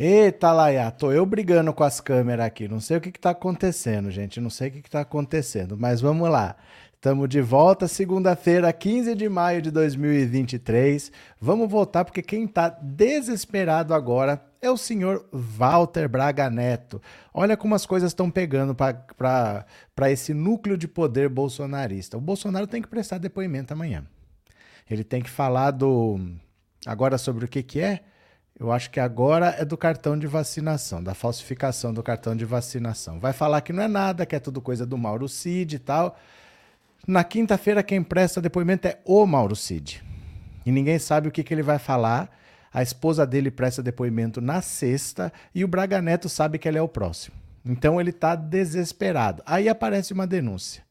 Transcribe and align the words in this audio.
Eita, 0.00 0.52
Laia, 0.52 0.92
tô 0.92 1.10
eu 1.10 1.26
brigando 1.26 1.74
com 1.74 1.82
as 1.82 2.00
câmeras 2.00 2.46
aqui. 2.46 2.68
Não 2.68 2.78
sei 2.78 2.98
o 2.98 3.00
que, 3.00 3.10
que 3.10 3.18
tá 3.18 3.30
acontecendo, 3.30 4.12
gente. 4.12 4.40
Não 4.40 4.48
sei 4.48 4.68
o 4.68 4.70
que, 4.70 4.82
que 4.82 4.88
tá 4.88 5.00
acontecendo. 5.00 5.76
Mas 5.76 6.00
vamos 6.00 6.30
lá. 6.30 6.54
Estamos 6.94 7.28
de 7.28 7.40
volta, 7.40 7.88
segunda-feira, 7.88 8.72
15 8.72 9.16
de 9.16 9.28
maio 9.28 9.60
de 9.60 9.72
2023. 9.72 11.10
Vamos 11.40 11.68
voltar 11.68 12.04
porque 12.04 12.22
quem 12.22 12.44
está 12.44 12.68
desesperado 12.68 13.92
agora 13.92 14.40
é 14.62 14.70
o 14.70 14.76
senhor 14.76 15.26
Walter 15.32 16.08
Braga 16.08 16.48
Neto. 16.48 17.02
Olha 17.34 17.56
como 17.56 17.74
as 17.74 17.84
coisas 17.84 18.12
estão 18.12 18.30
pegando 18.30 18.76
para 18.76 19.66
esse 20.12 20.32
núcleo 20.32 20.78
de 20.78 20.86
poder 20.86 21.28
bolsonarista. 21.28 22.16
O 22.16 22.20
Bolsonaro 22.20 22.68
tem 22.68 22.80
que 22.80 22.88
prestar 22.88 23.18
depoimento 23.18 23.72
amanhã. 23.72 24.06
Ele 24.88 25.02
tem 25.02 25.20
que 25.20 25.28
falar 25.28 25.72
do. 25.72 26.20
Agora 26.86 27.18
sobre 27.18 27.46
o 27.46 27.48
que, 27.48 27.64
que 27.64 27.80
é? 27.80 28.04
Eu 28.58 28.72
acho 28.72 28.90
que 28.90 28.98
agora 28.98 29.54
é 29.56 29.64
do 29.64 29.76
cartão 29.76 30.18
de 30.18 30.26
vacinação, 30.26 31.02
da 31.02 31.14
falsificação 31.14 31.94
do 31.94 32.02
cartão 32.02 32.34
de 32.34 32.44
vacinação. 32.44 33.20
Vai 33.20 33.32
falar 33.32 33.60
que 33.60 33.72
não 33.72 33.84
é 33.84 33.88
nada, 33.88 34.26
que 34.26 34.34
é 34.34 34.40
tudo 34.40 34.60
coisa 34.60 34.84
do 34.84 34.98
Mauro 34.98 35.28
Cid 35.28 35.76
e 35.76 35.78
tal. 35.78 36.18
Na 37.06 37.22
quinta-feira, 37.22 37.84
quem 37.84 38.02
presta 38.02 38.40
depoimento 38.40 38.88
é 38.88 38.98
o 39.04 39.24
Mauro 39.26 39.54
Cid. 39.54 40.02
E 40.66 40.72
ninguém 40.72 40.98
sabe 40.98 41.28
o 41.28 41.30
que, 41.30 41.44
que 41.44 41.54
ele 41.54 41.62
vai 41.62 41.78
falar. 41.78 42.36
A 42.74 42.82
esposa 42.82 43.24
dele 43.24 43.50
presta 43.50 43.80
depoimento 43.80 44.40
na 44.40 44.60
sexta 44.60 45.32
e 45.54 45.64
o 45.64 45.68
Braga 45.68 46.02
Neto 46.02 46.28
sabe 46.28 46.58
que 46.58 46.66
ele 46.66 46.78
é 46.78 46.82
o 46.82 46.88
próximo. 46.88 47.36
Então 47.64 48.00
ele 48.00 48.10
está 48.10 48.34
desesperado. 48.34 49.40
Aí 49.46 49.68
aparece 49.68 50.12
uma 50.12 50.26
denúncia. 50.26 50.82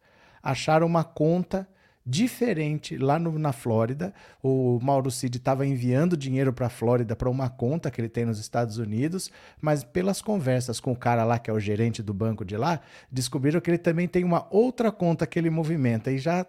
Acharam 0.41 0.87
uma 0.87 1.03
conta 1.03 1.67
diferente 2.09 2.97
lá 2.97 3.19
no, 3.19 3.37
na 3.37 3.51
Flórida. 3.51 4.13
O 4.41 4.79
Mauro 4.81 5.11
Cid 5.11 5.37
estava 5.37 5.65
enviando 5.65 6.15
dinheiro 6.15 6.53
para 6.53 6.67
a 6.67 6.69
Flórida 6.69 7.17
para 7.17 7.29
uma 7.29 7.49
conta 7.49 7.91
que 7.91 7.99
ele 7.99 8.07
tem 8.07 8.23
nos 8.23 8.39
Estados 8.39 8.77
Unidos, 8.77 9.29
mas 9.59 9.83
pelas 9.83 10.21
conversas 10.21 10.79
com 10.79 10.93
o 10.93 10.95
cara 10.95 11.25
lá 11.25 11.37
que 11.37 11.49
é 11.49 11.53
o 11.53 11.59
gerente 11.59 12.01
do 12.01 12.13
banco 12.13 12.45
de 12.45 12.55
lá, 12.55 12.79
descobriram 13.11 13.59
que 13.59 13.69
ele 13.69 13.77
também 13.77 14.07
tem 14.07 14.23
uma 14.23 14.47
outra 14.49 14.89
conta 14.89 15.27
que 15.27 15.37
ele 15.37 15.49
movimenta 15.49 16.09
e 16.09 16.17
já 16.17 16.45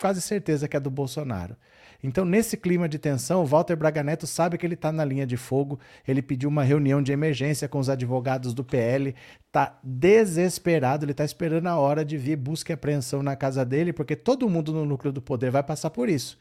quase 0.00 0.22
certeza 0.22 0.66
que 0.66 0.76
é 0.76 0.80
do 0.80 0.90
Bolsonaro. 0.90 1.54
Então, 2.02 2.24
nesse 2.24 2.56
clima 2.56 2.88
de 2.88 2.96
tensão, 2.96 3.44
Walter 3.44 3.74
Braga 3.74 4.04
Neto 4.04 4.26
sabe 4.26 4.56
que 4.56 4.64
ele 4.64 4.74
está 4.74 4.92
na 4.92 5.04
linha 5.04 5.26
de 5.26 5.36
fogo. 5.36 5.80
Ele 6.06 6.22
pediu 6.22 6.48
uma 6.48 6.62
reunião 6.62 7.02
de 7.02 7.10
emergência 7.10 7.68
com 7.68 7.78
os 7.80 7.88
advogados 7.88 8.54
do 8.54 8.62
PL. 8.62 9.16
Está 9.46 9.78
desesperado, 9.82 11.04
ele 11.04 11.10
está 11.10 11.24
esperando 11.24 11.66
a 11.66 11.76
hora 11.76 12.04
de 12.04 12.16
vir 12.16 12.36
busca 12.36 12.72
e 12.72 12.74
apreensão 12.74 13.20
na 13.20 13.34
casa 13.34 13.64
dele, 13.64 13.92
porque 13.92 14.14
todo 14.14 14.48
mundo 14.48 14.72
no 14.72 14.84
núcleo 14.84 15.12
do 15.12 15.20
poder 15.20 15.50
vai 15.50 15.62
passar 15.62 15.90
por 15.90 16.08
isso. 16.08 16.38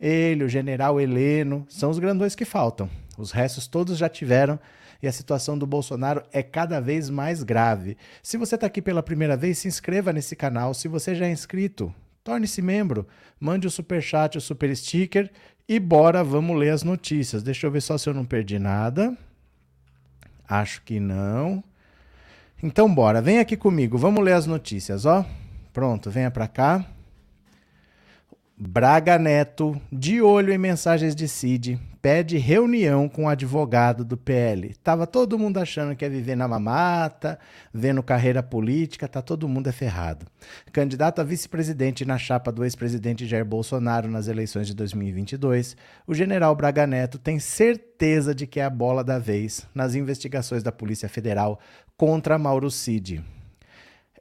Ele, 0.00 0.44
o 0.44 0.48
general 0.48 1.00
Heleno, 1.00 1.66
são 1.68 1.90
os 1.90 1.98
grandões 1.98 2.36
que 2.36 2.44
faltam. 2.44 2.88
Os 3.18 3.32
restos 3.32 3.66
todos 3.66 3.98
já 3.98 4.08
tiveram 4.08 4.60
e 5.02 5.08
a 5.08 5.12
situação 5.12 5.58
do 5.58 5.66
Bolsonaro 5.66 6.22
é 6.32 6.42
cada 6.42 6.80
vez 6.80 7.10
mais 7.10 7.42
grave. 7.42 7.96
Se 8.22 8.36
você 8.36 8.54
está 8.54 8.66
aqui 8.66 8.80
pela 8.80 9.02
primeira 9.02 9.36
vez, 9.36 9.58
se 9.58 9.68
inscreva 9.68 10.12
nesse 10.12 10.36
canal. 10.36 10.72
Se 10.72 10.88
você 10.88 11.14
já 11.14 11.26
é 11.26 11.30
inscrito, 11.30 11.92
Torne-se 12.22 12.60
membro, 12.60 13.06
mande 13.38 13.66
o 13.66 13.70
super 13.70 14.02
chat, 14.02 14.36
o 14.36 14.40
super 14.40 14.74
sticker 14.76 15.30
e 15.68 15.78
bora, 15.78 16.22
vamos 16.22 16.56
ler 16.56 16.70
as 16.70 16.82
notícias. 16.82 17.42
Deixa 17.42 17.66
eu 17.66 17.70
ver 17.70 17.80
só 17.80 17.96
se 17.96 18.08
eu 18.08 18.14
não 18.14 18.24
perdi 18.24 18.58
nada. 18.58 19.16
Acho 20.48 20.82
que 20.82 21.00
não. 21.00 21.62
Então 22.62 22.92
bora, 22.92 23.22
vem 23.22 23.38
aqui 23.38 23.56
comigo, 23.56 23.96
vamos 23.96 24.22
ler 24.22 24.34
as 24.34 24.46
notícias, 24.46 25.06
ó. 25.06 25.24
Pronto, 25.72 26.10
venha 26.10 26.30
para 26.30 26.46
cá. 26.46 26.84
Braga 28.62 29.18
Neto, 29.18 29.80
de 29.90 30.20
olho 30.20 30.52
em 30.52 30.58
mensagens 30.58 31.14
de 31.14 31.26
Cid, 31.26 31.80
pede 32.02 32.36
reunião 32.36 33.08
com 33.08 33.24
o 33.24 33.28
advogado 33.28 34.04
do 34.04 34.18
PL. 34.18 34.74
Tava 34.84 35.06
todo 35.06 35.38
mundo 35.38 35.56
achando 35.56 35.96
que 35.96 36.04
ia 36.04 36.10
viver 36.10 36.36
na 36.36 36.46
mamata, 36.46 37.38
vendo 37.72 38.02
carreira 38.02 38.42
política, 38.42 39.08
tá 39.08 39.22
todo 39.22 39.48
mundo 39.48 39.70
é 39.70 39.72
ferrado. 39.72 40.26
Candidato 40.74 41.22
a 41.22 41.24
vice-presidente 41.24 42.04
na 42.04 42.18
chapa 42.18 42.52
do 42.52 42.62
ex-presidente 42.62 43.26
Jair 43.26 43.46
Bolsonaro 43.46 44.10
nas 44.10 44.28
eleições 44.28 44.66
de 44.66 44.74
2022, 44.74 45.74
o 46.06 46.12
general 46.12 46.54
Braga 46.54 46.86
Neto 46.86 47.18
tem 47.18 47.38
certeza 47.38 48.34
de 48.34 48.46
que 48.46 48.60
é 48.60 48.64
a 48.64 48.70
bola 48.70 49.02
da 49.02 49.18
vez 49.18 49.66
nas 49.74 49.94
investigações 49.94 50.62
da 50.62 50.70
Polícia 50.70 51.08
Federal 51.08 51.58
contra 51.96 52.38
Mauro 52.38 52.70
Cid. 52.70 53.24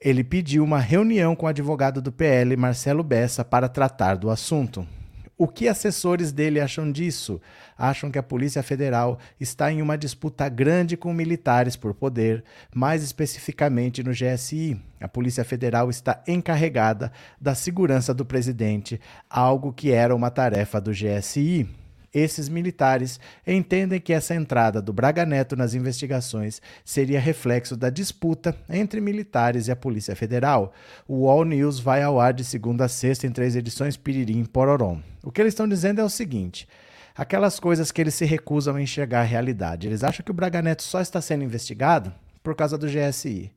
Ele 0.01 0.23
pediu 0.23 0.63
uma 0.63 0.79
reunião 0.79 1.35
com 1.35 1.45
o 1.45 1.49
advogado 1.49 2.01
do 2.01 2.09
PL, 2.09 2.55
Marcelo 2.55 3.03
Bessa, 3.03 3.43
para 3.43 3.67
tratar 3.67 4.15
do 4.15 4.29
assunto. 4.29 4.87
O 5.37 5.45
que 5.45 5.67
assessores 5.67 6.31
dele 6.31 6.61
acham 6.61 6.89
disso? 6.89 7.41
Acham 7.77 8.09
que 8.09 8.17
a 8.17 8.23
Polícia 8.23 8.63
Federal 8.63 9.19
está 9.39 9.69
em 9.71 9.81
uma 9.81 9.97
disputa 9.97 10.47
grande 10.47 10.95
com 10.95 11.13
militares 11.13 11.75
por 11.75 11.93
poder, 11.93 12.45
mais 12.73 13.03
especificamente 13.03 14.01
no 14.01 14.11
GSI. 14.11 14.79
A 15.01 15.07
Polícia 15.09 15.43
Federal 15.43 15.89
está 15.89 16.23
encarregada 16.25 17.11
da 17.39 17.53
segurança 17.53 18.13
do 18.13 18.25
presidente, 18.25 19.01
algo 19.29 19.73
que 19.73 19.91
era 19.91 20.15
uma 20.15 20.29
tarefa 20.29 20.79
do 20.79 20.91
GSI. 20.91 21.67
Esses 22.13 22.49
militares 22.49 23.19
entendem 23.45 23.99
que 23.99 24.13
essa 24.13 24.33
entrada 24.33 24.81
do 24.81 24.91
Braga 24.91 25.25
Neto 25.25 25.55
nas 25.55 25.73
investigações 25.73 26.61
seria 26.83 27.19
reflexo 27.19 27.77
da 27.77 27.89
disputa 27.89 28.55
entre 28.67 28.99
militares 28.99 29.67
e 29.67 29.71
a 29.71 29.75
Polícia 29.75 30.15
Federal. 30.15 30.73
O 31.07 31.29
All 31.29 31.45
News 31.45 31.79
vai 31.79 32.01
ao 32.01 32.19
ar 32.19 32.33
de 32.33 32.43
segunda 32.43 32.85
a 32.85 32.89
sexta 32.89 33.27
em 33.27 33.31
três 33.31 33.55
edições 33.55 33.95
Piririm 33.95 34.41
e 34.41 34.47
Pororom. 34.47 34.99
O 35.23 35.31
que 35.31 35.41
eles 35.41 35.53
estão 35.53 35.67
dizendo 35.67 36.01
é 36.01 36.03
o 36.03 36.09
seguinte: 36.09 36.67
aquelas 37.15 37.59
coisas 37.59 37.91
que 37.91 38.01
eles 38.01 38.15
se 38.15 38.25
recusam 38.25 38.75
a 38.75 38.81
enxergar 38.81 39.21
a 39.21 39.23
realidade. 39.23 39.87
Eles 39.87 40.03
acham 40.03 40.23
que 40.23 40.31
o 40.31 40.33
Braga 40.33 40.61
Neto 40.61 40.83
só 40.83 41.01
está 41.01 41.21
sendo 41.21 41.43
investigado 41.43 42.13
por 42.41 42.55
causa 42.55 42.77
do 42.77 42.87
GSI. 42.87 43.51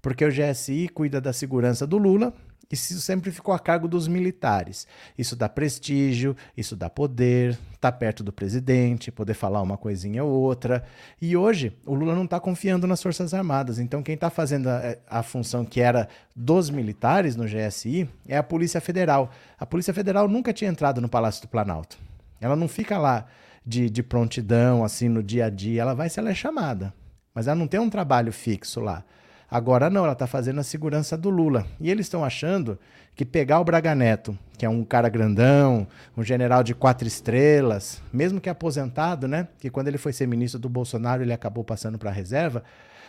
Porque 0.00 0.24
o 0.24 0.30
GSI 0.30 0.88
cuida 0.88 1.20
da 1.20 1.32
segurança 1.32 1.84
do 1.86 1.98
Lula 1.98 2.32
isso 2.70 3.00
sempre 3.00 3.30
ficou 3.30 3.54
a 3.54 3.58
cargo 3.58 3.88
dos 3.88 4.06
militares. 4.06 4.86
Isso 5.16 5.34
dá 5.34 5.48
prestígio, 5.48 6.36
isso 6.54 6.76
dá 6.76 6.90
poder, 6.90 7.58
tá 7.80 7.90
perto 7.90 8.22
do 8.22 8.30
presidente, 8.30 9.10
poder 9.10 9.32
falar 9.32 9.62
uma 9.62 9.78
coisinha 9.78 10.22
ou 10.22 10.30
outra. 10.30 10.84
E 11.20 11.34
hoje 11.34 11.72
o 11.86 11.94
Lula 11.94 12.14
não 12.14 12.24
está 12.24 12.38
confiando 12.38 12.86
nas 12.86 13.02
Forças 13.02 13.32
Armadas. 13.32 13.78
Então 13.78 14.02
quem 14.02 14.14
está 14.14 14.28
fazendo 14.28 14.68
a, 14.68 14.96
a, 15.08 15.22
função 15.22 15.64
que 15.64 15.80
era 15.80 16.08
dos 16.36 16.68
militares 16.68 17.36
no 17.36 17.44
GSI 17.44 18.06
é 18.26 18.36
a 18.36 18.42
Polícia 18.42 18.82
Federal. 18.82 19.30
A 19.58 19.64
Polícia 19.64 19.94
Federal 19.94 20.28
nunca 20.28 20.52
tinha 20.52 20.70
entrado 20.70 21.00
no 21.00 21.08
Palácio 21.08 21.40
do 21.40 21.48
Planalto. 21.48 21.98
Ela 22.38 22.54
não 22.54 22.68
fica 22.68 22.98
lá 22.98 23.26
de, 23.64 23.88
de 23.88 24.02
prontidão, 24.02 24.84
assim, 24.84 25.08
no 25.08 25.22
dia 25.22 25.46
a 25.46 25.50
dia. 25.50 25.80
Ela 25.80 25.94
vai 25.94 26.10
se 26.10 26.20
ela 26.20 26.30
é 26.30 26.34
chamada. 26.34 26.92
Mas 27.34 27.46
ela 27.46 27.56
não 27.56 27.66
tem 27.66 27.80
um 27.80 27.88
trabalho 27.88 28.30
fixo 28.32 28.78
lá. 28.80 29.04
Agora 29.50 29.88
não, 29.88 30.04
ela 30.04 30.12
está 30.12 30.26
fazendo 30.26 30.60
a 30.60 30.62
segurança 30.62 31.16
do 31.16 31.30
Lula. 31.30 31.66
E 31.80 31.90
eles 31.90 32.06
estão 32.06 32.22
achando 32.22 32.78
que 33.14 33.24
pegar 33.24 33.60
o 33.60 33.64
Braga 33.64 33.94
Neto, 33.94 34.38
que 34.58 34.66
é 34.66 34.68
um 34.68 34.84
cara 34.84 35.08
grandão, 35.08 35.86
um 36.16 36.22
general 36.22 36.62
de 36.62 36.74
quatro 36.74 37.08
estrelas, 37.08 38.02
mesmo 38.12 38.40
que 38.40 38.50
aposentado, 38.50 39.26
né? 39.26 39.48
Que 39.58 39.70
quando 39.70 39.88
ele 39.88 39.98
foi 39.98 40.12
ser 40.12 40.26
ministro 40.26 40.60
do 40.60 40.68
Bolsonaro 40.68 41.22
ele 41.22 41.32
acabou 41.32 41.64
passando 41.64 41.98
para 41.98 42.10
a 42.10 42.12
reserva, 42.12 42.62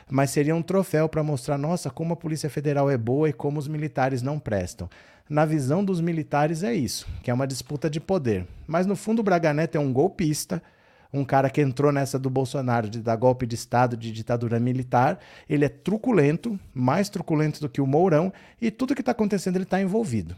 mas 0.10 0.32
seria 0.32 0.56
um 0.56 0.62
troféu 0.62 1.08
para 1.10 1.22
mostrar, 1.22 1.58
nossa, 1.58 1.90
como 1.90 2.14
a 2.14 2.18
Polícia 2.18 2.50
Federal 2.50 2.90
é 2.90 2.98
boa 2.98 3.30
e 3.30 3.34
como 3.34 3.60
os 3.60 3.68
militares 3.68 4.22
não 4.22 4.40
prestam. 4.40 4.90
Na 5.30 5.46
visão 5.46 5.84
dos 5.84 6.02
militares 6.02 6.64
é 6.64 6.74
isso, 6.74 7.06
que 7.22 7.30
é 7.30 7.34
uma 7.34 7.46
disputa 7.46 7.88
de 7.88 8.00
poder. 8.00 8.48
Mas 8.66 8.88
no 8.88 8.96
fundo 8.96 9.20
o 9.20 9.24
Braga 9.24 9.54
Neto 9.54 9.76
é 9.76 9.80
um 9.80 9.94
golpista 9.94 10.64
um 11.12 11.26
cara 11.26 11.50
que 11.50 11.62
entrou 11.62 11.92
nessa 11.92 12.20
do 12.20 12.30
Bolsonaro 12.30 12.90
de 12.90 13.02
dar 13.02 13.16
golpe 13.16 13.46
de 13.46 13.56
Estado, 13.56 13.98
de 13.98 14.12
ditadura 14.12 14.60
militar. 14.60 15.20
Ele 15.50 15.66
é 15.66 15.70
truculento, 15.70 16.60
mais 16.74 17.10
truculento 17.10 17.60
do 17.60 17.70
que 17.70 17.82
o 17.82 17.88
Mourão, 17.88 18.32
e 18.62 18.70
tudo 18.70 18.96
que 18.96 19.02
está 19.02 19.12
acontecendo 19.12 19.56
ele 19.56 19.64
está 19.64 19.82
envolvido. 19.82 20.36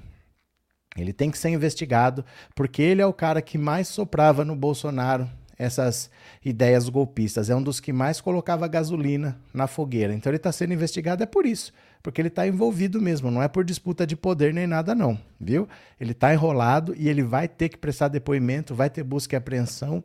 Ele 0.96 1.14
tem 1.14 1.32
que 1.32 1.38
ser 1.38 1.50
investigado, 1.50 2.26
porque 2.56 2.82
ele 2.82 3.02
é 3.02 3.06
o 3.06 3.14
cara 3.14 3.42
que 3.42 3.58
mais 3.58 3.88
soprava 3.88 4.44
no 4.44 4.56
Bolsonaro 4.56 5.30
essas 5.58 6.10
ideias 6.44 6.90
golpistas. 6.90 7.50
É 7.50 7.56
um 7.56 7.62
dos 7.62 7.80
que 7.80 7.94
mais 7.94 8.20
colocava 8.20 8.68
gasolina 8.68 9.40
na 9.54 9.68
fogueira. 9.68 10.14
Então 10.14 10.30
ele 10.30 10.38
está 10.38 10.52
sendo 10.52 10.74
investigado 10.74 11.22
é 11.22 11.26
por 11.26 11.46
isso, 11.46 11.72
porque 12.02 12.20
ele 12.20 12.30
está 12.30 12.48
envolvido 12.48 13.00
mesmo, 13.00 13.30
não 13.30 13.44
é 13.44 13.48
por 13.48 13.64
disputa 13.64 14.08
de 14.08 14.16
poder 14.16 14.54
nem 14.54 14.66
nada 14.66 14.96
não, 14.96 15.18
viu? 15.40 15.70
Ele 16.00 16.14
está 16.14 16.34
enrolado 16.34 16.96
e 16.98 17.08
ele 17.08 17.22
vai 17.22 17.48
ter 17.48 17.70
que 17.70 17.78
prestar 17.78 18.08
depoimento, 18.08 18.74
vai 18.74 18.90
ter 18.90 19.04
busca 19.04 19.36
e 19.36 19.38
apreensão 19.38 20.04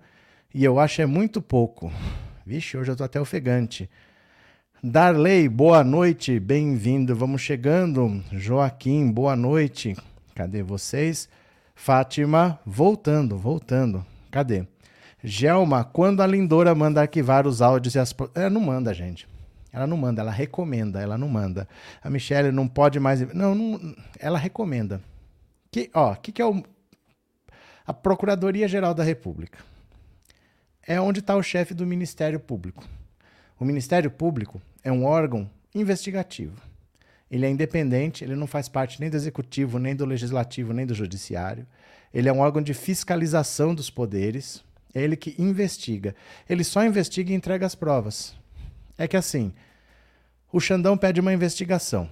e 0.57 0.65
eu 0.65 0.81
acho 0.81 1.03
é 1.03 1.07
muito 1.07 1.43
pouco. 1.43 1.93
Vixe, 2.47 2.79
hoje 2.79 2.91
eu 2.91 2.97
tô 2.97 3.05
até 3.05 3.21
ofegante. 3.21 3.91
Darley, 4.83 5.51
boa 5.51 5.85
noite, 5.85 6.41
bem-vindo. 6.41 7.15
Vamos 7.15 7.43
chegando. 7.43 8.25
Joaquim, 8.33 9.13
boa 9.13 9.37
noite. 9.37 9.95
Cadê 10.35 10.63
vocês? 10.63 11.29
Fátima, 11.75 12.59
voltando, 12.65 13.37
voltando. 13.37 14.03
Cadê? 14.31 14.67
Gelma, 15.23 15.85
quando 15.85 16.23
a 16.23 16.27
Lindora 16.27 16.75
manda 16.75 17.03
arquivar 17.03 17.47
os 17.47 17.61
áudios 17.61 17.95
e 17.95 17.99
as. 17.99 18.15
Ela 18.35 18.49
não 18.49 18.63
manda, 18.63 18.95
gente. 18.95 19.29
Ela 19.71 19.87
não 19.87 19.99
manda, 19.99 20.23
ela 20.23 20.33
recomenda, 20.33 21.03
ela 21.03 21.19
não 21.19 21.29
manda. 21.29 21.69
A 22.03 22.09
Michelle 22.09 22.51
não 22.51 22.67
pode 22.67 22.99
mais. 22.99 23.21
Não, 23.35 23.55
não 23.55 23.95
ela 24.19 24.39
recomenda. 24.39 25.03
Que, 25.71 25.91
ó, 25.93 26.13
o 26.13 26.17
que, 26.17 26.33
que 26.33 26.41
é 26.41 26.47
o. 26.47 26.63
A 27.87 27.93
Procuradoria-Geral 27.93 28.95
da 28.95 29.05
República 29.05 29.59
é 30.87 31.01
onde 31.01 31.21
está 31.21 31.35
o 31.35 31.43
chefe 31.43 31.75
do 31.75 31.87
Ministério 31.87 32.39
Público. 32.39 32.85
O 33.59 33.65
Ministério 33.65 34.11
Público 34.11 34.61
é 34.85 34.93
um 34.93 35.05
órgão 35.05 35.51
investigativo. 35.75 36.61
Ele 37.31 37.45
é 37.45 37.51
independente, 37.51 38.23
ele 38.23 38.37
não 38.37 38.47
faz 38.47 38.69
parte 38.69 39.01
nem 39.01 39.11
do 39.11 39.17
executivo, 39.17 39.79
nem 39.79 39.97
do 39.97 40.05
legislativo, 40.05 40.73
nem 40.73 40.87
do 40.87 40.95
judiciário. 40.95 41.67
Ele 42.15 42.29
é 42.29 42.33
um 42.33 42.39
órgão 42.39 42.63
de 42.63 42.73
fiscalização 42.73 43.75
dos 43.75 43.91
poderes. 43.91 44.65
É 44.95 45.03
ele 45.03 45.17
que 45.17 45.35
investiga. 45.39 46.15
Ele 46.49 46.63
só 46.63 46.85
investiga 46.85 47.33
e 47.33 47.35
entrega 47.35 47.67
as 47.67 47.75
provas. 47.75 48.37
É 48.97 49.09
que 49.09 49.17
assim, 49.17 49.53
o 50.53 50.61
Xandão 50.61 50.97
pede 50.97 51.21
uma 51.21 51.33
investigação. 51.33 52.09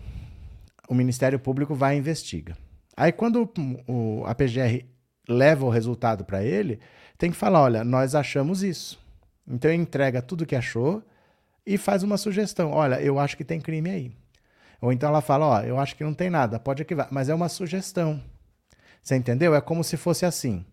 O 0.88 0.94
Ministério 0.94 1.38
Público 1.38 1.75
vai 1.75 1.94
e 1.94 1.99
investiga. 1.99 2.56
Aí 2.97 3.12
quando 3.12 3.49
o, 3.87 4.25
a 4.27 4.35
PGR 4.35 4.85
leva 5.29 5.65
o 5.65 5.71
resultado 5.71 6.25
para 6.25 6.43
ele, 6.43 6.81
tem 7.17 7.31
que 7.31 7.37
falar, 7.37 7.62
olha, 7.62 7.85
nós 7.85 8.15
achamos 8.15 8.62
isso. 8.62 8.99
Então 9.47 9.71
ele 9.71 9.82
entrega 9.82 10.23
tudo 10.23 10.47
que 10.47 10.56
achou 10.56 11.03
e 11.67 11.79
faz 11.79 12.03
uma 12.03 12.17
sugestão. 12.17 12.73
Olha, 12.73 13.00
eu 13.00 13.19
acho 13.19 13.37
que 13.37 13.44
tem 13.44 13.61
crime 13.61 13.91
aí. 13.91 14.12
Ou 14.81 14.93
então 14.93 15.09
ela 15.09 15.21
fala, 15.21 15.47
ó, 15.47 15.61
eu 15.61 15.79
acho 15.79 15.97
que 15.97 16.05
não 16.05 16.15
tem 16.15 16.29
nada, 16.29 16.59
pode 16.59 16.82
arquivar. 16.82 17.09
Mas 17.11 17.29
é 17.29 17.35
uma 17.35 17.49
sugestão. 17.49 18.23
Você 19.03 19.17
entendeu? 19.17 19.55
É 19.55 19.61
como 19.61 19.85
se 19.85 19.97
fosse 19.97 20.25
assim. 20.26 20.65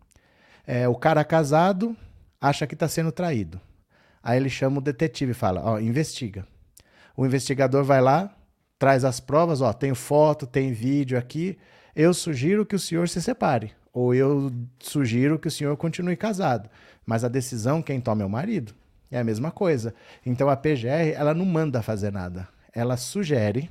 É, 0.65 0.88
o 0.88 0.95
cara 0.95 1.24
casado 1.24 1.95
acha 2.39 2.65
que 2.68 2.74
está 2.74 2.88
sendo 2.88 3.12
traído. 3.12 3.59
Aí 4.24 4.38
ele 4.38 4.50
chama 4.50 4.77
o 4.77 4.81
detetive 4.81 5.31
e 5.31 5.36
fala, 5.36 5.62
ó, 5.63 5.80
investiga. 5.80 6.45
O 7.15 7.25
investigador 7.25 7.83
vai 7.83 8.01
lá, 8.01 8.36
traz 8.77 9.04
as 9.04 9.19
provas, 9.19 9.62
ó, 9.62 9.74
tem 9.74 9.94
foto, 9.94 10.47
tem 10.47 10.71
vídeo 10.71 11.18
aqui. 11.18 11.57
Eu 11.95 12.13
sugiro 12.13 12.65
que 12.65 12.75
o 12.75 12.80
senhor 12.80 13.09
se 13.09 13.21
separe. 13.21 13.74
Ou 13.93 14.15
eu 14.15 14.51
sugiro 14.79 15.38
que 15.38 15.47
o 15.47 15.51
senhor 15.51 15.75
continue 15.77 16.15
casado. 16.15 16.69
Mas 17.05 17.23
a 17.23 17.27
decisão 17.27 17.81
quem 17.81 17.99
toma 17.99 18.23
é 18.23 18.25
o 18.25 18.29
marido. 18.29 18.73
É 19.09 19.19
a 19.19 19.23
mesma 19.23 19.51
coisa. 19.51 19.93
Então 20.25 20.49
a 20.49 20.55
PGR, 20.55 21.13
ela 21.15 21.33
não 21.33 21.45
manda 21.45 21.81
fazer 21.81 22.11
nada. 22.11 22.47
Ela 22.73 22.95
sugere, 22.95 23.69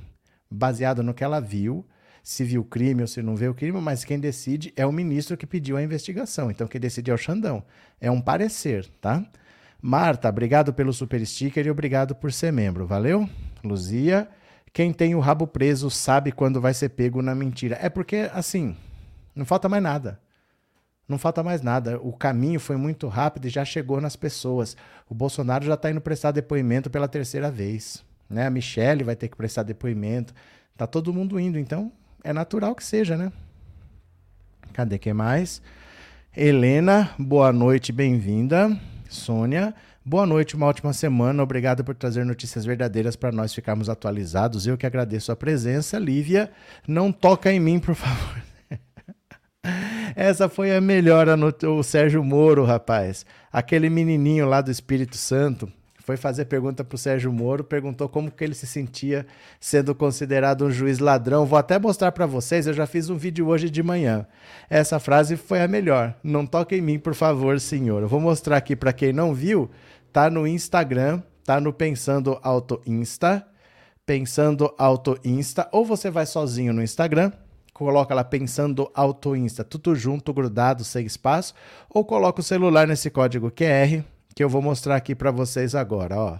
baseado 0.49 1.01
no 1.01 1.13
que 1.13 1.23
ela 1.23 1.39
viu, 1.39 1.85
se 2.23 2.43
viu 2.43 2.63
crime 2.63 3.01
ou 3.01 3.07
se 3.07 3.21
não 3.21 3.35
viu 3.35 3.53
crime, 3.53 3.79
mas 3.81 4.05
quem 4.05 4.19
decide 4.19 4.71
é 4.75 4.85
o 4.85 4.91
ministro 4.91 5.35
que 5.35 5.47
pediu 5.47 5.77
a 5.77 5.83
investigação. 5.83 6.51
Então 6.51 6.67
quem 6.67 6.79
decide 6.79 7.09
é 7.09 7.13
o 7.13 7.17
Xandão. 7.17 7.63
É 7.99 8.11
um 8.11 8.21
parecer, 8.21 8.87
tá? 9.01 9.25
Marta, 9.81 10.29
obrigado 10.29 10.71
pelo 10.71 10.93
super 10.93 11.25
sticker 11.25 11.65
e 11.65 11.71
obrigado 11.71 12.13
por 12.13 12.31
ser 12.31 12.53
membro. 12.53 12.85
Valeu? 12.85 13.27
Luzia, 13.63 14.27
quem 14.71 14.93
tem 14.93 15.15
o 15.15 15.19
rabo 15.19 15.47
preso 15.47 15.89
sabe 15.89 16.31
quando 16.31 16.61
vai 16.61 16.73
ser 16.73 16.89
pego 16.89 17.21
na 17.23 17.33
mentira. 17.33 17.79
É 17.81 17.89
porque, 17.89 18.29
assim, 18.31 18.75
não 19.35 19.45
falta 19.45 19.67
mais 19.69 19.81
nada. 19.81 20.19
Não 21.07 21.17
falta 21.17 21.43
mais 21.43 21.61
nada. 21.61 21.99
O 22.01 22.13
caminho 22.13 22.59
foi 22.59 22.77
muito 22.77 23.07
rápido 23.07 23.45
e 23.45 23.49
já 23.49 23.65
chegou 23.65 23.99
nas 23.99 24.15
pessoas. 24.15 24.77
O 25.09 25.13
Bolsonaro 25.13 25.65
já 25.65 25.73
está 25.73 25.91
indo 25.91 25.99
prestar 25.99 26.31
depoimento 26.31 26.89
pela 26.89 27.07
terceira 27.07 27.51
vez. 27.51 28.03
Né? 28.29 28.47
A 28.47 28.49
Michelle 28.49 29.03
vai 29.03 29.15
ter 29.15 29.27
que 29.27 29.35
prestar 29.35 29.63
depoimento. 29.63 30.33
Tá 30.77 30.87
todo 30.87 31.13
mundo 31.13 31.39
indo, 31.39 31.59
então 31.59 31.91
é 32.23 32.31
natural 32.31 32.73
que 32.73 32.83
seja, 32.83 33.17
né? 33.17 33.31
Cadê 34.73 34.97
que 34.97 35.11
mais? 35.11 35.61
Helena, 36.35 37.09
boa 37.19 37.51
noite, 37.51 37.91
bem-vinda. 37.91 38.79
Sônia, 39.09 39.75
boa 40.05 40.25
noite, 40.25 40.55
uma 40.55 40.65
ótima 40.65 40.93
semana. 40.93 41.43
Obrigado 41.43 41.83
por 41.83 41.93
trazer 41.93 42.25
notícias 42.25 42.63
verdadeiras 42.63 43.17
para 43.17 43.33
nós 43.33 43.53
ficarmos 43.53 43.89
atualizados. 43.89 44.65
Eu 44.65 44.77
que 44.77 44.85
agradeço 44.85 45.29
a 45.29 45.35
presença. 45.35 45.99
Lívia, 45.99 46.49
não 46.87 47.11
toca 47.11 47.51
em 47.51 47.59
mim, 47.59 47.79
por 47.79 47.95
favor. 47.95 48.50
Essa 50.15 50.49
foi 50.49 50.75
a 50.75 50.81
melhor, 50.81 51.27
o 51.63 51.83
Sérgio 51.83 52.23
Moro, 52.23 52.65
rapaz. 52.65 53.25
Aquele 53.51 53.89
menininho 53.89 54.45
lá 54.45 54.61
do 54.61 54.71
Espírito 54.71 55.15
Santo 55.15 55.71
foi 55.99 56.17
fazer 56.17 56.45
pergunta 56.45 56.83
para 56.83 56.95
o 56.95 56.97
Sérgio 56.97 57.31
Moro, 57.31 57.63
perguntou 57.63 58.09
como 58.09 58.31
que 58.31 58.43
ele 58.43 58.53
se 58.53 58.67
sentia 58.67 59.25
sendo 59.59 59.93
considerado 59.95 60.65
um 60.65 60.71
juiz 60.71 60.99
ladrão. 60.99 61.45
Vou 61.45 61.57
até 61.57 61.79
mostrar 61.79 62.11
para 62.11 62.25
vocês, 62.25 62.67
eu 62.67 62.73
já 62.73 62.85
fiz 62.85 63.09
um 63.09 63.17
vídeo 63.17 63.47
hoje 63.47 63.69
de 63.69 63.81
manhã. 63.81 64.25
Essa 64.69 64.99
frase 64.99 65.37
foi 65.37 65.61
a 65.61 65.67
melhor. 65.67 66.15
Não 66.23 66.45
toque 66.45 66.75
em 66.75 66.81
mim, 66.81 66.99
por 66.99 67.13
favor, 67.13 67.59
senhor. 67.59 68.01
Eu 68.01 68.07
vou 68.07 68.19
mostrar 68.19 68.57
aqui 68.57 68.75
para 68.75 68.91
quem 68.91 69.13
não 69.13 69.33
viu, 69.33 69.69
tá 70.11 70.29
no 70.29 70.45
Instagram, 70.45 71.21
tá 71.45 71.61
no 71.61 71.71
Pensando 71.71 72.37
Auto 72.41 72.81
Insta, 72.85 73.45
Pensando 74.05 74.73
Auto 74.77 75.17
Insta, 75.23 75.69
ou 75.71 75.85
você 75.85 76.09
vai 76.09 76.25
sozinho 76.25 76.73
no 76.73 76.81
Instagram, 76.83 77.31
coloca 77.73 78.13
lá 78.13 78.23
Pensando 78.23 78.89
Auto 78.93 79.35
Insta, 79.35 79.63
tudo 79.63 79.95
junto, 79.95 80.33
grudado, 80.33 80.83
sem 80.83 81.05
espaço, 81.05 81.53
ou 81.89 82.05
coloca 82.05 82.41
o 82.41 82.43
celular 82.43 82.87
nesse 82.87 83.09
código 83.09 83.51
QR, 83.51 84.03
que 84.35 84.43
eu 84.43 84.49
vou 84.49 84.61
mostrar 84.61 84.95
aqui 84.95 85.15
para 85.15 85.31
vocês 85.31 85.75
agora, 85.75 86.15
ó. 86.17 86.39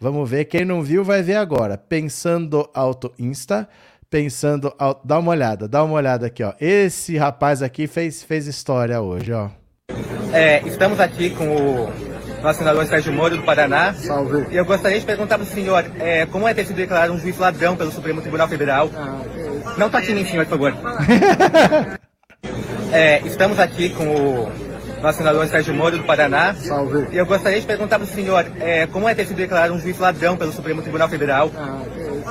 Vamos 0.00 0.28
ver, 0.28 0.46
quem 0.46 0.64
não 0.64 0.82
viu 0.82 1.04
vai 1.04 1.22
ver 1.22 1.36
agora. 1.36 1.78
Pensando 1.78 2.68
Auto 2.74 3.12
Insta, 3.18 3.68
pensando, 4.10 4.74
dá 5.04 5.18
uma 5.18 5.30
olhada, 5.30 5.68
dá 5.68 5.82
uma 5.82 5.94
olhada 5.94 6.26
aqui, 6.26 6.42
ó. 6.42 6.52
Esse 6.60 7.16
rapaz 7.16 7.62
aqui 7.62 7.86
fez, 7.86 8.22
fez 8.22 8.46
história 8.46 9.00
hoje, 9.00 9.32
ó. 9.32 9.48
É, 10.32 10.60
estamos 10.66 10.98
aqui 10.98 11.30
com 11.30 11.46
o 11.46 12.42
nosso 12.42 12.58
senador 12.58 12.84
Sérgio 12.86 13.12
Moro 13.12 13.36
do 13.36 13.42
Paraná. 13.44 13.94
Salve. 13.94 14.46
E 14.50 14.56
eu 14.56 14.64
gostaria 14.64 14.98
de 14.98 15.06
perguntar 15.06 15.38
para 15.38 15.44
o 15.44 15.48
senhor 15.48 15.84
é, 15.98 16.26
como 16.26 16.48
é 16.48 16.52
ter 16.52 16.66
sido 16.66 16.76
declarado 16.76 17.12
um 17.12 17.18
juiz 17.18 17.38
ladrão 17.38 17.76
pelo 17.76 17.92
Supremo 17.92 18.20
Tribunal 18.20 18.48
Federal. 18.48 18.90
Ah. 18.94 19.33
Não 19.76 19.90
toque 19.90 20.12
em 20.12 20.14
mim, 20.14 20.24
senhor, 20.24 20.46
por 20.46 20.58
favor. 20.58 20.72
é, 22.92 23.20
estamos 23.26 23.58
aqui 23.58 23.90
com 23.90 24.04
o 24.06 24.52
nosso 25.02 25.18
senador 25.18 25.46
Sérgio 25.48 25.74
Moro 25.74 25.98
do 25.98 26.04
Paraná. 26.04 26.54
Salve. 26.54 27.08
E 27.12 27.16
eu 27.16 27.26
gostaria 27.26 27.60
de 27.60 27.66
perguntar 27.66 27.98
para 27.98 28.06
o 28.06 28.08
senhor 28.08 28.46
é, 28.60 28.86
como 28.86 29.08
é 29.08 29.14
ter 29.14 29.26
sido 29.26 29.36
declarado 29.36 29.74
um 29.74 29.80
juiz 29.80 29.98
ladrão 29.98 30.36
pelo 30.36 30.52
Supremo 30.52 30.80
Tribunal 30.80 31.08
Federal. 31.08 31.50
Ah, 31.56 31.82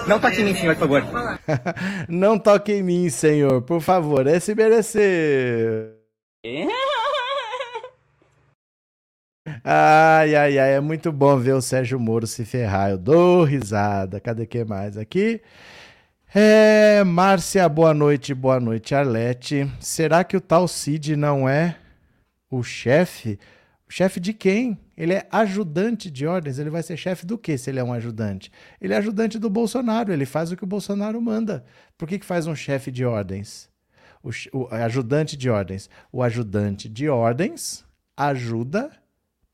Não 0.07 0.19
toque 0.19 0.41
em 0.41 0.45
mim, 0.45 0.55
senhor, 0.55 0.75
por 0.75 0.87
favor. 0.87 1.03
Não 2.07 2.39
toque 2.39 2.73
em 2.73 2.83
mim, 2.83 3.09
senhor, 3.09 3.61
por 3.61 3.81
favor. 3.81 4.25
É 4.25 4.39
se 4.39 4.55
merecer. 4.55 5.93
Ai, 9.65 10.35
ai, 10.35 10.57
ai, 10.57 10.73
é 10.75 10.79
muito 10.79 11.11
bom 11.11 11.37
ver 11.37 11.53
o 11.53 11.61
Sérgio 11.61 11.99
Moro 11.99 12.25
se 12.25 12.43
ferrar. 12.45 12.91
Eu 12.91 12.97
dou 12.97 13.43
risada. 13.43 14.19
Cadê 14.19 14.45
que 14.45 14.63
mais 14.63 14.97
aqui? 14.97 15.41
É, 16.35 17.03
Márcia, 17.03 17.69
boa 17.69 17.93
noite, 17.93 18.33
boa 18.33 18.59
noite, 18.59 18.95
Arlete. 18.95 19.71
Será 19.79 20.23
que 20.23 20.35
o 20.35 20.41
tal 20.41 20.67
Cid 20.67 21.15
não 21.15 21.47
é 21.47 21.77
o 22.49 22.63
chefe, 22.63 23.37
o 23.87 23.91
chefe 23.91 24.19
de 24.19 24.33
quem? 24.33 24.79
Ele 24.97 25.13
é 25.13 25.27
ajudante 25.31 26.09
de 26.09 26.25
ordens, 26.25 26.57
ele 26.57 26.71
vai 26.71 26.81
ser 26.81 26.97
chefe 26.97 27.23
do 27.23 27.37
que 27.37 27.55
se 27.55 27.69
ele 27.69 27.79
é 27.79 27.83
um 27.83 27.93
ajudante? 27.93 28.51
Ele 28.81 28.95
é 28.95 28.97
ajudante 28.97 29.37
do 29.37 29.47
Bolsonaro, 29.47 30.11
ele 30.11 30.25
faz 30.25 30.51
o 30.51 30.57
que 30.57 30.63
o 30.63 30.67
Bolsonaro 30.67 31.21
manda. 31.21 31.63
Por 31.99 32.07
que, 32.07 32.17
que 32.17 32.25
faz 32.25 32.47
um 32.47 32.55
chefe 32.55 32.89
de 32.89 33.05
ordens? 33.05 33.69
O, 34.23 34.31
o 34.57 34.67
ajudante 34.71 35.37
de 35.37 35.51
ordens. 35.51 35.87
O 36.11 36.23
ajudante 36.23 36.89
de 36.89 37.07
ordens 37.09 37.85
ajuda 38.17 38.89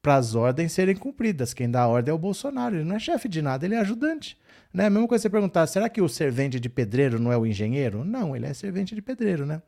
para 0.01 0.15
as 0.15 0.33
ordens 0.33 0.71
serem 0.71 0.95
cumpridas. 0.95 1.53
Quem 1.53 1.69
dá 1.69 1.81
a 1.81 1.87
ordem 1.89 2.13
é 2.13 2.15
o 2.15 2.17
Bolsonaro, 2.17 2.77
ele 2.77 2.85
não 2.85 2.95
é 2.95 2.99
chefe 2.99 3.27
de 3.27 3.41
nada, 3.41 3.65
ele 3.65 3.75
é 3.75 3.79
ajudante. 3.79 4.37
Né? 4.73 4.85
A 4.85 4.89
mesma 4.89 5.07
coisa 5.07 5.23
você 5.23 5.29
perguntar, 5.29 5.65
será 5.67 5.89
que 5.89 6.01
o 6.01 6.07
servente 6.07 6.59
de 6.59 6.69
pedreiro 6.69 7.19
não 7.19 7.31
é 7.31 7.37
o 7.37 7.45
engenheiro? 7.45 8.03
Não, 8.03 8.35
ele 8.35 8.45
é 8.45 8.53
servente 8.53 8.93
de 8.93 9.01
pedreiro, 9.01 9.45
né? 9.45 9.61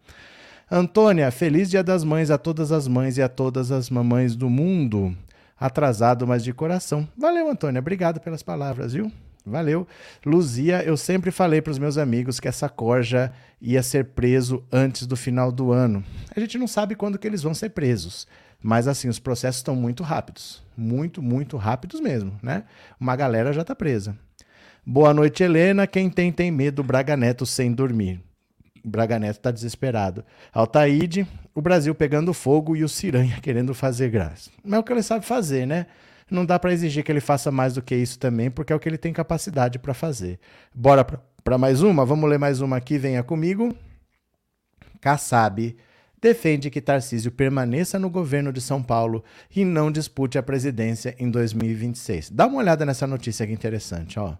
Antônia, 0.70 1.29
feliz 1.31 1.70
Dia 1.70 1.84
das 1.84 2.03
Mães 2.03 2.31
a 2.31 2.38
todas 2.38 2.72
as 2.72 2.88
mães 2.88 3.17
e 3.17 3.22
a 3.22 3.27
todas 3.27 3.72
as 3.72 3.89
mamães 3.89 4.36
do 4.36 4.50
mundo. 4.50 5.15
Atrasado, 5.60 6.25
mas 6.25 6.43
de 6.43 6.53
coração. 6.53 7.08
Valeu, 7.17 7.50
Antônia. 7.50 7.79
Obrigado 7.79 8.20
pelas 8.20 8.41
palavras, 8.41 8.93
viu? 8.93 9.12
Valeu. 9.46 9.88
Luzia, 10.25 10.84
eu 10.84 10.96
sempre 10.96 11.31
falei 11.31 11.62
para 11.62 11.72
os 11.72 11.79
meus 11.79 11.98
amigos 11.98 12.39
que 12.39 12.48
essa 12.48 12.70
corja 12.70 13.34
ia 13.60 13.84
ser 13.84 14.05
preso 14.05 14.63
antes 14.72 15.05
do 15.05 15.15
final 15.15 15.51
do 15.51 15.72
ano. 15.72 16.03
A 16.36 16.39
gente 16.39 16.58
não 16.58 16.67
sabe 16.67 16.96
quando 16.96 17.17
que 17.17 17.27
eles 17.27 17.43
vão 17.43 17.53
ser 17.53 17.70
presos. 17.70 18.27
Mas 18.62 18.88
assim, 18.88 19.10
os 19.10 19.20
processos 19.20 19.60
estão 19.60 19.75
muito 19.75 20.03
rápidos. 20.03 20.63
Muito, 20.77 21.22
muito 21.22 21.58
rápidos 21.58 22.00
mesmo, 22.00 22.39
né? 22.41 22.63
Uma 23.00 23.15
galera 23.15 23.51
já 23.51 23.62
está 23.62 23.75
presa. 23.75 24.15
Boa 24.85 25.13
noite, 25.13 25.43
Helena. 25.43 25.85
Quem 25.85 26.09
tem, 26.09 26.31
tem 26.31 26.50
medo. 26.50 26.83
Braga 26.83 27.15
Neto 27.15 27.45
sem 27.45 27.71
dormir. 27.71 28.19
Braga 28.83 29.19
Neto 29.19 29.38
está 29.38 29.51
desesperado. 29.51 30.25
Altaíde, 30.51 31.27
o 31.53 31.61
Brasil 31.61 31.93
pegando 31.93 32.33
fogo 32.33 32.75
e 32.75 32.83
o 32.83 32.89
Ciranha 32.89 33.38
querendo 33.39 33.75
fazer 33.75 34.09
graça. 34.09 34.50
Mas 34.63 34.73
é 34.73 34.79
o 34.79 34.83
que 34.83 34.91
ele 34.91 35.03
sabe 35.03 35.23
fazer, 35.23 35.67
né? 35.67 35.85
Não 36.31 36.45
dá 36.45 36.57
para 36.57 36.73
exigir 36.73 37.03
que 37.03 37.11
ele 37.11 37.21
faça 37.21 37.51
mais 37.51 37.75
do 37.75 37.81
que 37.81 37.95
isso 37.95 38.17
também, 38.17 38.50
porque 38.50 38.73
é 38.73 38.75
o 38.75 38.79
que 38.79 38.89
ele 38.89 38.97
tem 38.97 39.13
capacidade 39.13 39.77
para 39.77 39.93
fazer. 39.93 40.39
Bora 40.73 41.05
para 41.43 41.57
mais 41.59 41.83
uma? 41.83 42.03
Vamos 42.03 42.27
ler 42.27 42.39
mais 42.39 42.59
uma 42.59 42.77
aqui, 42.77 42.97
venha 42.97 43.21
comigo. 43.21 43.75
Kassab 45.00 45.75
defende 46.21 46.69
que 46.69 46.79
Tarcísio 46.79 47.31
permaneça 47.31 47.97
no 47.97 48.09
governo 48.09 48.53
de 48.53 48.61
São 48.61 48.83
Paulo 48.83 49.23
e 49.55 49.65
não 49.65 49.91
dispute 49.91 50.37
a 50.37 50.43
presidência 50.43 51.15
em 51.17 51.29
2026. 51.29 52.29
Dá 52.29 52.45
uma 52.45 52.59
olhada 52.59 52.85
nessa 52.85 53.07
notícia 53.07 53.47
que 53.47 53.53
interessante, 53.53 54.19
ó 54.19 54.35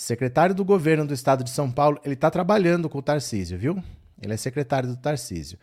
secretário 0.00 0.54
do 0.54 0.64
governo 0.64 1.06
do 1.06 1.12
estado 1.12 1.44
de 1.44 1.50
São 1.50 1.70
Paulo, 1.70 2.00
ele 2.04 2.14
está 2.14 2.30
trabalhando 2.30 2.88
com 2.88 2.98
o 2.98 3.02
Tarcísio, 3.02 3.58
viu? 3.58 3.82
Ele 4.20 4.32
é 4.32 4.36
secretário 4.36 4.88
do 4.88 4.96
Tarcísio. 4.96 5.58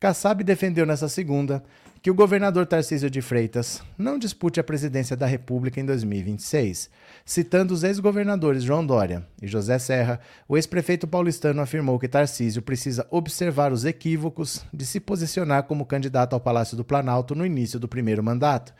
Kassab 0.00 0.42
defendeu 0.44 0.84
nessa 0.84 1.08
segunda 1.08 1.62
que 2.04 2.10
o 2.10 2.14
governador 2.14 2.66
Tarcísio 2.66 3.08
de 3.08 3.22
Freitas 3.22 3.82
não 3.96 4.18
dispute 4.18 4.60
a 4.60 4.64
presidência 4.64 5.16
da 5.16 5.24
República 5.24 5.80
em 5.80 5.86
2026. 5.86 6.90
Citando 7.24 7.72
os 7.72 7.82
ex-governadores 7.82 8.62
João 8.62 8.84
Dória 8.84 9.26
e 9.40 9.46
José 9.46 9.78
Serra, 9.78 10.20
o 10.46 10.58
ex-prefeito 10.58 11.06
paulistano 11.06 11.62
afirmou 11.62 11.98
que 11.98 12.06
Tarcísio 12.06 12.60
precisa 12.60 13.06
observar 13.10 13.72
os 13.72 13.86
equívocos 13.86 14.66
de 14.70 14.84
se 14.84 15.00
posicionar 15.00 15.62
como 15.62 15.86
candidato 15.86 16.34
ao 16.34 16.40
Palácio 16.40 16.76
do 16.76 16.84
Planalto 16.84 17.34
no 17.34 17.46
início 17.46 17.80
do 17.80 17.88
primeiro 17.88 18.22
mandato. 18.22 18.74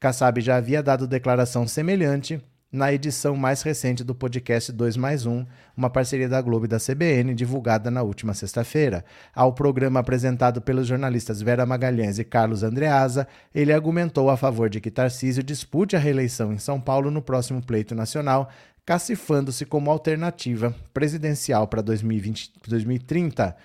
Kassab 0.00 0.40
já 0.40 0.56
havia 0.56 0.82
dado 0.82 1.06
declaração 1.06 1.68
semelhante 1.68 2.42
na 2.74 2.92
edição 2.92 3.36
mais 3.36 3.62
recente 3.62 4.02
do 4.02 4.16
podcast 4.16 4.72
2 4.72 4.96
mais 4.96 5.26
1, 5.26 5.46
uma 5.76 5.88
parceria 5.88 6.28
da 6.28 6.42
Globo 6.42 6.64
e 6.64 6.68
da 6.68 6.80
CBN, 6.80 7.32
divulgada 7.32 7.88
na 7.88 8.02
última 8.02 8.34
sexta-feira. 8.34 9.04
Ao 9.32 9.52
programa 9.52 10.00
apresentado 10.00 10.60
pelos 10.60 10.88
jornalistas 10.88 11.40
Vera 11.40 11.64
Magalhães 11.64 12.18
e 12.18 12.24
Carlos 12.24 12.64
Andreasa, 12.64 13.28
ele 13.54 13.72
argumentou 13.72 14.28
a 14.28 14.36
favor 14.36 14.68
de 14.68 14.80
que 14.80 14.90
Tarcísio 14.90 15.40
dispute 15.40 15.94
a 15.94 16.00
reeleição 16.00 16.52
em 16.52 16.58
São 16.58 16.80
Paulo 16.80 17.12
no 17.12 17.22
próximo 17.22 17.62
pleito 17.62 17.94
nacional, 17.94 18.50
cacifando-se 18.84 19.64
como 19.64 19.88
alternativa 19.88 20.74
presidencial 20.92 21.68
para 21.68 21.80
2030. 21.80 23.56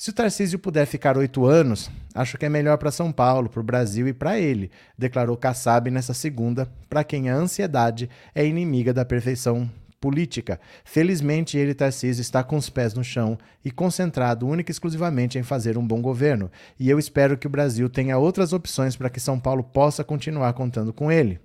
Se 0.00 0.08
o 0.08 0.14
Tarcísio 0.14 0.58
puder 0.58 0.86
ficar 0.86 1.18
oito 1.18 1.44
anos, 1.44 1.90
acho 2.14 2.38
que 2.38 2.46
é 2.46 2.48
melhor 2.48 2.78
para 2.78 2.90
São 2.90 3.12
Paulo, 3.12 3.50
para 3.50 3.60
o 3.60 3.62
Brasil 3.62 4.08
e 4.08 4.14
para 4.14 4.40
ele, 4.40 4.70
declarou 4.96 5.36
Kassab 5.36 5.90
nessa 5.90 6.14
segunda, 6.14 6.66
para 6.88 7.04
quem 7.04 7.28
a 7.28 7.34
ansiedade 7.34 8.08
é 8.34 8.46
inimiga 8.46 8.94
da 8.94 9.04
perfeição 9.04 9.70
política. 10.00 10.58
Felizmente, 10.86 11.58
ele, 11.58 11.74
Tarcísio, 11.74 12.22
está 12.22 12.42
com 12.42 12.56
os 12.56 12.70
pés 12.70 12.94
no 12.94 13.04
chão 13.04 13.36
e 13.62 13.70
concentrado 13.70 14.48
única 14.48 14.70
e 14.70 14.72
exclusivamente 14.72 15.38
em 15.38 15.42
fazer 15.42 15.76
um 15.76 15.86
bom 15.86 16.00
governo. 16.00 16.50
E 16.78 16.88
eu 16.88 16.98
espero 16.98 17.36
que 17.36 17.46
o 17.46 17.50
Brasil 17.50 17.86
tenha 17.90 18.16
outras 18.16 18.54
opções 18.54 18.96
para 18.96 19.10
que 19.10 19.20
São 19.20 19.38
Paulo 19.38 19.62
possa 19.62 20.02
continuar 20.02 20.54
contando 20.54 20.94
com 20.94 21.12
ele. 21.12 21.38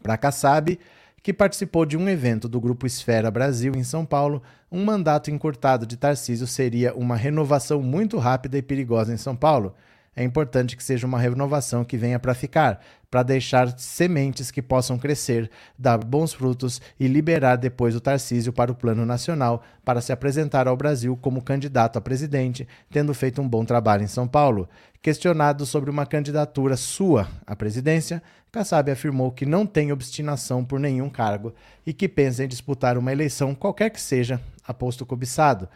Para 0.00 0.16
Kassab, 0.16 0.78
que 1.22 1.32
participou 1.32 1.84
de 1.84 1.96
um 1.96 2.08
evento 2.08 2.48
do 2.48 2.60
Grupo 2.60 2.86
Esfera 2.86 3.30
Brasil 3.30 3.74
em 3.74 3.84
São 3.84 4.04
Paulo, 4.04 4.42
um 4.70 4.84
mandato 4.84 5.30
encurtado 5.30 5.86
de 5.86 5.96
Tarcísio 5.96 6.46
seria 6.46 6.94
uma 6.94 7.16
renovação 7.16 7.82
muito 7.82 8.18
rápida 8.18 8.58
e 8.58 8.62
perigosa 8.62 9.12
em 9.12 9.16
São 9.16 9.34
Paulo. 9.34 9.74
É 10.18 10.24
importante 10.24 10.76
que 10.76 10.82
seja 10.82 11.06
uma 11.06 11.20
renovação 11.20 11.84
que 11.84 11.96
venha 11.96 12.18
para 12.18 12.34
ficar, 12.34 12.84
para 13.08 13.22
deixar 13.22 13.78
sementes 13.78 14.50
que 14.50 14.60
possam 14.60 14.98
crescer, 14.98 15.48
dar 15.78 15.96
bons 15.98 16.32
frutos 16.32 16.82
e 16.98 17.06
liberar 17.06 17.54
depois 17.54 17.94
o 17.94 18.00
Tarcísio 18.00 18.52
para 18.52 18.72
o 18.72 18.74
plano 18.74 19.06
nacional, 19.06 19.62
para 19.84 20.00
se 20.00 20.10
apresentar 20.10 20.66
ao 20.66 20.76
Brasil 20.76 21.16
como 21.16 21.40
candidato 21.40 21.98
a 21.98 22.00
presidente, 22.00 22.66
tendo 22.90 23.14
feito 23.14 23.40
um 23.40 23.48
bom 23.48 23.64
trabalho 23.64 24.02
em 24.02 24.08
São 24.08 24.26
Paulo. 24.26 24.68
Questionado 25.00 25.64
sobre 25.64 25.88
uma 25.88 26.04
candidatura 26.04 26.76
sua 26.76 27.28
à 27.46 27.54
presidência, 27.54 28.20
Kassab 28.50 28.90
afirmou 28.90 29.30
que 29.30 29.46
não 29.46 29.64
tem 29.64 29.92
obstinação 29.92 30.64
por 30.64 30.80
nenhum 30.80 31.08
cargo 31.08 31.54
e 31.86 31.92
que 31.92 32.08
pensa 32.08 32.42
em 32.42 32.48
disputar 32.48 32.98
uma 32.98 33.12
eleição 33.12 33.54
qualquer 33.54 33.90
que 33.90 34.00
seja, 34.00 34.40
a 34.66 34.74
posto 34.74 35.06
cobiçado. 35.06 35.68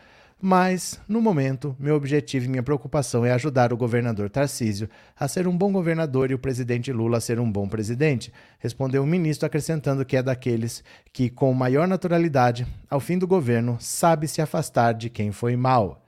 Mas, 0.44 1.00
no 1.06 1.20
momento, 1.20 1.76
meu 1.78 1.94
objetivo 1.94 2.46
e 2.46 2.48
minha 2.48 2.64
preocupação 2.64 3.24
é 3.24 3.30
ajudar 3.30 3.72
o 3.72 3.76
governador 3.76 4.28
Tarcísio 4.28 4.90
a 5.16 5.28
ser 5.28 5.46
um 5.46 5.56
bom 5.56 5.70
governador 5.70 6.32
e 6.32 6.34
o 6.34 6.38
presidente 6.38 6.92
Lula 6.92 7.18
a 7.18 7.20
ser 7.20 7.38
um 7.38 7.48
bom 7.48 7.68
presidente, 7.68 8.32
respondeu 8.58 9.04
o 9.04 9.06
ministro, 9.06 9.46
acrescentando 9.46 10.04
que 10.04 10.16
é 10.16 10.22
daqueles 10.22 10.82
que, 11.12 11.30
com 11.30 11.54
maior 11.54 11.86
naturalidade, 11.86 12.66
ao 12.90 12.98
fim 12.98 13.18
do 13.18 13.26
governo, 13.28 13.76
sabe 13.78 14.26
se 14.26 14.42
afastar 14.42 14.94
de 14.94 15.08
quem 15.08 15.30
foi 15.30 15.54
mal. 15.54 16.04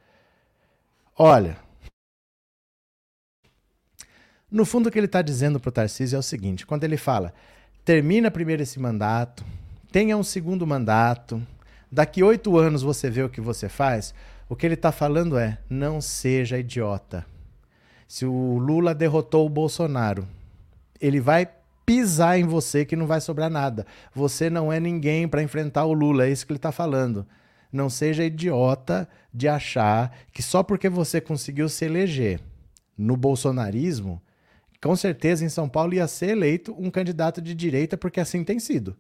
Olha, 1.16 1.56
no 4.50 4.64
fundo, 4.64 4.88
o 4.88 4.90
que 4.90 4.98
ele 4.98 5.06
está 5.06 5.22
dizendo 5.22 5.60
para 5.60 5.68
o 5.68 5.72
Tarcísio 5.72 6.16
é 6.16 6.18
o 6.18 6.22
seguinte: 6.22 6.66
quando 6.66 6.82
ele 6.82 6.96
fala, 6.96 7.32
termina 7.84 8.32
primeiro 8.32 8.64
esse 8.64 8.80
mandato, 8.80 9.44
tenha 9.92 10.16
um 10.16 10.24
segundo 10.24 10.66
mandato, 10.66 11.40
daqui 11.94 12.24
oito 12.24 12.58
anos 12.58 12.82
você 12.82 13.08
vê 13.08 13.22
o 13.22 13.28
que 13.28 13.40
você 13.40 13.68
faz, 13.68 14.12
o 14.48 14.56
que 14.56 14.66
ele 14.66 14.74
está 14.74 14.90
falando 14.90 15.38
é: 15.38 15.58
não 15.70 16.00
seja 16.00 16.58
idiota. 16.58 17.24
Se 18.08 18.26
o 18.26 18.58
Lula 18.58 18.94
derrotou 18.94 19.46
o 19.46 19.50
Bolsonaro, 19.50 20.26
ele 21.00 21.20
vai 21.20 21.48
pisar 21.86 22.38
em 22.38 22.44
você 22.44 22.84
que 22.84 22.96
não 22.96 23.06
vai 23.06 23.20
sobrar 23.20 23.48
nada. 23.48 23.86
Você 24.12 24.50
não 24.50 24.72
é 24.72 24.80
ninguém 24.80 25.28
para 25.28 25.42
enfrentar 25.42 25.84
o 25.84 25.92
Lula, 25.92 26.26
é 26.26 26.30
isso 26.30 26.44
que 26.44 26.52
ele 26.52 26.58
está 26.58 26.72
falando. 26.72 27.24
Não 27.72 27.88
seja 27.88 28.24
idiota 28.24 29.08
de 29.32 29.46
achar 29.48 30.16
que 30.32 30.42
só 30.42 30.62
porque 30.62 30.88
você 30.88 31.20
conseguiu 31.20 31.68
se 31.68 31.84
eleger 31.84 32.40
no 32.98 33.16
bolsonarismo, 33.16 34.20
com 34.82 34.94
certeza 34.94 35.44
em 35.44 35.48
São 35.48 35.68
Paulo 35.68 35.94
ia 35.94 36.06
ser 36.06 36.30
eleito 36.30 36.74
um 36.78 36.90
candidato 36.90 37.40
de 37.40 37.54
direita, 37.54 37.96
porque 37.96 38.20
assim 38.20 38.44
tem 38.44 38.58
sido. 38.58 38.96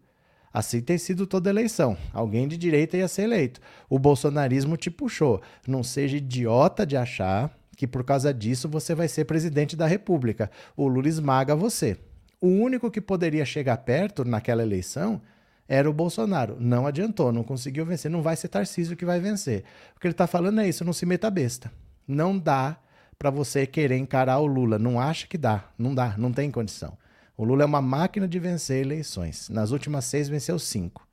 Assim 0.54 0.80
tem 0.80 0.96
sido 0.96 1.26
toda 1.26 1.50
eleição. 1.50 1.96
Alguém 2.12 2.46
de 2.46 2.56
direita 2.56 2.96
ia 2.96 3.08
ser 3.08 3.22
eleito. 3.22 3.60
O 3.90 3.98
bolsonarismo 3.98 4.76
te 4.76 4.88
puxou. 4.88 5.42
Não 5.66 5.82
seja 5.82 6.16
idiota 6.16 6.86
de 6.86 6.96
achar 6.96 7.50
que 7.76 7.88
por 7.88 8.04
causa 8.04 8.32
disso 8.32 8.68
você 8.68 8.94
vai 8.94 9.08
ser 9.08 9.24
presidente 9.24 9.74
da 9.74 9.84
República. 9.84 10.48
O 10.76 10.86
Lula 10.86 11.08
esmaga 11.08 11.56
você. 11.56 11.98
O 12.40 12.46
único 12.46 12.88
que 12.88 13.00
poderia 13.00 13.44
chegar 13.44 13.78
perto 13.78 14.24
naquela 14.24 14.62
eleição 14.62 15.20
era 15.66 15.90
o 15.90 15.92
Bolsonaro. 15.92 16.56
Não 16.60 16.86
adiantou, 16.86 17.32
não 17.32 17.42
conseguiu 17.42 17.84
vencer. 17.84 18.08
Não 18.08 18.22
vai 18.22 18.36
ser 18.36 18.46
Tarcísio 18.46 18.96
que 18.96 19.04
vai 19.04 19.18
vencer. 19.18 19.64
O 19.96 19.98
que 19.98 20.06
ele 20.06 20.12
está 20.14 20.28
falando 20.28 20.60
é 20.60 20.68
isso: 20.68 20.84
não 20.84 20.92
se 20.92 21.04
meta 21.04 21.28
besta. 21.30 21.72
Não 22.06 22.38
dá 22.38 22.76
para 23.18 23.30
você 23.30 23.66
querer 23.66 23.96
encarar 23.96 24.38
o 24.38 24.46
Lula. 24.46 24.78
Não 24.78 25.00
acha 25.00 25.26
que 25.26 25.36
dá, 25.36 25.64
não 25.76 25.92
dá, 25.92 26.14
não 26.16 26.32
tem 26.32 26.48
condição. 26.48 26.96
O 27.36 27.44
Lula 27.44 27.62
é 27.62 27.66
uma 27.66 27.82
máquina 27.82 28.28
de 28.28 28.38
vencer 28.38 28.84
eleições. 28.84 29.48
Nas 29.48 29.70
últimas 29.70 30.04
seis, 30.04 30.28
venceu 30.28 30.58
cinco. 30.58 31.06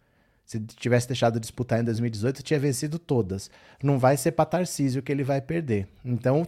Se 0.46 0.60
tivesse 0.60 1.08
deixado 1.08 1.36
de 1.36 1.40
disputar 1.40 1.80
em 1.80 1.84
2018, 1.84 2.44
tinha 2.44 2.60
vencido 2.60 3.00
todas. 3.00 3.50
Não 3.82 3.98
vai 3.98 4.18
ser 4.18 4.34
para 4.34 4.46
Tarcísio 4.46 5.02
que 5.02 5.12
ele 5.12 5.24
vai 5.24 5.42
perder. 5.42 5.88
Então, 6.04 6.46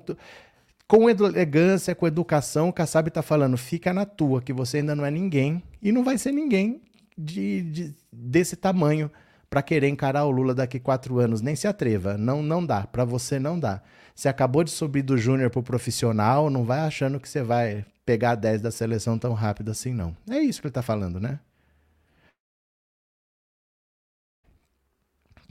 com 0.88 1.10
elegância, 1.10 1.96
com 1.96 2.06
educação, 2.06 2.70
o 2.70 2.74
Kassab 2.74 3.08
está 3.08 3.22
falando: 3.22 3.58
fica 3.58 3.94
na 3.94 4.06
tua, 4.06 4.42
que 4.42 4.52
você 4.52 4.78
ainda 4.78 4.96
não 4.96 5.06
é 5.06 5.12
ninguém 5.12 5.64
e 5.82 5.92
não 5.92 6.04
vai 6.04 6.18
ser 6.18 6.32
ninguém 6.32 6.82
de, 7.18 7.62
de 7.64 7.96
desse 8.12 8.56
tamanho 8.56 9.10
para 9.50 9.62
querer 9.62 9.88
encarar 9.88 10.26
o 10.26 10.32
Lula 10.32 10.54
daqui 10.54 10.80
quatro 10.80 11.20
anos. 11.20 11.42
Nem 11.42 11.56
se 11.56 11.68
atreva. 11.68 12.18
Não, 12.18 12.44
não 12.44 12.66
dá. 12.66 12.86
Para 12.86 13.06
você 13.06 13.40
não 13.40 13.60
dá. 13.60 13.82
Você 14.16 14.30
acabou 14.30 14.64
de 14.64 14.72
subir 14.72 15.02
do 15.02 15.18
júnior 15.18 15.50
pro 15.50 15.64
profissional, 15.64 16.50
não 16.50 16.64
vai 16.64 16.82
achando 16.82 17.20
que 17.20 17.28
você 17.28 17.42
vai 17.42 17.86
pegar 18.06 18.36
10 18.36 18.62
da 18.62 18.72
seleção 18.72 19.18
tão 19.18 19.34
rápido 19.34 19.72
assim, 19.72 19.94
não. 19.94 20.16
É 20.30 20.40
isso 20.40 20.62
que 20.62 20.68
ele 20.68 20.74
tá 20.74 20.82
falando, 20.82 21.20
né? 21.20 21.40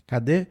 Cadê? 0.07 0.47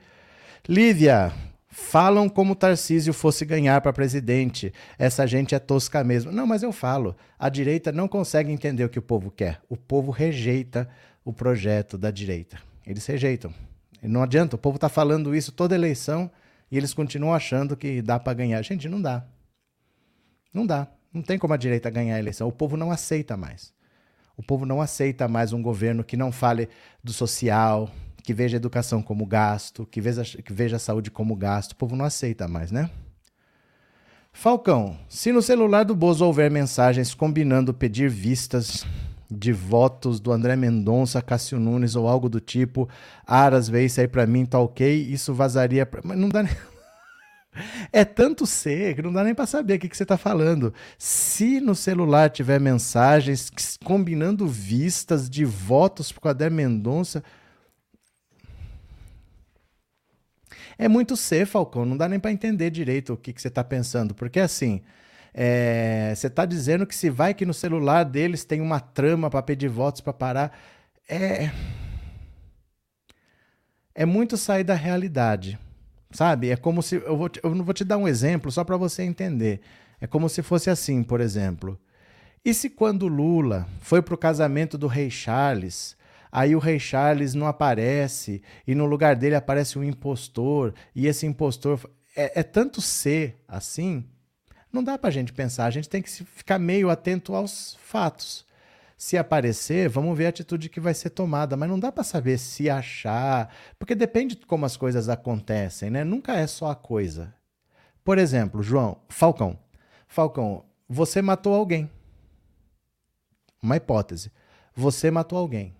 Lívia, 0.67 1.31
falam 1.69 2.27
como 2.27 2.55
Tarcísio 2.55 3.13
fosse 3.13 3.45
ganhar 3.45 3.79
para 3.81 3.93
presidente. 3.93 4.73
Essa 4.97 5.25
gente 5.25 5.55
é 5.55 5.59
tosca 5.59 6.03
mesmo. 6.03 6.31
Não, 6.31 6.45
mas 6.45 6.63
eu 6.63 6.71
falo. 6.71 7.15
A 7.37 7.47
direita 7.47 7.91
não 7.91 8.07
consegue 8.07 8.51
entender 8.51 8.83
o 8.83 8.89
que 8.89 8.99
o 8.99 9.03
povo 9.03 9.31
quer. 9.31 9.61
O 9.69 9.77
povo 9.77 10.11
rejeita 10.11 10.89
o 11.23 11.31
projeto 11.31 11.97
da 11.97 12.11
direita. 12.11 12.57
Eles 12.85 13.05
rejeitam. 13.05 13.53
Não 14.01 14.23
adianta, 14.23 14.55
o 14.55 14.59
povo 14.59 14.77
está 14.77 14.89
falando 14.89 15.35
isso 15.35 15.51
toda 15.51 15.75
eleição 15.75 16.29
e 16.71 16.77
eles 16.77 16.93
continuam 16.93 17.33
achando 17.33 17.75
que 17.75 18.01
dá 18.01 18.17
para 18.17 18.33
ganhar. 18.33 18.61
Gente, 18.63 18.87
não 18.87 19.01
dá. 19.01 19.25
Não 20.53 20.65
dá. 20.65 20.87
Não 21.13 21.21
tem 21.21 21.37
como 21.37 21.53
a 21.53 21.57
direita 21.57 21.89
ganhar 21.89 22.15
a 22.15 22.19
eleição. 22.19 22.47
O 22.47 22.51
povo 22.51 22.77
não 22.77 22.91
aceita 22.91 23.35
mais. 23.35 23.73
O 24.37 24.41
povo 24.41 24.65
não 24.65 24.81
aceita 24.81 25.27
mais 25.27 25.51
um 25.51 25.61
governo 25.61 26.03
que 26.03 26.15
não 26.15 26.31
fale 26.31 26.69
do 27.03 27.11
social, 27.11 27.91
que 28.23 28.33
veja 28.33 28.55
a 28.55 28.59
educação 28.59 29.01
como 29.01 29.25
gasto, 29.25 29.85
que 29.85 29.99
veja, 29.99 30.23
que 30.41 30.53
veja 30.53 30.77
a 30.77 30.79
saúde 30.79 31.11
como 31.11 31.35
gasto. 31.35 31.73
O 31.73 31.75
povo 31.75 31.95
não 31.95 32.05
aceita 32.05 32.47
mais, 32.47 32.71
né? 32.71 32.89
Falcão, 34.31 34.97
se 35.09 35.33
no 35.33 35.41
celular 35.41 35.83
do 35.83 35.93
Bozo 35.93 36.25
houver 36.25 36.49
mensagens 36.49 37.13
combinando 37.13 37.73
pedir 37.73 38.09
vistas 38.09 38.85
de 39.31 39.53
votos 39.53 40.19
do 40.19 40.33
André 40.33 40.57
Mendonça, 40.57 41.21
Cássio 41.21 41.57
Nunes 41.57 41.95
ou 41.95 42.07
algo 42.07 42.27
do 42.27 42.41
tipo. 42.41 42.89
Aras 43.25 43.69
veio 43.69 43.85
isso 43.85 44.01
aí 44.01 44.07
para 44.07 44.27
mim, 44.27 44.45
tá 44.45 44.59
ok. 44.59 44.93
Isso 44.93 45.33
vazaria. 45.33 45.85
Pra... 45.85 46.01
Mas 46.03 46.17
não 46.17 46.27
dá 46.27 46.43
nem. 46.43 46.53
É 47.91 48.05
tanto 48.05 48.45
ser 48.45 48.95
que 48.95 49.01
não 49.01 49.11
dá 49.11 49.25
nem 49.25 49.35
para 49.35 49.45
saber 49.45 49.73
o 49.75 49.79
que, 49.79 49.89
que 49.89 49.97
você 49.97 50.03
está 50.03 50.17
falando. 50.17 50.73
Se 50.97 51.59
no 51.59 51.75
celular 51.75 52.29
tiver 52.29 52.61
mensagens 52.61 53.51
combinando 53.83 54.47
vistas 54.47 55.29
de 55.29 55.43
votos 55.43 56.13
para 56.13 56.29
o 56.29 56.31
André 56.31 56.49
Mendonça. 56.49 57.21
É 60.77 60.87
muito 60.87 61.17
ser, 61.17 61.45
Falcão. 61.45 61.85
Não 61.85 61.97
dá 61.97 62.07
nem 62.07 62.21
para 62.21 62.31
entender 62.31 62.69
direito 62.69 63.11
o 63.11 63.17
que, 63.17 63.33
que 63.33 63.41
você 63.41 63.49
está 63.49 63.65
pensando. 63.65 64.15
Porque 64.15 64.39
assim. 64.39 64.81
É, 65.33 66.13
você 66.15 66.27
está 66.27 66.45
dizendo 66.45 66.85
que 66.85 66.95
se 66.95 67.09
vai 67.09 67.33
que 67.33 67.45
no 67.45 67.53
celular 67.53 68.03
deles 68.03 68.43
tem 68.43 68.59
uma 68.59 68.79
trama 68.79 69.29
para 69.29 69.41
pedir 69.41 69.69
votos 69.69 70.01
para 70.01 70.13
parar. 70.13 70.59
É. 71.07 71.51
É 73.93 74.05
muito 74.05 74.37
sair 74.37 74.63
da 74.63 74.73
realidade. 74.73 75.57
Sabe? 76.11 76.49
É 76.49 76.57
como 76.57 76.81
se. 76.81 76.95
Eu, 76.95 77.17
vou, 77.17 77.29
eu 77.43 77.55
não 77.55 77.63
vou 77.63 77.73
te 77.73 77.83
dar 77.83 77.97
um 77.97 78.07
exemplo 78.07 78.51
só 78.51 78.63
para 78.63 78.77
você 78.77 79.03
entender. 79.03 79.61
É 79.99 80.07
como 80.07 80.27
se 80.27 80.41
fosse 80.41 80.69
assim, 80.69 81.03
por 81.03 81.21
exemplo. 81.21 81.79
E 82.43 82.53
se 82.53 82.69
quando 82.69 83.07
Lula 83.07 83.67
foi 83.79 84.01
para 84.01 84.15
o 84.15 84.17
casamento 84.17 84.77
do 84.77 84.87
rei 84.87 85.11
Charles, 85.11 85.95
aí 86.31 86.55
o 86.55 86.59
rei 86.59 86.79
Charles 86.79 87.35
não 87.35 87.45
aparece 87.45 88.41
e 88.65 88.73
no 88.73 88.85
lugar 88.85 89.15
dele 89.15 89.35
aparece 89.35 89.77
um 89.77 89.83
impostor 89.83 90.73
e 90.95 91.05
esse 91.05 91.27
impostor 91.27 91.79
é, 92.15 92.39
é 92.39 92.43
tanto 92.43 92.81
ser 92.81 93.43
assim, 93.47 94.05
não 94.71 94.83
dá 94.83 94.97
para 94.97 95.09
a 95.09 95.11
gente 95.11 95.33
pensar. 95.33 95.65
A 95.65 95.71
gente 95.71 95.89
tem 95.89 96.01
que 96.01 96.09
ficar 96.09 96.57
meio 96.57 96.89
atento 96.89 97.35
aos 97.35 97.77
fatos. 97.83 98.45
Se 98.97 99.17
aparecer, 99.17 99.89
vamos 99.89 100.15
ver 100.15 100.27
a 100.27 100.29
atitude 100.29 100.69
que 100.69 100.79
vai 100.79 100.93
ser 100.93 101.09
tomada, 101.09 101.57
mas 101.57 101.67
não 101.67 101.79
dá 101.79 101.91
para 101.91 102.03
saber 102.03 102.37
se 102.37 102.69
achar, 102.69 103.51
porque 103.79 103.95
depende 103.95 104.35
de 104.35 104.45
como 104.45 104.63
as 104.63 104.77
coisas 104.77 105.09
acontecem, 105.09 105.89
né? 105.89 106.03
Nunca 106.03 106.33
é 106.33 106.45
só 106.45 106.69
a 106.69 106.75
coisa. 106.75 107.33
Por 108.03 108.19
exemplo, 108.19 108.61
João, 108.61 108.99
Falcão. 109.09 109.57
Falcão, 110.07 110.65
você 110.87 111.19
matou 111.19 111.55
alguém. 111.55 111.89
Uma 113.61 113.77
hipótese. 113.77 114.31
Você 114.75 115.09
matou 115.09 115.37
alguém. 115.37 115.73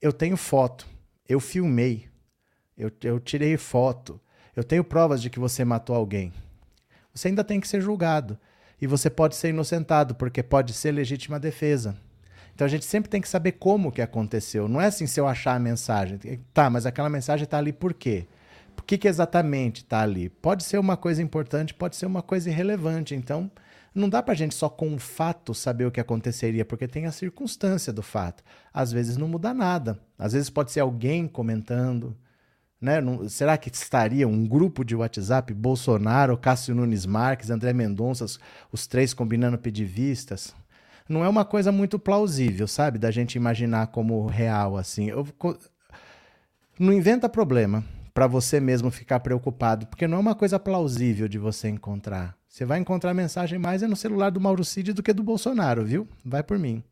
Eu 0.00 0.12
tenho 0.12 0.36
foto. 0.36 0.88
Eu 1.28 1.38
filmei. 1.38 2.08
Eu, 2.76 2.90
eu 3.02 3.20
tirei 3.20 3.56
foto. 3.56 4.20
Eu 4.56 4.64
tenho 4.64 4.82
provas 4.82 5.22
de 5.22 5.30
que 5.30 5.38
você 5.38 5.64
matou 5.64 5.94
alguém. 5.94 6.32
Você 7.18 7.28
ainda 7.28 7.42
tem 7.42 7.60
que 7.60 7.66
ser 7.66 7.80
julgado. 7.80 8.38
E 8.80 8.86
você 8.86 9.10
pode 9.10 9.34
ser 9.34 9.48
inocentado, 9.48 10.14
porque 10.14 10.42
pode 10.42 10.72
ser 10.72 10.92
legítima 10.92 11.40
defesa. 11.40 11.96
Então 12.54 12.64
a 12.64 12.68
gente 12.70 12.84
sempre 12.84 13.10
tem 13.10 13.20
que 13.20 13.28
saber 13.28 13.52
como 13.52 13.90
que 13.90 14.00
aconteceu. 14.00 14.68
Não 14.68 14.80
é 14.80 14.86
assim 14.86 15.06
se 15.06 15.20
eu 15.20 15.26
achar 15.26 15.54
a 15.54 15.58
mensagem. 15.58 16.18
Tá, 16.54 16.70
mas 16.70 16.86
aquela 16.86 17.08
mensagem 17.08 17.44
está 17.44 17.58
ali 17.58 17.72
por 17.72 17.92
quê? 17.92 18.26
Por 18.74 18.84
que, 18.84 18.96
que 18.96 19.08
exatamente 19.08 19.78
está 19.82 20.00
ali? 20.00 20.28
Pode 20.28 20.62
ser 20.62 20.78
uma 20.78 20.96
coisa 20.96 21.20
importante, 21.20 21.74
pode 21.74 21.96
ser 21.96 22.06
uma 22.06 22.22
coisa 22.22 22.48
irrelevante. 22.48 23.14
Então, 23.14 23.50
não 23.92 24.08
dá 24.08 24.22
para 24.22 24.32
a 24.32 24.36
gente 24.36 24.54
só 24.54 24.68
com 24.68 24.94
o 24.94 24.98
fato 24.98 25.52
saber 25.52 25.86
o 25.86 25.90
que 25.90 26.00
aconteceria, 26.00 26.64
porque 26.64 26.86
tem 26.86 27.06
a 27.06 27.12
circunstância 27.12 27.92
do 27.92 28.02
fato. 28.02 28.44
Às 28.72 28.92
vezes 28.92 29.16
não 29.16 29.26
muda 29.26 29.52
nada. 29.52 29.98
Às 30.16 30.34
vezes 30.34 30.50
pode 30.50 30.70
ser 30.70 30.80
alguém 30.80 31.26
comentando. 31.26 32.16
Né? 32.80 33.00
Não, 33.00 33.28
será 33.28 33.56
que 33.56 33.68
estaria 33.68 34.26
um 34.26 34.46
grupo 34.46 34.84
de 34.84 34.94
WhatsApp, 34.94 35.52
Bolsonaro, 35.52 36.38
Cássio 36.38 36.74
Nunes 36.74 37.04
Marques, 37.06 37.50
André 37.50 37.72
Mendonça, 37.72 38.24
os 38.70 38.86
três 38.86 39.12
combinando 39.12 39.58
pedir 39.58 39.84
vistas? 39.84 40.54
não 41.08 41.24
é 41.24 41.28
uma 41.28 41.44
coisa 41.44 41.72
muito 41.72 41.98
plausível, 41.98 42.68
sabe? 42.68 42.98
Da 42.98 43.10
gente 43.10 43.36
imaginar 43.36 43.86
como 43.88 44.26
real, 44.26 44.76
assim. 44.76 45.08
Eu, 45.08 45.26
não 46.78 46.92
inventa 46.92 47.28
problema 47.28 47.82
para 48.12 48.26
você 48.26 48.60
mesmo 48.60 48.90
ficar 48.90 49.20
preocupado, 49.20 49.86
porque 49.86 50.06
não 50.06 50.18
é 50.18 50.20
uma 50.20 50.34
coisa 50.34 50.58
plausível 50.58 51.26
de 51.26 51.38
você 51.38 51.68
encontrar. 51.68 52.36
Você 52.48 52.64
vai 52.64 52.78
encontrar 52.78 53.14
mensagem 53.14 53.58
mais 53.58 53.82
é 53.82 53.86
no 53.86 53.96
celular 53.96 54.30
do 54.30 54.40
Mauro 54.40 54.64
Cid 54.64 54.92
do 54.92 55.02
que 55.02 55.12
do 55.12 55.22
Bolsonaro, 55.22 55.84
viu? 55.84 56.06
Vai 56.24 56.42
por 56.42 56.58
mim. 56.58 56.82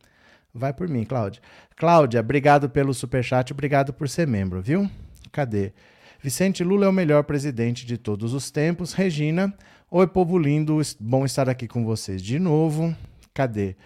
Vai 0.55 0.73
por 0.73 0.89
mim, 0.89 1.05
Cláudia. 1.05 1.43
Cláudia, 1.77 2.21
obrigado 2.21 2.71
pelo 2.71 2.95
superchat, 2.95 3.53
obrigado 3.53 3.93
por 3.93 4.09
ser 4.09 4.27
membro, 4.27 4.63
viu? 4.63 4.89
Cadê? 5.37 5.75
Vicente 6.23 6.65
Lula 6.65 6.87
é 6.87 6.89
o 6.89 6.93
melhor 6.93 7.23
presidente 7.25 7.85
de 7.85 7.99
todos 7.99 8.33
os 8.33 8.51
tempos. 8.51 8.95
Regina, 8.95 9.55
oi, 9.91 10.07
povo 10.07 10.39
lindo, 10.39 10.81
bom 10.99 11.27
estar 11.27 11.47
aqui 11.47 11.69
com 11.69 11.85
vocês 11.85 12.23
de 12.23 12.39
novo. 12.39 12.97
Cadê? 13.35 13.77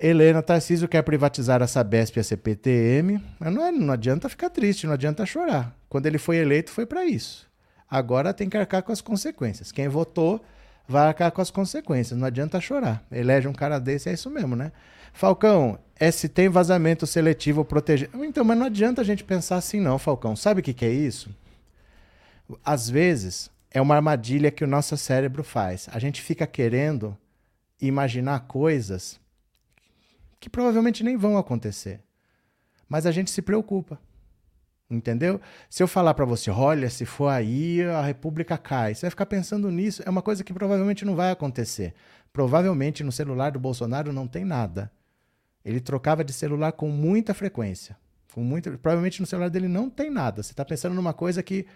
Helena 0.00 0.40
Tarcísio 0.40 0.88
quer 0.88 1.02
privatizar 1.02 1.62
a 1.62 1.66
Sabesp 1.66 2.16
e 2.16 2.20
a 2.20 2.24
CPTM. 2.24 3.20
Não, 3.38 3.66
é, 3.66 3.70
não 3.70 3.92
adianta 3.92 4.30
ficar 4.30 4.48
triste, 4.48 4.86
não 4.86 4.94
adianta 4.94 5.26
chorar. 5.26 5.76
Quando 5.90 6.06
ele 6.06 6.16
foi 6.16 6.38
eleito, 6.38 6.70
foi 6.70 6.86
para 6.86 7.04
isso. 7.04 7.46
Agora 7.86 8.32
tem 8.32 8.48
que 8.48 8.56
arcar 8.56 8.82
com 8.82 8.90
as 8.90 9.02
consequências. 9.02 9.70
Quem 9.70 9.88
votou 9.88 10.42
vai 10.86 11.08
arcar 11.08 11.32
com 11.32 11.40
as 11.40 11.50
consequências. 11.50 12.18
Não 12.18 12.26
adianta 12.26 12.60
chorar. 12.60 13.04
Elege 13.10 13.48
um 13.48 13.52
cara 13.52 13.78
desse, 13.78 14.08
é 14.08 14.12
isso 14.12 14.30
mesmo, 14.30 14.54
né? 14.54 14.72
Falcão, 15.12 15.78
é 15.96 16.10
se 16.10 16.28
tem 16.28 16.48
vazamento 16.48 17.06
seletivo 17.06 17.64
proteger. 17.64 18.10
Então, 18.14 18.44
mas 18.44 18.58
não 18.58 18.66
adianta 18.66 19.00
a 19.00 19.04
gente 19.04 19.24
pensar 19.24 19.56
assim, 19.56 19.80
não, 19.80 19.98
Falcão. 19.98 20.34
Sabe 20.34 20.60
o 20.60 20.62
que, 20.62 20.74
que 20.74 20.84
é 20.84 20.90
isso? 20.90 21.30
Às 22.64 22.90
vezes, 22.90 23.50
é 23.70 23.80
uma 23.80 23.94
armadilha 23.94 24.50
que 24.50 24.64
o 24.64 24.68
nosso 24.68 24.96
cérebro 24.96 25.42
faz. 25.42 25.88
A 25.92 25.98
gente 25.98 26.20
fica 26.20 26.46
querendo 26.46 27.16
imaginar 27.80 28.40
coisas 28.40 29.20
que 30.40 30.50
provavelmente 30.50 31.02
nem 31.02 31.16
vão 31.16 31.38
acontecer. 31.38 32.00
Mas 32.88 33.06
a 33.06 33.12
gente 33.12 33.30
se 33.30 33.40
preocupa. 33.40 33.98
Entendeu? 34.90 35.40
Se 35.68 35.82
eu 35.82 35.88
falar 35.88 36.14
para 36.14 36.24
você, 36.24 36.50
olha, 36.50 36.90
se 36.90 37.06
for 37.06 37.28
aí, 37.28 37.82
a 37.82 38.02
República 38.02 38.58
cai. 38.58 38.94
Você 38.94 39.02
vai 39.02 39.10
ficar 39.10 39.26
pensando 39.26 39.70
nisso. 39.70 40.02
É 40.04 40.10
uma 40.10 40.22
coisa 40.22 40.44
que 40.44 40.52
provavelmente 40.52 41.04
não 41.04 41.16
vai 41.16 41.30
acontecer. 41.30 41.94
Provavelmente 42.32 43.02
no 43.02 43.12
celular 43.12 43.52
do 43.52 43.58
Bolsonaro 43.58 44.12
não 44.12 44.26
tem 44.26 44.44
nada. 44.44 44.90
Ele 45.64 45.80
trocava 45.80 46.22
de 46.22 46.32
celular 46.32 46.72
com 46.72 46.88
muita 46.88 47.32
frequência. 47.32 47.96
Com 48.32 48.42
muita, 48.42 48.70
provavelmente 48.72 49.20
no 49.20 49.26
celular 49.26 49.48
dele 49.48 49.68
não 49.68 49.88
tem 49.88 50.10
nada. 50.10 50.42
Você 50.42 50.52
está 50.52 50.64
pensando 50.64 50.94
numa 50.94 51.14
coisa 51.14 51.42
que 51.42 51.66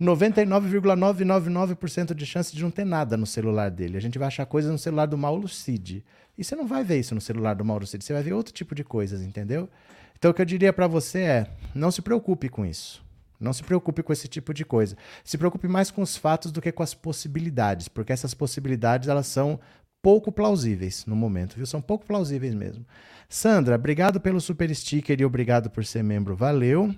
99,999% 0.00 2.14
de 2.14 2.26
chance 2.26 2.54
de 2.54 2.62
não 2.62 2.70
ter 2.70 2.84
nada 2.84 3.16
no 3.16 3.26
celular 3.26 3.70
dele. 3.70 3.96
A 3.96 4.00
gente 4.00 4.18
vai 4.18 4.28
achar 4.28 4.46
coisas 4.46 4.70
no 4.70 4.78
celular 4.78 5.06
do 5.06 5.18
Mauro 5.18 5.48
Cid. 5.48 6.04
E 6.38 6.44
você 6.44 6.54
não 6.54 6.66
vai 6.66 6.84
ver 6.84 7.00
isso 7.00 7.16
no 7.16 7.20
celular 7.20 7.54
do 7.54 7.64
Mauro 7.64 7.84
Cid, 7.84 8.04
você 8.04 8.12
vai 8.12 8.22
ver 8.22 8.32
outro 8.32 8.54
tipo 8.54 8.72
de 8.72 8.84
coisas, 8.84 9.20
entendeu? 9.22 9.68
Então 10.16 10.30
o 10.30 10.34
que 10.34 10.40
eu 10.40 10.46
diria 10.46 10.72
para 10.72 10.86
você 10.86 11.18
é: 11.20 11.50
não 11.74 11.90
se 11.90 12.00
preocupe 12.00 12.48
com 12.48 12.64
isso. 12.64 13.04
Não 13.40 13.52
se 13.52 13.62
preocupe 13.62 14.02
com 14.02 14.12
esse 14.12 14.26
tipo 14.26 14.52
de 14.52 14.64
coisa. 14.64 14.96
Se 15.22 15.38
preocupe 15.38 15.68
mais 15.68 15.90
com 15.90 16.02
os 16.02 16.16
fatos 16.16 16.50
do 16.50 16.60
que 16.60 16.72
com 16.72 16.82
as 16.82 16.94
possibilidades, 16.94 17.86
porque 17.88 18.12
essas 18.12 18.34
possibilidades 18.34 19.08
elas 19.08 19.26
são 19.26 19.60
pouco 20.02 20.30
plausíveis 20.30 21.04
no 21.06 21.16
momento, 21.16 21.56
viu? 21.56 21.66
São 21.66 21.80
pouco 21.80 22.06
plausíveis 22.06 22.54
mesmo. 22.54 22.84
Sandra, 23.28 23.74
obrigado 23.74 24.20
pelo 24.20 24.40
super 24.40 24.74
sticker 24.74 25.20
e 25.20 25.24
obrigado 25.24 25.68
por 25.70 25.84
ser 25.84 26.02
membro. 26.02 26.34
Valeu. 26.34 26.94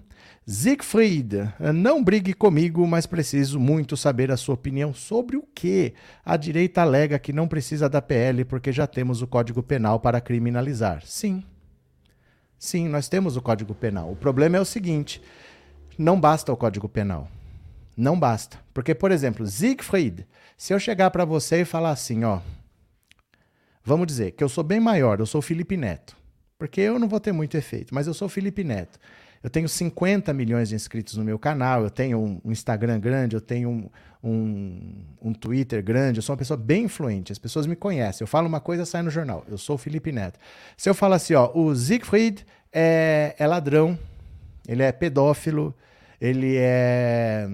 Siegfried, 0.47 1.53
não 1.75 2.03
brigue 2.03 2.33
comigo, 2.33 2.87
mas 2.87 3.07
preciso 3.07 3.59
muito 3.59 3.97
saber 3.97 4.31
a 4.31 4.37
sua 4.37 4.55
opinião 4.55 4.93
sobre 4.93 5.37
o 5.37 5.43
que 5.43 5.95
a 6.25 6.37
direita 6.37 6.83
alega 6.83 7.19
que 7.19 7.33
não 7.33 7.47
precisa 7.47 7.89
da 7.89 8.03
PL 8.03 8.45
porque 8.45 8.73
já 8.73 8.87
temos 8.87 9.23
o 9.23 9.27
Código 9.27 9.63
Penal 9.63 10.01
para 10.01 10.21
criminalizar. 10.21 11.03
Sim. 11.05 11.45
Sim, 12.59 12.89
nós 12.89 13.09
temos 13.09 13.37
o 13.37 13.43
Código 13.43 13.75
Penal. 13.75 14.13
O 14.13 14.17
problema 14.17 14.57
é 14.57 14.61
o 14.61 14.65
seguinte: 14.65 15.23
não 15.97 16.21
basta 16.21 16.53
o 16.53 16.57
Código 16.57 16.89
Penal. 16.89 17.29
Não 17.97 18.19
basta. 18.19 18.59
Porque, 18.73 18.95
por 18.95 19.11
exemplo, 19.11 19.47
Siegfried, 19.47 20.27
se 20.57 20.73
eu 20.73 20.79
chegar 20.79 21.11
para 21.11 21.25
você 21.25 21.63
e 21.63 21.65
falar 21.65 21.91
assim, 21.91 22.25
ó, 22.25 22.41
vamos 23.85 24.07
dizer 24.07 24.33
que 24.33 24.43
eu 24.43 24.49
sou 24.49 24.65
bem 24.65 24.81
maior, 24.81 25.21
eu 25.21 25.27
sou 25.27 25.43
Felipe 25.43 25.77
Neto. 25.77 26.17
Porque 26.59 26.81
eu 26.81 26.99
não 26.99 27.09
vou 27.09 27.19
ter 27.19 27.33
muito 27.33 27.57
efeito, 27.57 27.95
mas 27.95 28.07
eu 28.07 28.13
sou 28.13 28.29
Felipe 28.29 28.63
Neto. 28.63 28.99
Eu 29.43 29.49
tenho 29.49 29.67
50 29.67 30.35
milhões 30.35 30.69
de 30.69 30.75
inscritos 30.75 31.17
no 31.17 31.25
meu 31.25 31.39
canal, 31.39 31.83
eu 31.85 31.91
tenho 31.91 32.41
um 32.45 32.53
Instagram 32.53 33.01
grande, 33.01 33.35
eu 33.35 33.41
tenho 33.41 33.71
um, 33.71 33.89
um, 34.23 35.05
um, 35.23 35.33
Twitter 35.33 35.83
grande, 35.83 36.19
eu 36.19 36.23
sou 36.23 36.35
uma 36.35 36.39
pessoa 36.39 36.59
bem 36.59 36.85
influente, 36.85 37.33
as 37.33 37.39
pessoas 37.39 37.67
me 37.67 37.75
conhecem. 37.75 38.23
Eu 38.23 38.29
falo 38.29 38.47
uma 38.47 38.61
coisa, 38.61 38.85
sai 38.85 39.01
no 39.01 39.11
jornal. 39.11 39.43
Eu 39.49 39.57
sou 39.57 39.77
o 39.77 39.79
Felipe 39.79 40.13
Neto. 40.13 40.39
Se 40.77 40.91
eu 40.91 40.95
falo 40.95 41.15
assim, 41.15 41.33
ó, 41.33 41.51
o 41.55 41.75
Siegfried 41.75 42.45
é, 42.71 43.35
é 43.39 43.47
ladrão, 43.47 43.99
ele 44.69 44.83
é 44.83 44.93
pedófilo, 44.93 45.75
ele 46.21 46.57
é 46.59 47.49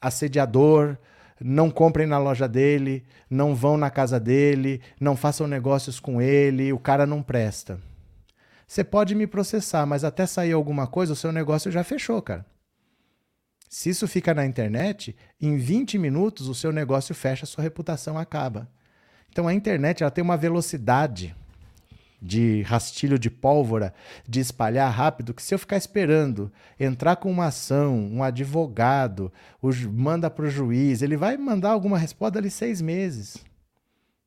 assediador, 0.00 0.96
não 1.40 1.70
comprem 1.70 2.06
na 2.06 2.18
loja 2.18 2.48
dele, 2.48 3.04
não 3.28 3.54
vão 3.54 3.76
na 3.76 3.90
casa 3.90 4.18
dele, 4.18 4.80
não 5.00 5.16
façam 5.16 5.46
negócios 5.46 6.00
com 6.00 6.20
ele, 6.20 6.72
o 6.72 6.78
cara 6.78 7.06
não 7.06 7.22
presta. 7.22 7.80
Você 8.66 8.84
pode 8.84 9.14
me 9.14 9.26
processar, 9.26 9.86
mas 9.86 10.04
até 10.04 10.26
sair 10.26 10.52
alguma 10.52 10.86
coisa, 10.86 11.12
o 11.12 11.16
seu 11.16 11.32
negócio 11.32 11.70
já 11.70 11.82
fechou, 11.82 12.20
cara. 12.20 12.44
Se 13.68 13.90
isso 13.90 14.08
fica 14.08 14.34
na 14.34 14.46
internet, 14.46 15.14
em 15.40 15.56
20 15.56 15.98
minutos 15.98 16.48
o 16.48 16.54
seu 16.54 16.72
negócio 16.72 17.14
fecha, 17.14 17.46
sua 17.46 17.62
reputação 17.62 18.18
acaba. 18.18 18.68
Então 19.30 19.46
a 19.46 19.54
internet 19.54 20.02
ela 20.02 20.10
tem 20.10 20.24
uma 20.24 20.36
velocidade 20.36 21.36
de 22.20 22.62
rastilho 22.62 23.18
de 23.18 23.30
pólvora, 23.30 23.94
de 24.28 24.40
espalhar 24.40 24.90
rápido, 24.90 25.32
que 25.32 25.42
se 25.42 25.54
eu 25.54 25.58
ficar 25.58 25.76
esperando 25.76 26.52
entrar 26.78 27.16
com 27.16 27.30
uma 27.30 27.46
ação, 27.46 27.96
um 27.96 28.22
advogado, 28.22 29.32
o, 29.62 29.70
manda 29.90 30.28
para 30.28 30.46
o 30.46 30.50
juiz, 30.50 31.02
ele 31.02 31.16
vai 31.16 31.36
mandar 31.36 31.70
alguma 31.70 31.98
resposta 31.98 32.38
ali 32.38 32.50
seis 32.50 32.80
meses. 32.80 33.38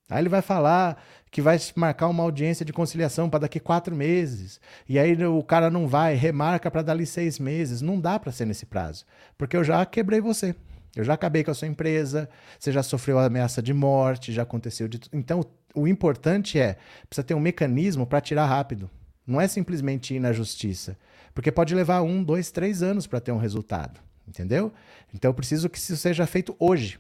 Aí 0.10 0.22
ele 0.22 0.30
vai 0.30 0.42
falar 0.42 1.02
que 1.32 1.42
vai 1.42 1.58
marcar 1.76 2.10
uma 2.10 2.24
audiência 2.24 2.66
de 2.66 2.74
conciliação 2.74 3.30
para 3.30 3.40
daqui 3.40 3.62
quatro 3.62 3.96
meses. 3.96 4.60
E 4.88 5.00
aí 5.00 5.16
o 5.26 5.42
cara 5.42 5.70
não 5.70 5.88
vai, 5.88 6.16
remarca 6.16 6.70
para 6.70 6.82
dali 6.82 7.06
seis 7.06 7.40
meses. 7.40 7.82
Não 7.82 7.98
dá 7.98 8.20
para 8.20 8.34
ser 8.34 8.46
nesse 8.46 8.66
prazo. 8.66 9.06
Porque 9.38 9.56
eu 9.56 9.64
já 9.64 9.86
quebrei 9.86 10.20
você. 10.20 10.54
Eu 10.94 11.06
já 11.06 11.14
acabei 11.14 11.42
com 11.42 11.52
a 11.52 11.54
sua 11.54 11.70
empresa, 11.70 12.30
você 12.60 12.70
já 12.70 12.84
sofreu 12.84 13.18
ameaça 13.18 13.62
de 13.62 13.74
morte, 13.74 14.34
já 14.34 14.44
aconteceu 14.44 14.90
de 14.90 15.00
tudo. 15.00 15.18
Então, 15.18 15.42
o 15.74 15.88
importante 15.88 16.60
é, 16.60 16.78
precisa 17.08 17.26
ter 17.26 17.34
um 17.34 17.40
mecanismo 17.40 18.06
para 18.06 18.22
tirar 18.22 18.46
rápido. 18.46 18.90
Não 19.26 19.40
é 19.40 19.48
simplesmente 19.48 20.14
ir 20.14 20.20
na 20.20 20.34
justiça. 20.34 20.98
Porque 21.34 21.52
pode 21.52 21.74
levar 21.74 22.02
um, 22.02 22.24
dois, 22.24 22.52
três 22.52 22.84
anos 22.84 23.08
para 23.08 23.22
ter 23.22 23.32
um 23.32 23.38
resultado. 23.38 24.00
Entendeu? 24.28 24.72
Então 25.14 25.30
eu 25.30 25.34
preciso 25.34 25.70
que 25.70 25.78
isso 25.78 25.96
seja 25.98 26.26
feito 26.26 26.56
hoje. 26.60 27.00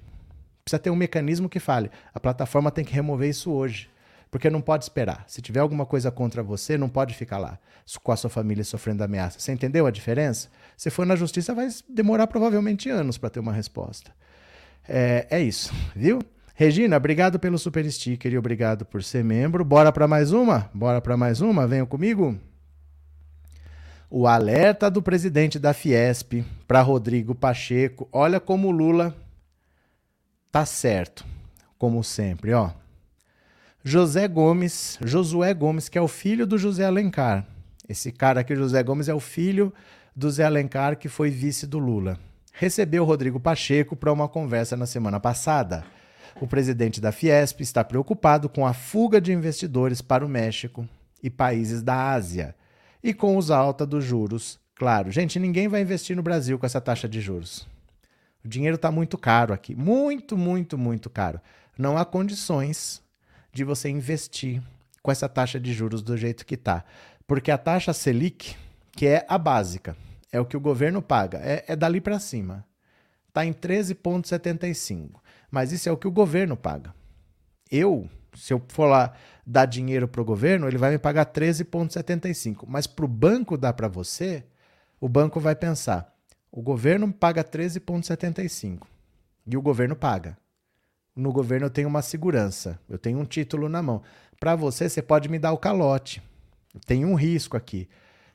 Precisa 0.63 0.79
ter 0.79 0.89
um 0.89 0.95
mecanismo 0.95 1.49
que 1.49 1.59
fale. 1.59 1.91
A 2.13 2.19
plataforma 2.19 2.71
tem 2.71 2.85
que 2.85 2.93
remover 2.93 3.29
isso 3.29 3.51
hoje. 3.51 3.89
Porque 4.29 4.49
não 4.49 4.61
pode 4.61 4.85
esperar. 4.85 5.25
Se 5.27 5.41
tiver 5.41 5.59
alguma 5.59 5.85
coisa 5.85 6.09
contra 6.09 6.41
você, 6.41 6.77
não 6.77 6.87
pode 6.87 7.13
ficar 7.13 7.37
lá 7.37 7.59
com 8.01 8.11
a 8.11 8.15
sua 8.15 8.29
família 8.29 8.63
sofrendo 8.63 9.03
ameaça. 9.03 9.39
Você 9.39 9.51
entendeu 9.51 9.85
a 9.85 9.91
diferença? 9.91 10.49
Se 10.77 10.89
for 10.89 11.05
na 11.05 11.15
justiça, 11.15 11.53
vai 11.53 11.67
demorar 11.89 12.27
provavelmente 12.27 12.89
anos 12.89 13.17
para 13.17 13.29
ter 13.29 13.39
uma 13.39 13.51
resposta. 13.51 14.11
É, 14.87 15.27
é 15.29 15.41
isso, 15.41 15.73
viu? 15.95 16.21
Regina, 16.53 16.97
obrigado 16.97 17.39
pelo 17.39 17.57
super 17.57 17.89
sticker 17.89 18.31
e 18.31 18.37
obrigado 18.37 18.85
por 18.85 19.03
ser 19.03 19.23
membro. 19.23 19.63
Bora 19.63 19.91
para 19.91 20.07
mais 20.07 20.31
uma? 20.31 20.69
Bora 20.73 21.01
para 21.01 21.17
mais 21.17 21.41
uma? 21.41 21.67
Venham 21.67 21.85
comigo. 21.85 22.37
O 24.09 24.27
alerta 24.27 24.91
do 24.91 25.01
presidente 25.01 25.57
da 25.57 25.73
Fiesp 25.73 26.43
para 26.67 26.81
Rodrigo 26.81 27.33
Pacheco. 27.33 28.07
Olha 28.11 28.39
como 28.39 28.67
o 28.67 28.71
Lula 28.71 29.15
tá 30.51 30.65
certo, 30.65 31.25
como 31.77 32.03
sempre, 32.03 32.53
ó. 32.53 32.71
José 33.83 34.27
Gomes, 34.27 34.99
Josué 35.01 35.53
Gomes, 35.53 35.89
que 35.89 35.97
é 35.97 36.01
o 36.01 36.07
filho 36.07 36.45
do 36.45 36.57
José 36.57 36.85
Alencar. 36.85 37.47
Esse 37.87 38.11
cara 38.11 38.41
aqui, 38.41 38.55
José 38.55 38.83
Gomes, 38.83 39.09
é 39.09 39.13
o 39.13 39.19
filho 39.19 39.73
do 40.15 40.29
Zé 40.29 40.43
Alencar, 40.43 40.97
que 40.97 41.09
foi 41.09 41.29
vice 41.29 41.65
do 41.65 41.79
Lula. 41.79 42.19
Recebeu 42.53 43.03
Rodrigo 43.03 43.39
Pacheco 43.39 43.95
para 43.95 44.11
uma 44.11 44.27
conversa 44.27 44.77
na 44.77 44.85
semana 44.85 45.19
passada. 45.19 45.83
O 46.39 46.47
presidente 46.47 47.01
da 47.01 47.11
Fiesp 47.11 47.61
está 47.61 47.83
preocupado 47.83 48.47
com 48.47 48.65
a 48.65 48.73
fuga 48.73 49.19
de 49.19 49.31
investidores 49.31 50.01
para 50.01 50.25
o 50.25 50.29
México 50.29 50.87
e 51.21 51.29
países 51.29 51.81
da 51.81 52.11
Ásia 52.11 52.55
e 53.03 53.13
com 53.13 53.37
os 53.37 53.51
alta 53.51 53.85
dos 53.85 54.03
juros. 54.03 54.59
Claro, 54.75 55.11
gente, 55.11 55.39
ninguém 55.39 55.67
vai 55.67 55.81
investir 55.81 56.15
no 56.15 56.23
Brasil 56.23 56.57
com 56.57 56.65
essa 56.65 56.81
taxa 56.81 57.07
de 57.07 57.21
juros. 57.21 57.67
O 58.43 58.47
dinheiro 58.47 58.75
está 58.75 58.91
muito 58.91 59.17
caro 59.17 59.53
aqui, 59.53 59.75
muito, 59.75 60.37
muito, 60.37 60.77
muito 60.77 61.09
caro. 61.09 61.39
Não 61.77 61.97
há 61.97 62.05
condições 62.05 63.01
de 63.53 63.63
você 63.63 63.89
investir 63.89 64.61
com 65.03 65.11
essa 65.11 65.29
taxa 65.29 65.59
de 65.59 65.73
juros 65.73 66.01
do 66.01 66.17
jeito 66.17 66.45
que 66.45 66.55
está, 66.55 66.83
porque 67.27 67.51
a 67.51 67.57
taxa 67.57 67.93
Selic, 67.93 68.55
que 68.93 69.05
é 69.05 69.25
a 69.27 69.37
básica, 69.37 69.95
é 70.31 70.39
o 70.39 70.45
que 70.45 70.57
o 70.57 70.61
governo 70.61 71.01
paga, 71.01 71.39
é, 71.39 71.65
é 71.67 71.75
dali 71.75 72.01
para 72.01 72.19
cima. 72.19 72.65
Está 73.27 73.45
em 73.45 73.53
13,75 73.53 75.20
mas 75.51 75.73
isso 75.73 75.89
é 75.89 75.91
o 75.91 75.97
que 75.97 76.07
o 76.07 76.11
governo 76.11 76.55
paga. 76.55 76.95
Eu, 77.69 78.09
se 78.33 78.53
eu 78.53 78.63
for 78.69 78.85
lá 78.85 79.13
dar 79.45 79.65
dinheiro 79.65 80.07
para 80.07 80.21
o 80.21 80.25
governo, 80.25 80.67
ele 80.67 80.77
vai 80.77 80.91
me 80.91 80.97
pagar 80.97 81.25
13,75. 81.25 82.63
Mas 82.67 82.87
para 82.87 83.05
o 83.05 83.07
banco 83.07 83.57
dar 83.57 83.73
para 83.73 83.89
você, 83.89 84.45
o 84.99 85.09
banco 85.09 85.39
vai 85.39 85.55
pensar: 85.55 86.15
o 86.51 86.61
governo 86.61 87.11
paga 87.11 87.43
13,75 87.43 88.83
e 89.45 89.57
o 89.57 89.61
governo 89.61 89.95
paga. 89.95 90.37
No 91.13 91.33
governo 91.33 91.65
eu 91.65 91.69
tenho 91.69 91.89
uma 91.89 92.01
segurança, 92.01 92.79
eu 92.87 92.97
tenho 92.97 93.19
um 93.19 93.25
título 93.25 93.67
na 93.67 93.81
mão. 93.81 94.01
Para 94.39 94.55
você, 94.55 94.87
você 94.87 95.01
pode 95.01 95.27
me 95.27 95.37
dar 95.37 95.51
o 95.51 95.57
calote. 95.57 96.23
Tem 96.85 97.03
um 97.03 97.15
risco 97.15 97.57
aqui. 97.57 97.89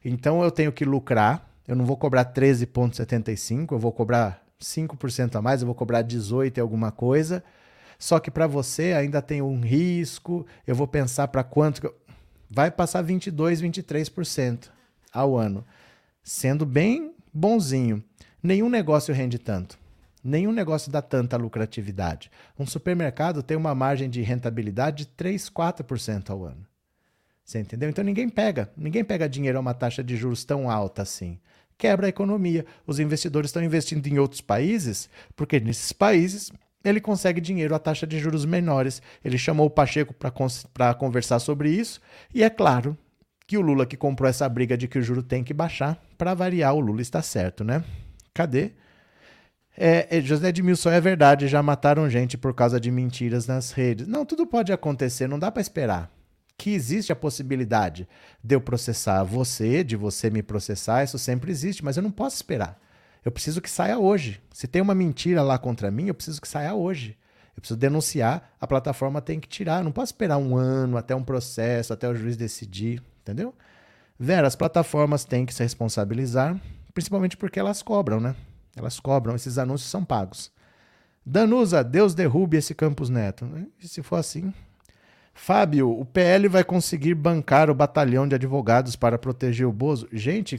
Então 0.05 0.43
eu 0.43 0.51
tenho 0.51 0.71
que 0.71 0.85
lucrar. 0.85 1.51
Eu 1.67 1.75
não 1.75 1.85
vou 1.85 1.97
cobrar 1.97 2.27
13,75, 2.27 3.73
eu 3.73 3.79
vou 3.79 3.91
cobrar 3.91 4.46
5% 4.61 5.37
a 5.37 5.43
mais, 5.43 5.61
eu 5.61 5.67
vou 5.67 5.75
cobrar 5.75 6.03
18 6.03 6.59
e 6.59 6.61
alguma 6.61 6.91
coisa. 6.91 7.43
Só 7.99 8.19
que 8.19 8.31
para 8.31 8.47
você 8.47 8.93
ainda 8.93 9.23
tem 9.23 9.41
um 9.41 9.61
risco, 9.61 10.47
eu 10.67 10.75
vou 10.75 10.87
pensar 10.87 11.29
para 11.29 11.43
quanto. 11.43 11.93
Vai 12.51 12.71
passar 12.71 13.03
22, 13.03 13.61
23% 13.63 14.69
ao 15.13 15.37
ano. 15.37 15.65
Sendo 16.23 16.67
bem 16.67 17.15
bonzinho. 17.33 18.03
Nenhum 18.43 18.69
negócio 18.69 19.15
rende 19.15 19.39
tanto. 19.39 19.79
Nenhum 20.23 20.53
negócio 20.53 20.91
dá 20.91 21.01
tanta 21.01 21.37
lucratividade. 21.37 22.31
Um 22.59 22.67
supermercado 22.67 23.43
tem 23.43 23.57
uma 23.57 23.75
margem 23.75 24.11
de 24.11 24.23
rentabilidade 24.23 25.05
de 25.05 25.07
3, 25.07 25.49
4% 25.49 26.31
ao 26.31 26.45
ano. 26.45 26.67
Você 27.45 27.61
entendeu? 27.61 27.89
Então 27.89 28.05
ninguém 28.05 28.29
pega, 28.29 28.71
ninguém 28.77 29.05
pega 29.05 29.29
dinheiro 29.29 29.57
a 29.57 29.61
uma 29.61 29.73
taxa 29.73 30.03
de 30.03 30.17
juros 30.17 30.45
tão 30.45 30.69
alta 30.69 31.03
assim 31.03 31.39
quebra 31.79 32.07
a 32.07 32.09
economia. 32.09 32.65
Os 32.87 32.99
investidores 32.99 33.49
estão 33.49 33.63
investindo 33.63 34.07
em 34.07 34.19
outros 34.19 34.41
países, 34.41 35.09
porque 35.35 35.61
nesses 35.61 35.93
países 35.93 36.51
ele 36.85 37.01
consegue 37.01 37.41
dinheiro 37.41 37.75
a 37.75 37.79
taxa 37.79 38.07
de 38.07 38.19
juros 38.19 38.45
menores. 38.45 39.03
Ele 39.25 39.39
chamou 39.39 39.67
o 39.67 39.71
Pacheco 39.71 40.15
para 40.15 40.95
conversar 40.95 41.39
sobre 41.39 41.71
isso, 41.71 42.01
e 42.35 42.43
é 42.43 42.51
claro 42.51 42.97
que 43.47 43.57
o 43.57 43.61
Lula 43.61 43.87
que 43.87 43.97
comprou 43.97 44.29
essa 44.29 44.49
briga 44.49 44.77
de 44.77 44.89
que 44.89 44.99
o 44.99 45.03
juro 45.03 45.23
tem 45.23 45.45
que 45.45 45.55
baixar, 45.55 46.03
para 46.19 46.35
variar, 46.35 46.75
o 46.75 46.81
Lula 46.81 47.01
está 47.01 47.23
certo, 47.23 47.63
né? 47.63 47.85
Cadê? 48.35 48.73
É, 49.79 50.19
é, 50.19 50.21
José 50.21 50.49
Edmilson, 50.49 50.91
é 50.91 51.01
verdade, 51.01 51.47
já 51.47 51.63
mataram 51.63 52.09
gente 52.09 52.37
por 52.37 52.55
causa 52.55 52.81
de 52.81 52.91
mentiras 52.91 53.47
nas 53.47 53.73
redes. 53.73 54.09
Não, 54.09 54.25
tudo 54.25 54.47
pode 54.47 54.73
acontecer, 54.73 55.29
não 55.29 55.39
dá 55.39 55.51
para 55.51 55.61
esperar 55.61 56.16
que 56.59 56.71
existe 56.71 57.13
a 57.13 57.17
possibilidade 57.17 58.09
de 58.43 58.55
eu 58.55 58.61
processar 58.61 59.23
você, 59.23 59.85
de 59.85 59.97
você 59.97 60.31
me 60.31 60.43
processar, 60.43 61.05
isso 61.05 61.19
sempre 61.19 61.51
existe, 61.51 61.85
mas 61.85 61.97
eu 61.97 62.03
não 62.03 62.11
posso 62.11 62.37
esperar. 62.37 62.81
Eu 63.25 63.33
preciso 63.33 63.61
que 63.61 63.69
saia 63.69 63.99
hoje. 63.99 64.41
Se 64.53 64.67
tem 64.67 64.81
uma 64.81 64.95
mentira 64.95 65.43
lá 65.43 65.59
contra 65.59 65.91
mim, 65.91 66.07
eu 66.07 66.15
preciso 66.15 66.41
que 66.41 66.49
saia 66.49 66.75
hoje. 66.75 67.19
Eu 67.57 67.61
preciso 67.61 67.79
denunciar, 67.79 68.55
a 68.61 68.67
plataforma 68.67 69.21
tem 69.21 69.41
que 69.41 69.49
tirar. 69.49 69.79
Eu 69.81 69.85
não 69.85 69.93
posso 69.93 70.13
esperar 70.13 70.39
um 70.39 70.57
ano 70.57 70.97
até 70.97 71.15
um 71.15 71.25
processo, 71.25 71.93
até 71.93 72.09
o 72.09 72.15
juiz 72.15 72.37
decidir, 72.37 73.03
entendeu? 73.23 73.55
Vera, 74.19 74.47
as 74.47 74.57
plataformas 74.57 75.25
têm 75.25 75.45
que 75.45 75.53
se 75.53 75.63
responsabilizar, 75.63 76.59
principalmente 76.95 77.37
porque 77.37 77.59
elas 77.59 77.83
cobram, 77.83 78.21
né? 78.21 78.35
Elas 78.75 79.01
cobram, 79.01 79.35
esses 79.35 79.59
anúncios 79.59 79.91
são 79.91 80.05
pagos. 80.05 80.53
Danusa, 81.25 81.83
Deus 81.83 82.15
derrube 82.15 82.57
esse 82.57 82.75
Campos 82.75 83.11
Neto. 83.11 83.49
E 83.83 83.89
se 83.89 84.03
for 84.03 84.17
assim, 84.17 84.55
Fábio, 85.39 85.91
o 85.91 86.03
PL 86.03 86.49
vai 86.49 86.65
conseguir 86.65 87.15
bancar 87.15 87.69
o 87.69 87.75
batalhão 87.75 88.27
de 88.27 88.35
advogados 88.35 88.97
para 88.97 89.19
proteger 89.19 89.67
o 89.67 89.73
Bozo? 89.73 90.09
Gente, 90.11 90.59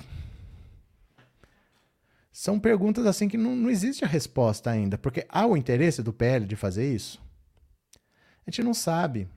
são 2.32 2.60
perguntas 2.60 3.08
assim 3.08 3.28
que 3.28 3.38
não, 3.38 3.56
não 3.56 3.72
existe 3.72 4.06
a 4.06 4.08
resposta 4.08 4.70
ainda, 4.70 4.96
porque 4.96 5.26
há 5.30 5.48
o 5.48 5.58
interesse 5.58 6.04
do 6.04 6.14
PL 6.14 6.46
de 6.46 6.56
fazer 6.56 6.94
isso? 6.94 7.20
A 8.46 8.52
gente 8.52 8.62
não 8.62 8.74
sabe. 8.74 9.28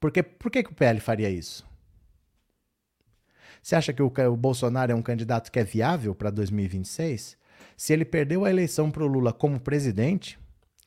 Porque, 0.00 0.20
por 0.20 0.50
que, 0.50 0.64
que 0.64 0.72
o 0.72 0.74
PL 0.74 0.98
faria 0.98 1.30
isso? 1.30 1.64
Você 3.62 3.76
acha 3.76 3.92
que 3.92 4.02
o, 4.02 4.12
o 4.32 4.36
Bolsonaro 4.36 4.90
é 4.90 4.94
um 4.96 5.00
candidato 5.00 5.50
que 5.50 5.60
é 5.60 5.64
viável 5.64 6.12
para 6.12 6.30
2026? 6.30 7.38
Se 7.76 7.92
ele 7.92 8.04
perdeu 8.04 8.44
a 8.44 8.50
eleição 8.50 8.90
para 8.90 9.04
o 9.04 9.06
Lula 9.06 9.32
como 9.32 9.60
presidente, 9.60 10.36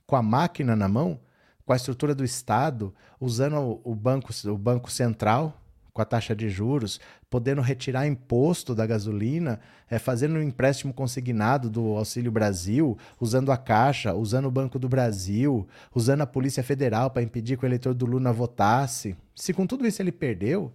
com 0.06 0.18
a 0.18 0.22
máquina 0.22 0.76
na 0.76 0.90
mão, 0.90 1.18
com 1.68 1.74
a 1.74 1.76
estrutura 1.76 2.16
do 2.16 2.24
Estado, 2.24 2.96
usando 3.20 3.82
o 3.84 3.94
banco, 3.94 4.32
o 4.46 4.58
banco 4.58 4.90
central 4.90 5.62
com 5.92 6.02
a 6.02 6.06
taxa 6.06 6.34
de 6.34 6.48
juros, 6.48 6.98
podendo 7.30 7.60
retirar 7.60 8.08
imposto 8.08 8.74
da 8.74 8.86
gasolina, 8.86 9.60
é, 9.90 10.00
fazendo 10.00 10.36
um 10.36 10.42
empréstimo 10.42 10.94
consignado 10.94 11.70
do 11.70 11.98
Auxílio 11.98 12.32
Brasil, 12.32 12.98
usando 13.20 13.52
a 13.52 13.58
Caixa, 13.58 14.14
usando 14.14 14.46
o 14.46 14.52
Banco 14.52 14.80
do 14.80 14.88
Brasil, 14.88 15.68
usando 15.94 16.22
a 16.22 16.28
Polícia 16.28 16.64
Federal 16.64 17.10
para 17.10 17.24
impedir 17.24 17.58
que 17.58 17.66
o 17.66 17.68
eleitor 17.68 17.94
do 17.94 18.06
Lula 18.06 18.32
votasse. 18.32 19.18
Se 19.36 19.54
com 19.54 19.68
tudo 19.68 19.86
isso 19.86 20.02
ele 20.02 20.12
perdeu, 20.12 20.72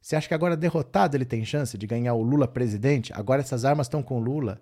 você 0.00 0.16
acha 0.16 0.28
que 0.28 0.34
agora 0.34 0.56
derrotado 0.56 1.18
ele 1.18 1.26
tem 1.26 1.44
chance 1.44 1.76
de 1.76 1.86
ganhar 1.86 2.14
o 2.14 2.22
Lula 2.22 2.48
presidente? 2.48 3.12
Agora 3.12 3.42
essas 3.42 3.66
armas 3.66 3.88
estão 3.88 4.02
com 4.02 4.16
o 4.16 4.22
Lula. 4.22 4.58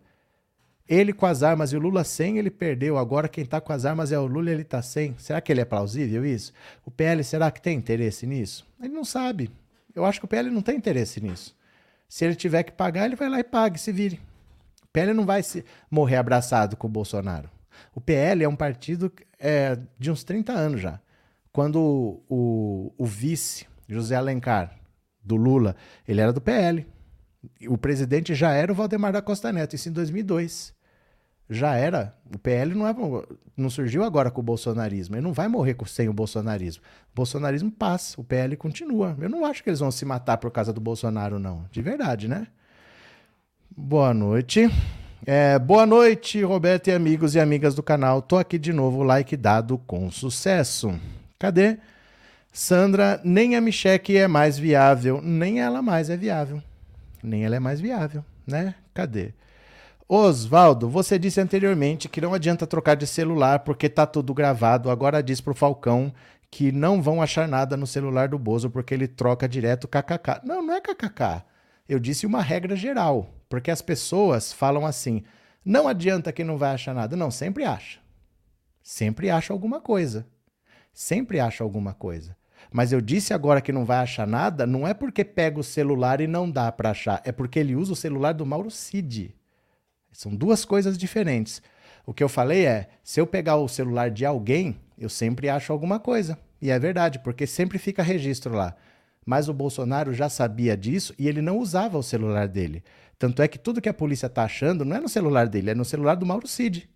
Ele 0.89 1.13
com 1.13 1.27
as 1.27 1.43
armas 1.43 1.73
e 1.73 1.77
o 1.77 1.81
Lula 1.81 2.03
sem, 2.03 2.39
ele 2.39 2.51
perdeu. 2.51 2.97
Agora 2.97 3.29
quem 3.29 3.45
está 3.45 3.61
com 3.61 3.73
as 3.75 3.85
armas 3.85 4.11
é 4.11 4.19
o 4.19 4.27
Lula 4.27 4.51
ele 4.51 4.63
está 4.63 4.81
sem. 4.81 5.15
Será 5.19 5.39
que 5.39 5.53
ele 5.53 5.61
é 5.61 5.65
plausível 5.65 6.25
isso? 6.25 6.51
O 6.83 6.91
PL, 6.91 7.23
será 7.23 7.51
que 7.51 7.61
tem 7.61 7.77
interesse 7.77 8.27
nisso? 8.27 8.67
Ele 8.81 8.95
não 8.95 9.05
sabe. 9.05 9.51
Eu 9.95 10.07
acho 10.07 10.19
que 10.19 10.25
o 10.25 10.29
PL 10.29 10.51
não 10.51 10.63
tem 10.63 10.77
interesse 10.77 11.21
nisso. 11.21 11.55
Se 12.09 12.25
ele 12.25 12.35
tiver 12.35 12.63
que 12.63 12.73
pagar, 12.73 13.05
ele 13.05 13.17
vai 13.17 13.29
lá 13.29 13.39
e 13.39 13.45
pague, 13.45 13.79
se 13.79 13.93
vire. 13.93 14.19
O 14.83 14.87
PL 14.91 15.13
não 15.13 15.27
vai 15.27 15.43
se 15.43 15.63
morrer 15.91 16.17
abraçado 16.17 16.75
com 16.75 16.87
o 16.87 16.91
Bolsonaro. 16.91 17.51
O 17.95 18.01
PL 18.01 18.43
é 18.43 18.49
um 18.49 18.57
partido 18.57 19.13
é, 19.39 19.79
de 19.99 20.11
uns 20.11 20.25
30 20.25 20.53
anos 20.53 20.81
já. 20.81 20.99
Quando 21.53 21.79
o, 21.79 22.25
o, 22.29 22.95
o 22.97 23.05
vice, 23.05 23.67
José 23.87 24.17
Alencar, 24.17 24.75
do 25.23 25.37
Lula, 25.37 25.77
ele 26.07 26.23
era 26.23 26.33
do 26.33 26.41
PL. 26.41 26.87
O 27.69 27.77
presidente 27.77 28.35
já 28.35 28.53
era 28.53 28.73
o 28.73 28.75
Valdemar 28.75 29.13
da 29.13 29.21
Costa 29.21 29.53
Neto, 29.53 29.77
isso 29.77 29.91
em 29.91 29.93
2002 29.93 30.78
já 31.49 31.75
era. 31.75 32.15
O 32.35 32.39
PL 32.39 32.75
não, 32.75 32.87
é, 32.87 32.95
não 33.57 33.71
surgiu 33.71 34.05
agora 34.05 34.31
com 34.31 34.41
o 34.41 34.45
bolsonarismo. 34.45 35.17
Ele 35.17 35.23
não 35.23 35.33
vai 35.33 35.49
morrer 35.49 35.77
sem 35.87 36.09
o 36.09 36.13
bolsonarismo. 36.13 36.83
O 37.13 37.17
bolsonarismo 37.17 37.71
passa, 37.71 38.21
o 38.21 38.25
PL 38.25 38.57
continua. 38.57 39.17
Eu 39.21 39.29
não 39.29 39.45
acho 39.45 39.63
que 39.63 39.71
eles 39.71 39.81
vão 39.81 39.91
se 39.91 40.05
matar 40.05 40.37
por 40.37 40.51
causa 40.51 40.73
do 40.73 40.81
Bolsonaro, 40.81 41.39
não. 41.39 41.65
De 41.71 41.81
verdade, 41.81 42.29
né? 42.29 42.47
Boa 43.77 44.13
noite. 44.13 44.71
É, 45.27 45.59
boa 45.59 45.85
noite, 45.85 46.43
Roberto 46.43 46.89
e 46.89 46.93
amigos 46.93 47.35
e 47.35 47.41
amigas 47.41 47.75
do 47.75 47.83
canal. 47.83 48.23
Tô 48.23 48.37
aqui 48.37 48.59
de 48.59 48.73
novo, 48.73 49.03
like 49.03 49.37
dado 49.37 49.79
com 49.79 50.11
sucesso. 50.11 50.99
Cadê? 51.39 51.79
Sandra, 52.53 53.21
nem 53.25 53.55
a 53.57 53.61
Micheque 53.61 54.17
é 54.17 54.27
mais 54.27 54.59
viável, 54.59 55.21
nem 55.23 55.61
ela 55.61 55.83
mais 55.83 56.11
é 56.11 56.17
viável. 56.17 56.63
Nem 57.23 57.45
ela 57.45 57.57
é 57.57 57.61
mais 57.61 57.81
viável, 57.81 58.25
né? 58.47 58.75
Cadê? 58.95 59.33
Osvaldo, 60.11 60.89
você 60.89 61.19
disse 61.19 61.39
anteriormente 61.39 62.09
que 62.09 62.19
não 62.19 62.33
adianta 62.33 62.67
trocar 62.67 62.95
de 62.95 63.07
celular 63.07 63.59
porque 63.59 63.91
tá 63.91 64.07
tudo 64.07 64.33
gravado. 64.33 64.91
Agora 64.91 65.23
diz 65.23 65.39
pro 65.39 65.55
Falcão 65.55 66.15
que 66.51 66.73
não 66.73 67.03
vão 67.03 67.21
achar 67.21 67.47
nada 67.47 67.77
no 67.77 67.87
celular 67.87 68.29
do 68.29 68.39
Bozo 68.39 68.71
porque 68.71 68.95
ele 68.95 69.07
troca 69.07 69.47
direto 69.47 69.87
kkk. 69.87 70.41
Não, 70.45 70.63
não 70.63 70.73
é 70.73 70.81
kkk. 70.81 71.43
Eu 71.87 71.99
disse 71.99 72.25
uma 72.25 72.41
regra 72.41 72.75
geral, 72.75 73.29
porque 73.51 73.71
as 73.71 73.83
pessoas 73.83 74.51
falam 74.51 74.87
assim: 74.87 75.25
não 75.63 75.87
adianta 75.87 76.33
que 76.33 76.43
não 76.43 76.57
vai 76.57 76.73
achar 76.73 76.95
nada. 76.95 77.15
Não, 77.15 77.31
sempre 77.31 77.65
acha. 77.65 78.01
Sempre 78.83 79.29
acha 79.29 79.53
alguma 79.53 79.79
coisa. 79.79 80.27
Sempre 80.91 81.39
acha 81.39 81.63
alguma 81.63 81.93
coisa. 81.93 82.35
Mas 82.73 82.93
eu 82.93 83.03
disse 83.03 83.35
agora 83.35 83.61
que 83.61 83.73
não 83.73 83.85
vai 83.85 83.99
achar 83.99 84.27
nada, 84.27 84.67
não 84.67 84.89
é 84.89 84.95
porque 84.95 85.23
pega 85.23 85.61
o 85.61 85.65
celular 85.65 86.23
e 86.23 86.27
não 86.27 86.51
dá 86.51 86.73
para 86.73 86.91
achar, 86.91 87.21
é 87.25 87.31
porque 87.31 87.59
ele 87.59 87.77
usa 87.77 87.93
o 87.93 87.97
celular 87.97 88.33
do 88.33 88.47
Mauro 88.47 88.71
Cid. 88.71 89.38
São 90.13 90.35
duas 90.35 90.65
coisas 90.65 90.97
diferentes. 90.97 91.63
O 92.05 92.15
que 92.15 92.23
eu 92.23 92.29
falei 92.29 92.67
é: 92.67 92.89
se 93.03 93.21
eu 93.21 93.27
pegar 93.27 93.57
o 93.57 93.69
celular 93.69 94.11
de 94.11 94.25
alguém, 94.25 94.77
eu 94.99 95.09
sempre 95.09 95.49
acho 95.49 95.73
alguma 95.73 96.01
coisa. 96.01 96.39
E 96.61 96.71
é 96.71 96.79
verdade, 96.79 97.19
porque 97.21 97.47
sempre 97.47 97.79
fica 97.79 98.03
registro 98.03 98.55
lá. 98.55 98.75
Mas 99.25 99.49
o 99.49 99.55
Bolsonaro 99.55 100.13
já 100.15 100.29
sabia 100.29 100.77
disso 100.77 101.15
e 101.19 101.29
ele 101.29 101.43
não 101.43 101.59
usava 101.59 101.99
o 101.99 102.03
celular 102.03 102.49
dele. 102.49 102.83
Tanto 103.19 103.43
é 103.43 103.49
que 103.49 103.59
tudo 103.59 103.81
que 103.81 103.89
a 103.89 103.95
polícia 103.95 104.27
está 104.27 104.45
achando 104.45 104.85
não 104.85 104.97
é 104.97 105.01
no 105.01 105.09
celular 105.09 105.47
dele, 105.49 105.71
é 105.71 105.75
no 105.75 105.85
celular 105.85 106.15
do 106.15 106.25
Mauro 106.25 106.49
Cid. 106.49 106.89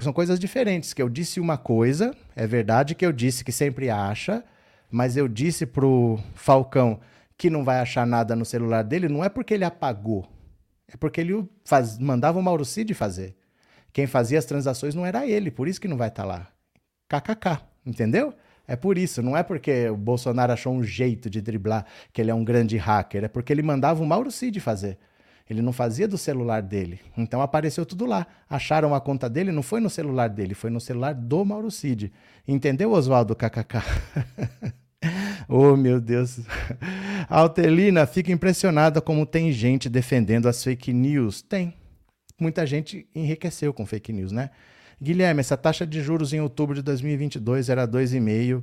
São 0.00 0.12
coisas 0.12 0.40
diferentes. 0.40 0.94
Que 0.94 1.02
eu 1.02 1.10
disse 1.10 1.38
uma 1.38 1.58
coisa, 1.58 2.16
é 2.34 2.46
verdade 2.46 2.94
que 2.94 3.04
eu 3.04 3.12
disse 3.12 3.44
que 3.44 3.52
sempre 3.52 3.90
acha, 3.90 4.42
mas 4.90 5.16
eu 5.16 5.28
disse 5.28 5.66
pro 5.66 6.18
Falcão 6.34 6.98
que 7.36 7.50
não 7.50 7.64
vai 7.64 7.80
achar 7.80 8.06
nada 8.06 8.34
no 8.34 8.44
celular 8.44 8.82
dele, 8.82 9.08
não 9.08 9.22
é 9.22 9.28
porque 9.28 9.52
ele 9.52 9.64
apagou. 9.64 10.26
É 10.88 10.96
porque 10.96 11.20
ele 11.20 11.48
faz, 11.64 11.98
mandava 11.98 12.38
o 12.38 12.42
Mauro 12.42 12.64
Cid 12.64 12.92
fazer. 12.94 13.36
Quem 13.92 14.06
fazia 14.06 14.38
as 14.38 14.44
transações 14.44 14.94
não 14.94 15.06
era 15.06 15.26
ele, 15.26 15.50
por 15.50 15.68
isso 15.68 15.80
que 15.80 15.88
não 15.88 15.96
vai 15.96 16.08
estar 16.08 16.22
tá 16.22 16.28
lá. 16.28 16.48
KKK, 17.08 17.62
entendeu? 17.86 18.34
É 18.66 18.76
por 18.76 18.96
isso, 18.96 19.22
não 19.22 19.36
é 19.36 19.42
porque 19.42 19.88
o 19.88 19.96
Bolsonaro 19.96 20.52
achou 20.52 20.74
um 20.74 20.82
jeito 20.82 21.28
de 21.28 21.40
driblar 21.40 21.84
que 22.12 22.20
ele 22.20 22.30
é 22.30 22.34
um 22.34 22.44
grande 22.44 22.76
hacker, 22.76 23.24
é 23.24 23.28
porque 23.28 23.52
ele 23.52 23.62
mandava 23.62 24.02
o 24.02 24.06
Mauro 24.06 24.30
Cid 24.30 24.58
fazer. 24.58 24.98
Ele 25.48 25.60
não 25.60 25.72
fazia 25.72 26.08
do 26.08 26.16
celular 26.16 26.62
dele. 26.62 27.00
Então 27.18 27.42
apareceu 27.42 27.84
tudo 27.84 28.06
lá. 28.06 28.26
Acharam 28.48 28.94
a 28.94 29.00
conta 29.00 29.28
dele, 29.28 29.52
não 29.52 29.62
foi 29.62 29.78
no 29.78 29.90
celular 29.90 30.28
dele, 30.28 30.54
foi 30.54 30.70
no 30.70 30.80
celular 30.80 31.14
do 31.14 31.44
Mauro 31.44 31.70
Cid. 31.70 32.10
Entendeu, 32.48 32.92
Oswaldo 32.92 33.36
KKK? 33.36 33.82
oh, 35.48 35.76
meu 35.76 36.00
Deus. 36.00 36.40
A 37.28 37.40
Altelina 37.40 38.06
fica 38.06 38.32
impressionada 38.32 39.00
como 39.00 39.26
tem 39.26 39.52
gente 39.52 39.88
defendendo 39.88 40.46
as 40.46 40.62
fake 40.62 40.92
news. 40.92 41.42
Tem. 41.42 41.74
Muita 42.38 42.66
gente 42.66 43.06
enriqueceu 43.14 43.72
com 43.72 43.86
fake 43.86 44.12
news, 44.12 44.32
né? 44.32 44.50
Guilherme, 45.00 45.40
essa 45.40 45.56
taxa 45.56 45.86
de 45.86 46.00
juros 46.00 46.32
em 46.32 46.40
outubro 46.40 46.74
de 46.74 46.82
2022 46.82 47.68
era 47.68 47.86
2,5. 47.86 48.62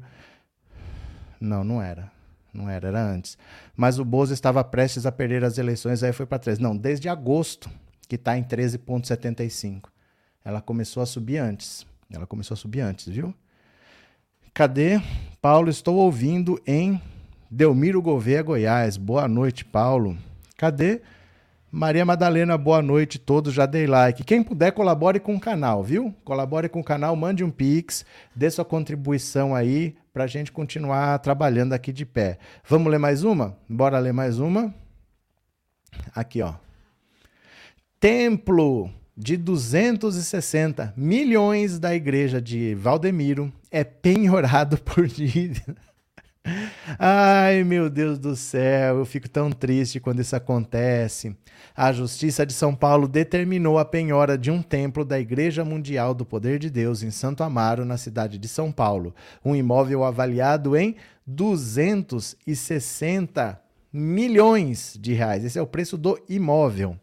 Não, 1.40 1.64
não 1.64 1.82
era. 1.82 2.12
Não 2.54 2.70
era, 2.70 2.90
era 2.90 3.02
antes. 3.02 3.38
Mas 3.76 3.98
o 3.98 4.06
Bozo 4.06 4.34
estava 4.34 4.64
prestes 4.64 5.06
a 5.06 5.12
perder 5.12 5.44
as 5.44 5.58
eleições, 5.58 6.04
aí 6.04 6.12
foi 6.12 6.26
para 6.26 6.40
13. 6.40 6.62
Não, 6.62 6.76
desde 6.76 7.08
agosto, 7.08 7.70
que 8.08 8.16
está 8.16 8.38
em 8.38 8.44
13,75. 8.44 9.90
Ela 10.44 10.62
começou 10.62 11.02
a 11.02 11.06
subir 11.06 11.38
antes. 11.38 11.86
Ela 12.12 12.28
começou 12.28 12.56
a 12.56 12.58
subir 12.58 12.82
antes, 12.82 13.08
viu? 13.08 13.34
Cadê? 14.54 15.02
Paulo, 15.42 15.70
estou 15.70 15.96
ouvindo 15.96 16.62
em 16.68 17.02
Delmiro 17.50 18.02
Gouveia, 18.02 18.44
Goiás. 18.44 18.98
Boa 18.98 19.26
noite, 19.26 19.64
Paulo. 19.64 20.18
Cadê? 20.58 21.02
Maria 21.72 22.04
Madalena, 22.04 22.58
boa 22.58 22.82
noite 22.82 23.18
todos, 23.18 23.54
já 23.54 23.66
dei 23.66 23.88
like. 23.88 24.26
Quem 24.26 24.44
puder, 24.44 24.74
colabore 24.74 25.22
com 25.22 25.36
o 25.36 25.40
canal, 25.40 25.82
viu? 25.82 26.14
Colabore 26.26 26.68
com 26.68 26.82
o 26.82 26.84
canal, 26.84 27.16
mande 27.16 27.46
um 27.46 27.50
pix, 27.50 28.06
dê 28.36 28.50
sua 28.52 28.66
contribuição 28.66 29.56
aí 29.56 29.96
para 30.12 30.26
a 30.26 30.28
gente 30.28 30.52
continuar 30.52 31.18
trabalhando 31.20 31.72
aqui 31.72 31.94
de 31.94 32.06
pé. 32.06 32.38
Vamos 32.68 32.92
ler 32.92 33.00
mais 33.00 33.24
uma? 33.24 33.58
Bora 33.70 33.98
ler 34.00 34.12
mais 34.12 34.38
uma? 34.38 34.76
Aqui, 36.14 36.42
ó. 36.42 36.56
Templo 38.02 38.92
de 39.18 39.38
260 39.38 40.94
milhões 40.96 41.80
da 41.80 41.94
igreja 41.94 42.42
de 42.42 42.76
Valdemiro 42.76 43.52
é 43.70 43.84
penhorado 43.84 44.78
por 44.78 45.08
dívida. 45.08 45.76
Ai, 46.98 47.64
meu 47.64 47.88
Deus 47.90 48.18
do 48.18 48.36
céu, 48.36 48.98
eu 48.98 49.06
fico 49.06 49.30
tão 49.30 49.52
triste 49.52 50.00
quando 50.00 50.22
isso 50.22 50.36
acontece. 50.36 51.38
A 51.76 51.94
Justiça 51.94 52.44
de 52.46 52.54
São 52.54 52.74
Paulo 52.74 53.08
determinou 53.08 53.78
a 53.78 53.86
penhora 53.86 54.36
de 54.38 54.50
um 54.50 54.60
templo 54.62 55.06
da 55.06 55.20
Igreja 55.20 55.64
Mundial 55.64 56.16
do 56.16 56.26
Poder 56.26 56.58
de 56.58 56.70
Deus 56.70 57.04
em 57.04 57.12
Santo 57.12 57.44
Amaro, 57.44 57.86
na 57.86 57.98
cidade 57.98 58.40
de 58.40 58.48
São 58.48 58.72
Paulo. 58.72 59.14
Um 59.46 59.56
imóvel 59.56 60.04
avaliado 60.04 60.76
em 60.76 60.96
260 61.28 63.62
milhões 63.94 64.98
de 65.00 65.14
reais. 65.14 65.46
Esse 65.46 65.60
é 65.60 65.62
o 65.62 65.68
preço 65.68 65.98
do 65.98 66.20
imóvel 66.28 66.98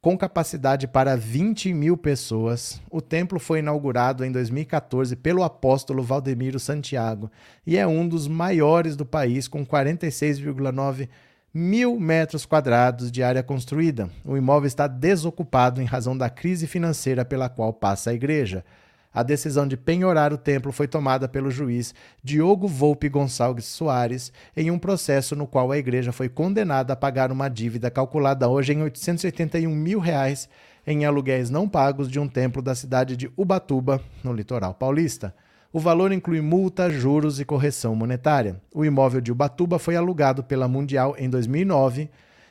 com 0.00 0.16
capacidade 0.16 0.88
para 0.88 1.16
20 1.16 1.74
mil 1.74 1.96
pessoas. 1.96 2.80
O 2.90 3.00
templo 3.00 3.38
foi 3.38 3.58
inaugurado 3.58 4.24
em 4.24 4.32
2014 4.32 5.14
pelo 5.14 5.42
apóstolo 5.42 6.02
Valdemiro 6.02 6.58
Santiago 6.58 7.30
e 7.66 7.76
é 7.76 7.86
um 7.86 8.08
dos 8.08 8.26
maiores 8.26 8.96
do 8.96 9.04
país, 9.04 9.46
com 9.46 9.64
46,9 9.64 11.08
mil 11.52 11.98
metros 11.98 12.46
quadrados 12.46 13.10
de 13.10 13.22
área 13.22 13.42
construída. 13.42 14.08
O 14.24 14.36
imóvel 14.36 14.68
está 14.68 14.86
desocupado 14.86 15.82
em 15.82 15.84
razão 15.84 16.16
da 16.16 16.30
crise 16.30 16.66
financeira 16.66 17.24
pela 17.24 17.48
qual 17.48 17.72
passa 17.72 18.10
a 18.10 18.14
igreja. 18.14 18.64
A 19.12 19.24
decisão 19.24 19.66
de 19.66 19.76
penhorar 19.76 20.32
o 20.32 20.38
templo 20.38 20.70
foi 20.70 20.86
tomada 20.86 21.28
pelo 21.28 21.50
juiz 21.50 21.92
Diogo 22.22 22.68
Volpe 22.68 23.08
Gonçalves 23.08 23.64
Soares 23.64 24.32
em 24.56 24.70
um 24.70 24.78
processo 24.78 25.34
no 25.34 25.48
qual 25.48 25.72
a 25.72 25.78
igreja 25.78 26.12
foi 26.12 26.28
condenada 26.28 26.92
a 26.92 26.96
pagar 26.96 27.32
uma 27.32 27.48
dívida 27.48 27.90
calculada 27.90 28.48
hoje 28.48 28.72
em 28.72 28.82
881 28.82 29.68
mil 29.68 29.98
reais 29.98 30.48
em 30.86 31.04
aluguéis 31.04 31.50
não 31.50 31.68
pagos 31.68 32.08
de 32.08 32.20
um 32.20 32.28
templo 32.28 32.62
da 32.62 32.74
cidade 32.74 33.16
de 33.16 33.30
Ubatuba, 33.36 34.00
no 34.22 34.32
litoral 34.32 34.74
paulista. 34.74 35.34
O 35.72 35.80
valor 35.80 36.12
inclui 36.12 36.40
multa, 36.40 36.88
juros 36.88 37.38
e 37.38 37.44
correção 37.44 37.94
monetária. 37.94 38.60
O 38.74 38.84
imóvel 38.84 39.20
de 39.20 39.30
Ubatuba 39.30 39.78
foi 39.78 39.96
alugado 39.96 40.42
pela 40.42 40.68
Mundial 40.68 41.14
em 41.18 41.28
2009 41.28 42.08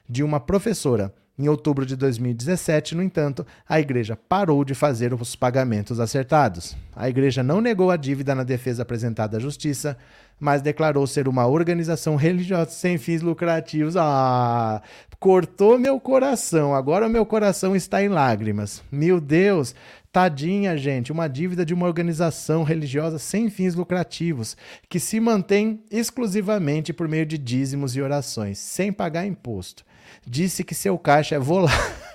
de 0.08 0.24
uma 0.24 0.40
professora 0.40 1.14
em 1.40 1.48
outubro 1.48 1.86
de 1.86 1.96
2017, 1.96 2.94
no 2.94 3.02
entanto, 3.02 3.48
a 3.68 3.80
igreja 3.80 4.18
parou 4.28 4.66
de 4.66 4.76
fazer 4.76 5.14
os 5.14 5.38
pagamentos 5.38 5.98
acertados. 5.98 6.76
A 6.94 7.08
igreja 7.08 7.42
não 7.42 7.62
negou 7.62 7.90
a 7.90 7.96
dívida 7.96 8.36
na 8.36 8.44
defesa 8.44 8.82
apresentada 8.82 9.38
à 9.38 9.40
justiça, 9.40 9.98
mas 10.38 10.62
declarou 10.62 11.08
ser 11.08 11.30
uma 11.30 11.48
organização 11.48 12.18
religiosa 12.18 12.72
sem 12.72 12.98
fins 12.98 13.22
lucrativos. 13.22 13.96
Ah, 13.96 14.82
cortou 15.18 15.80
meu 15.80 15.98
coração. 15.98 16.76
Agora 16.76 17.08
meu 17.08 17.26
coração 17.26 17.74
está 17.74 18.04
em 18.04 18.10
lágrimas. 18.10 18.84
Meu 18.92 19.22
Deus, 19.22 19.74
Tadinha, 20.12 20.76
gente, 20.76 21.12
uma 21.12 21.28
dívida 21.28 21.66
de 21.66 21.74
uma 21.74 21.86
organização 21.86 22.64
religiosa 22.64 23.20
sem 23.20 23.50
fins 23.50 23.76
lucrativos, 23.76 24.58
que 24.90 25.00
se 25.00 25.20
mantém 25.20 25.84
exclusivamente 25.92 26.92
por 26.92 27.08
meio 27.08 27.26
de 27.26 27.38
dízimos 27.38 27.96
e 27.96 28.02
orações, 28.02 28.58
sem 28.58 28.92
pagar 28.92 29.26
imposto 29.26 29.84
disse 30.26 30.64
que 30.64 30.76
seu 30.76 30.98
caixa 30.98 31.36
é 31.36 31.40
volátil. 31.40 31.80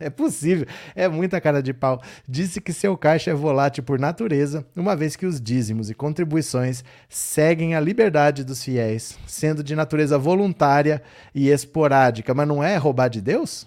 É 0.00 0.10
possível, 0.10 0.66
é 0.96 1.06
muita 1.06 1.40
cara 1.40 1.62
de 1.62 1.72
pau. 1.72 2.02
Disse 2.26 2.60
que 2.60 2.72
seu 2.72 2.96
caixa 2.96 3.30
é 3.30 3.34
volátil 3.34 3.84
por 3.84 4.00
natureza, 4.00 4.66
uma 4.74 4.96
vez 4.96 5.14
que 5.14 5.24
os 5.24 5.40
dízimos 5.40 5.90
e 5.90 5.94
contribuições 5.94 6.82
seguem 7.08 7.76
a 7.76 7.80
liberdade 7.80 8.42
dos 8.42 8.64
fiéis, 8.64 9.16
sendo 9.28 9.62
de 9.62 9.76
natureza 9.76 10.18
voluntária 10.18 11.00
e 11.32 11.50
esporádica. 11.50 12.34
Mas 12.34 12.48
não 12.48 12.64
é 12.64 12.76
roubar 12.76 13.06
de 13.06 13.20
Deus? 13.20 13.64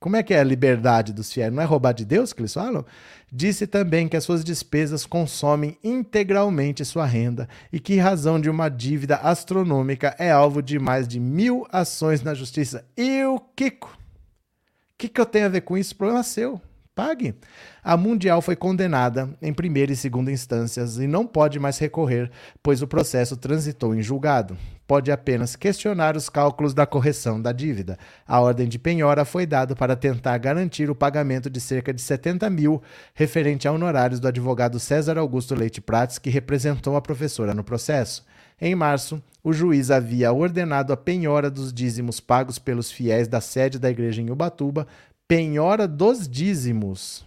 Como 0.00 0.16
é 0.16 0.22
que 0.22 0.32
é 0.32 0.40
a 0.40 0.44
liberdade 0.44 1.12
dos 1.12 1.30
fiéis? 1.30 1.52
Não 1.52 1.62
é 1.62 1.66
roubar 1.66 1.92
de 1.92 2.06
Deus 2.06 2.32
que 2.32 2.40
eles 2.40 2.54
falam? 2.54 2.86
Disse 3.30 3.66
também 3.66 4.08
que 4.08 4.16
as 4.16 4.24
suas 4.24 4.42
despesas 4.42 5.04
consomem 5.04 5.76
integralmente 5.84 6.82
sua 6.86 7.04
renda 7.04 7.46
e 7.70 7.78
que, 7.78 7.92
em 7.92 7.98
razão 7.98 8.40
de 8.40 8.48
uma 8.48 8.70
dívida 8.70 9.16
astronômica, 9.16 10.16
é 10.18 10.30
alvo 10.30 10.62
de 10.62 10.78
mais 10.78 11.06
de 11.06 11.20
mil 11.20 11.66
ações 11.70 12.22
na 12.22 12.32
justiça. 12.32 12.82
E 12.96 13.22
o 13.24 13.38
Kiko? 13.54 13.88
O 13.88 14.96
que, 14.96 15.06
que 15.06 15.20
eu 15.20 15.26
tenho 15.26 15.44
a 15.44 15.50
ver 15.50 15.60
com 15.60 15.76
isso? 15.76 15.94
Problema 15.94 16.22
seu 16.22 16.58
pague. 17.00 17.34
A 17.82 17.96
Mundial 17.96 18.42
foi 18.42 18.54
condenada 18.54 19.30
em 19.40 19.54
primeira 19.54 19.90
e 19.90 19.96
segunda 19.96 20.30
instâncias 20.30 20.98
e 20.98 21.06
não 21.06 21.26
pode 21.26 21.58
mais 21.58 21.78
recorrer, 21.78 22.30
pois 22.62 22.82
o 22.82 22.86
processo 22.86 23.38
transitou 23.38 23.94
em 23.94 24.02
julgado. 24.02 24.54
Pode 24.86 25.10
apenas 25.10 25.56
questionar 25.56 26.14
os 26.14 26.28
cálculos 26.28 26.74
da 26.74 26.84
correção 26.84 27.40
da 27.40 27.52
dívida. 27.52 27.98
A 28.28 28.38
ordem 28.38 28.68
de 28.68 28.78
penhora 28.78 29.24
foi 29.24 29.46
dada 29.46 29.74
para 29.74 29.96
tentar 29.96 30.36
garantir 30.36 30.90
o 30.90 30.94
pagamento 30.94 31.48
de 31.48 31.58
cerca 31.58 31.90
de 31.90 32.02
70 32.02 32.50
mil, 32.50 32.82
referente 33.14 33.66
a 33.66 33.72
honorários 33.72 34.20
do 34.20 34.28
advogado 34.28 34.78
César 34.78 35.16
Augusto 35.16 35.54
Leite 35.54 35.80
Prates, 35.80 36.18
que 36.18 36.28
representou 36.28 36.96
a 36.96 37.00
professora 37.00 37.54
no 37.54 37.64
processo. 37.64 38.26
Em 38.60 38.74
março, 38.74 39.22
o 39.42 39.54
juiz 39.54 39.90
havia 39.90 40.30
ordenado 40.32 40.92
a 40.92 40.96
penhora 40.96 41.50
dos 41.50 41.72
dízimos 41.72 42.20
pagos 42.20 42.58
pelos 42.58 42.90
fiéis 42.92 43.26
da 43.26 43.40
sede 43.40 43.78
da 43.78 43.90
igreja 43.90 44.20
em 44.20 44.30
Ubatuba 44.30 44.86
penhora 45.30 45.86
dos 45.86 46.28
dízimos. 46.28 47.24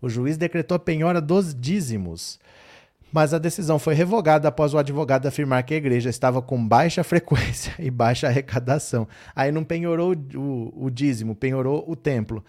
O 0.00 0.08
juiz 0.08 0.38
decretou 0.38 0.74
a 0.74 0.78
penhora 0.78 1.20
dos 1.20 1.54
dízimos. 1.54 2.40
Mas 3.12 3.34
a 3.34 3.38
decisão 3.38 3.78
foi 3.78 3.92
revogada 3.92 4.48
após 4.48 4.72
o 4.72 4.78
advogado 4.78 5.26
afirmar 5.26 5.62
que 5.64 5.74
a 5.74 5.76
igreja 5.76 6.08
estava 6.08 6.40
com 6.40 6.66
baixa 6.66 7.04
frequência 7.04 7.74
e 7.78 7.90
baixa 7.90 8.28
arrecadação. 8.28 9.06
Aí 9.36 9.52
não 9.52 9.62
penhorou 9.62 10.14
o, 10.34 10.86
o 10.86 10.90
dízimo, 10.90 11.34
penhorou 11.34 11.84
o 11.86 11.94
templo. 11.94 12.42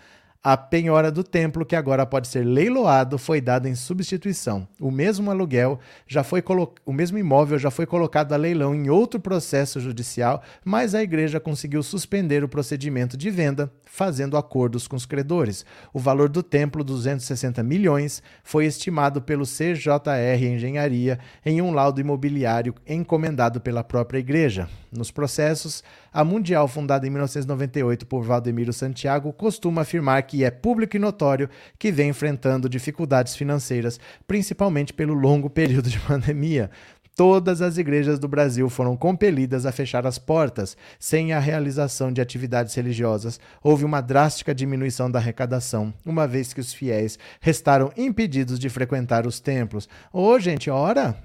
A 0.47 0.55
penhora 0.55 1.11
do 1.11 1.23
templo, 1.23 1.65
que 1.65 1.75
agora 1.75 2.05
pode 2.05 2.27
ser 2.27 2.43
leiloado, 2.43 3.17
foi 3.17 3.41
dada 3.41 3.67
em 3.67 3.73
substituição. 3.73 4.67
O 4.79 4.91
mesmo 4.91 5.31
aluguel 5.31 5.79
já 6.05 6.23
foi 6.23 6.39
colo... 6.39 6.71
o 6.85 6.93
mesmo 6.93 7.17
imóvel 7.17 7.57
já 7.57 7.71
foi 7.71 7.87
colocado 7.87 8.31
a 8.31 8.37
leilão 8.37 8.75
em 8.75 8.87
outro 8.87 9.19
processo 9.19 9.79
judicial, 9.79 10.43
mas 10.63 10.93
a 10.93 11.01
igreja 11.01 11.39
conseguiu 11.39 11.81
suspender 11.81 12.43
o 12.43 12.47
procedimento 12.47 13.17
de 13.17 13.31
venda, 13.31 13.73
fazendo 13.85 14.37
acordos 14.37 14.87
com 14.87 14.95
os 14.95 15.07
credores. 15.07 15.65
O 15.91 15.97
valor 15.97 16.29
do 16.29 16.43
templo, 16.43 16.83
260 16.83 17.63
milhões, 17.63 18.21
foi 18.43 18.67
estimado 18.67 19.23
pelo 19.23 19.45
CJR 19.45 20.43
Engenharia 20.43 21.17
em 21.43 21.59
um 21.59 21.71
laudo 21.71 21.99
imobiliário 21.99 22.75
encomendado 22.85 23.59
pela 23.59 23.83
própria 23.83 24.19
igreja. 24.19 24.69
Nos 24.91 25.09
processos, 25.09 25.83
a 26.13 26.23
Mundial, 26.23 26.67
fundada 26.67 27.05
em 27.05 27.09
1998 27.09 28.05
por 28.05 28.23
Valdemiro 28.23 28.71
Santiago, 28.71 29.33
costuma 29.33 29.81
afirmar 29.81 30.21
que 30.23 30.34
é 30.43 30.51
público 30.51 30.95
e 30.95 30.99
notório 30.99 31.49
que 31.77 31.91
vem 31.91 32.09
enfrentando 32.09 32.69
dificuldades 32.69 33.35
financeiras, 33.35 33.99
principalmente 34.27 34.93
pelo 34.93 35.13
longo 35.13 35.49
período 35.49 35.89
de 35.89 35.99
pandemia. 36.05 36.69
Todas 37.15 37.61
as 37.61 37.77
igrejas 37.77 38.19
do 38.19 38.27
Brasil 38.27 38.69
foram 38.69 38.97
compelidas 38.97 39.65
a 39.65 39.71
fechar 39.71 40.05
as 40.05 40.19
portas, 40.19 40.75
sem 40.99 41.31
a 41.31 41.39
realização 41.39 42.11
de 42.11 42.19
atividades 42.19 42.75
religiosas. 42.75 43.39
Houve 43.63 43.85
uma 43.85 44.01
drástica 44.01 44.53
diminuição 44.53 45.09
da 45.09 45.17
arrecadação, 45.17 45.93
uma 46.05 46.27
vez 46.27 46.51
que 46.51 46.59
os 46.59 46.73
fiéis 46.73 47.17
restaram 47.39 47.89
impedidos 47.95 48.59
de 48.59 48.67
frequentar 48.67 49.25
os 49.25 49.39
templos. 49.39 49.87
Ô, 50.11 50.37
gente, 50.39 50.69
ora! 50.69 51.15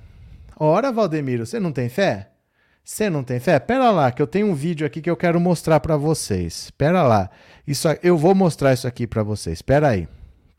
Ora, 0.57 0.93
Valdemiro, 0.93 1.45
você 1.45 1.59
não 1.59 1.73
tem 1.73 1.89
fé? 1.89 2.30
Você 2.91 3.09
não 3.09 3.23
tem 3.23 3.39
fé? 3.39 3.57
Pera 3.61 3.93
lá, 3.93 4.11
que 4.11 4.21
eu 4.21 4.27
tenho 4.27 4.49
um 4.49 4.55
vídeo 4.55 4.85
aqui 4.85 5.01
que 5.01 5.09
eu 5.09 5.17
quero 5.17 5.39
mostrar 5.39 5.79
para 5.79 5.97
vocês. 5.97 6.73
Pera 6.73 7.05
lá. 7.05 7.31
Isso, 7.65 7.87
eu 8.03 8.19
vou 8.19 8.35
mostrar 8.35 8.73
isso 8.73 8.85
aqui 8.85 9.07
para 9.07 9.23
vocês. 9.23 9.63
Pera 9.63 9.91
aí. 9.91 10.09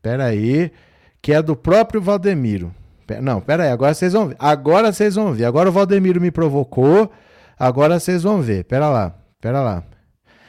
Pera 0.00 0.24
aí, 0.24 0.72
que 1.20 1.34
é 1.34 1.42
do 1.42 1.54
próprio 1.54 2.00
Valdemiro. 2.00 2.74
Não, 3.20 3.38
pera 3.38 3.64
aí, 3.64 3.70
agora 3.70 3.92
vocês 3.92 4.14
vão 4.14 4.28
ver. 4.28 4.36
Agora 4.38 4.90
vocês 4.90 5.14
vão 5.14 5.34
ver. 5.34 5.44
Agora 5.44 5.68
o 5.68 5.72
Valdemiro 5.72 6.22
me 6.22 6.30
provocou. 6.30 7.12
Agora 7.58 8.00
vocês 8.00 8.22
vão 8.22 8.40
ver. 8.40 8.64
Pera 8.64 8.88
lá. 8.88 9.14
Pera 9.38 9.60
lá. 9.60 9.84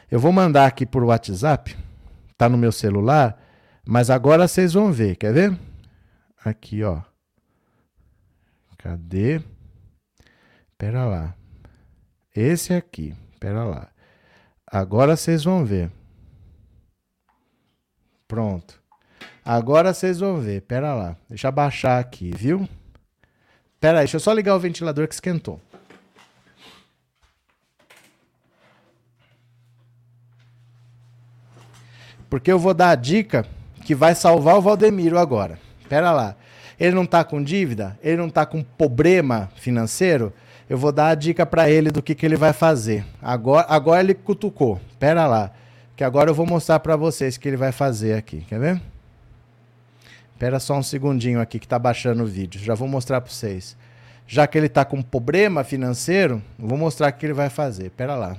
Eu 0.09 0.21
vou 0.21 0.31
mandar 0.31 0.65
aqui 0.67 0.85
por 0.85 1.03
WhatsApp. 1.03 1.75
Tá 2.37 2.47
no 2.47 2.57
meu 2.57 2.71
celular, 2.71 3.37
mas 3.85 4.09
agora 4.09 4.47
vocês 4.47 4.71
vão 4.71 4.89
ver. 4.89 5.17
Quer 5.17 5.33
ver? 5.33 5.59
Aqui, 6.45 6.81
ó. 6.81 7.01
Cadê? 8.77 9.41
Pera 10.77 11.03
lá. 11.03 11.35
Esse 12.33 12.73
aqui. 12.73 13.13
Pera 13.39 13.63
lá. 13.63 13.89
Agora 14.65 15.15
vocês 15.15 15.43
vão 15.43 15.63
ver. 15.63 15.91
Pronto. 18.27 18.81
Agora 19.45 19.93
vocês 19.93 20.19
vão 20.19 20.39
ver. 20.39 20.61
Pera 20.61 20.93
lá. 20.95 21.15
Deixa 21.29 21.47
eu 21.47 21.51
baixar 21.51 21.99
aqui, 21.99 22.31
viu? 22.35 22.67
Pera 23.79 23.99
aí, 23.99 24.05
deixa 24.05 24.15
eu 24.15 24.21
só 24.21 24.33
ligar 24.33 24.55
o 24.55 24.59
ventilador 24.59 25.07
que 25.07 25.13
esquentou. 25.13 25.61
Porque 32.29 32.51
eu 32.51 32.57
vou 32.57 32.73
dar 32.73 32.89
a 32.89 32.95
dica 32.95 33.45
que 33.85 33.93
vai 33.93 34.15
salvar 34.15 34.57
o 34.57 34.61
Valdemiro 34.61 35.19
agora. 35.19 35.59
Pera 35.87 36.11
lá. 36.11 36.35
Ele 36.79 36.95
não 36.95 37.05
tá 37.05 37.23
com 37.23 37.43
dívida? 37.43 37.99
Ele 38.01 38.17
não 38.17 38.29
tá 38.29 38.43
com 38.43 38.63
problema 38.63 39.51
financeiro? 39.55 40.33
Eu 40.69 40.77
vou 40.77 40.91
dar 40.91 41.09
a 41.09 41.15
dica 41.15 41.45
para 41.45 41.69
ele 41.69 41.91
do 41.91 42.01
que, 42.01 42.15
que 42.15 42.25
ele 42.25 42.35
vai 42.35 42.53
fazer. 42.53 43.05
Agora, 43.21 43.65
agora 43.69 44.01
ele 44.01 44.13
cutucou. 44.13 44.79
Pera 44.97 45.27
lá, 45.27 45.51
que 45.95 46.03
agora 46.03 46.29
eu 46.29 46.35
vou 46.35 46.45
mostrar 46.45 46.79
para 46.79 46.95
vocês 46.95 47.35
o 47.35 47.39
que 47.39 47.47
ele 47.47 47.57
vai 47.57 47.71
fazer 47.71 48.13
aqui. 48.15 48.41
Quer 48.47 48.59
ver? 48.59 48.81
Espera 50.33 50.59
só 50.59 50.77
um 50.77 50.83
segundinho 50.83 51.39
aqui 51.39 51.59
que 51.59 51.65
está 51.65 51.77
baixando 51.77 52.23
o 52.23 52.27
vídeo. 52.27 52.59
Já 52.61 52.75
vou 52.75 52.87
mostrar 52.87 53.21
para 53.21 53.31
vocês. 53.31 53.77
Já 54.25 54.47
que 54.47 54.57
ele 54.57 54.67
está 54.67 54.83
com 54.83 55.01
problema 55.01 55.63
financeiro, 55.63 56.41
vou 56.57 56.77
mostrar 56.77 57.09
o 57.09 57.13
que 57.13 57.25
ele 57.25 57.33
vai 57.33 57.49
fazer. 57.49 57.87
Espera 57.87 58.15
lá. 58.15 58.37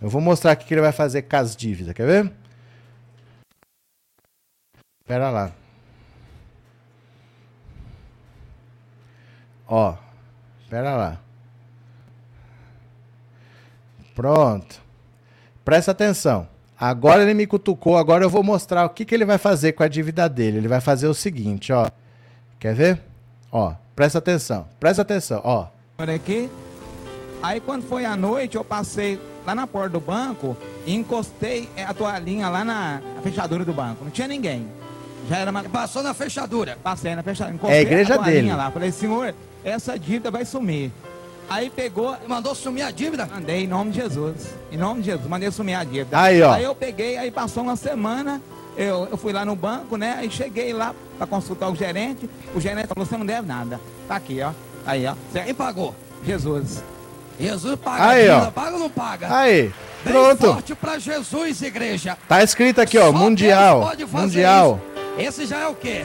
Eu 0.00 0.08
vou 0.08 0.20
mostrar 0.20 0.54
o 0.54 0.56
que 0.56 0.72
ele 0.72 0.80
vai 0.80 0.92
fazer 0.92 1.22
com 1.22 1.36
as 1.36 1.54
dívidas. 1.54 1.92
Quer 1.92 2.06
ver? 2.06 2.32
Pera 5.10 5.28
lá. 5.28 5.50
Ó. 9.66 9.94
Pera 10.68 10.94
lá. 10.94 11.18
Pronto. 14.14 14.80
Presta 15.64 15.90
atenção. 15.90 16.46
Agora 16.78 17.24
ele 17.24 17.34
me 17.34 17.44
cutucou, 17.44 17.98
agora 17.98 18.24
eu 18.24 18.30
vou 18.30 18.44
mostrar 18.44 18.84
o 18.84 18.90
que, 18.90 19.04
que 19.04 19.12
ele 19.12 19.24
vai 19.24 19.36
fazer 19.36 19.72
com 19.72 19.82
a 19.82 19.88
dívida 19.88 20.28
dele. 20.28 20.58
Ele 20.58 20.68
vai 20.68 20.80
fazer 20.80 21.08
o 21.08 21.14
seguinte, 21.14 21.72
ó. 21.72 21.90
Quer 22.60 22.76
ver? 22.76 23.00
Ó, 23.50 23.74
presta 23.96 24.18
atenção. 24.18 24.68
Presta 24.78 25.02
atenção, 25.02 25.40
ó. 25.42 25.66
Aqui. 25.98 26.48
Aí 27.42 27.58
quando 27.58 27.82
foi 27.82 28.04
à 28.04 28.14
noite, 28.14 28.56
eu 28.56 28.64
passei 28.64 29.20
lá 29.44 29.56
na 29.56 29.66
porta 29.66 29.88
do 29.88 30.00
banco 30.00 30.56
e 30.86 30.94
encostei 30.94 31.68
a 31.84 31.92
toalhinha 31.92 32.48
lá 32.48 32.64
na 32.64 33.02
fechadura 33.24 33.64
do 33.64 33.72
banco. 33.72 34.04
Não 34.04 34.10
tinha 34.12 34.28
ninguém. 34.28 34.78
Já 35.28 35.38
era 35.38 35.50
uma... 35.50 35.62
Passou 35.64 36.02
na 36.02 36.14
fechadura. 36.14 36.78
Passei 36.82 37.14
na 37.14 37.22
fechadura. 37.22 37.54
Encostei 37.54 37.76
é 37.76 37.78
a 37.78 37.82
igreja 37.82 38.14
a 38.14 38.18
dele. 38.18 38.52
Lá. 38.52 38.70
Falei, 38.70 38.90
senhor, 38.92 39.34
essa 39.64 39.98
dívida 39.98 40.30
vai 40.30 40.44
sumir. 40.44 40.90
Aí 41.48 41.68
pegou. 41.68 42.16
Mandou 42.28 42.54
sumir 42.54 42.82
a 42.82 42.92
dívida? 42.92 43.26
Mandei 43.26 43.64
em 43.64 43.66
nome 43.66 43.90
de 43.90 44.00
Jesus. 44.00 44.54
Em 44.70 44.76
nome 44.76 45.00
de 45.00 45.06
Jesus, 45.06 45.28
mandei 45.28 45.50
sumir 45.50 45.74
a 45.74 45.82
dívida. 45.82 46.20
Aí, 46.20 46.40
ó. 46.40 46.52
Aí 46.52 46.62
eu 46.62 46.74
peguei, 46.76 47.16
aí 47.16 47.30
passou 47.30 47.64
uma 47.64 47.74
semana. 47.74 48.40
Eu, 48.76 49.08
eu 49.10 49.16
fui 49.16 49.32
lá 49.32 49.44
no 49.44 49.56
banco, 49.56 49.96
né? 49.96 50.14
Aí 50.18 50.30
cheguei 50.30 50.72
lá 50.72 50.94
para 51.18 51.26
consultar 51.26 51.68
o 51.68 51.74
gerente. 51.74 52.30
O 52.54 52.60
gerente 52.60 52.86
falou: 52.86 53.04
você 53.04 53.16
não 53.16 53.26
deve 53.26 53.48
nada. 53.48 53.80
Tá 54.06 54.14
aqui, 54.14 54.40
ó. 54.40 54.52
Aí, 54.86 55.04
ó. 55.06 55.14
Quem 55.32 55.52
pagou? 55.52 55.92
Jesus. 56.24 56.82
Jesus 57.38 57.78
paga 57.80 58.08
aí, 58.10 58.28
dívida, 58.28 58.48
ó. 58.48 58.50
paga 58.50 58.72
ou 58.72 58.78
não 58.78 58.90
paga? 58.90 59.36
Aí. 59.36 59.72
Bem 60.04 60.12
Pronto. 60.14 60.46
forte 60.46 60.74
para 60.74 60.98
Jesus, 60.98 61.60
igreja. 61.62 62.16
Tá 62.28 62.42
escrito 62.42 62.80
aqui, 62.80 62.96
ó, 62.96 63.06
Só 63.06 63.12
mundial. 63.12 63.90
Mundial. 64.12 64.80
Isso. 64.82 64.89
Esse 65.18 65.46
já 65.46 65.58
é 65.58 65.66
o 65.66 65.74
quê? 65.74 66.02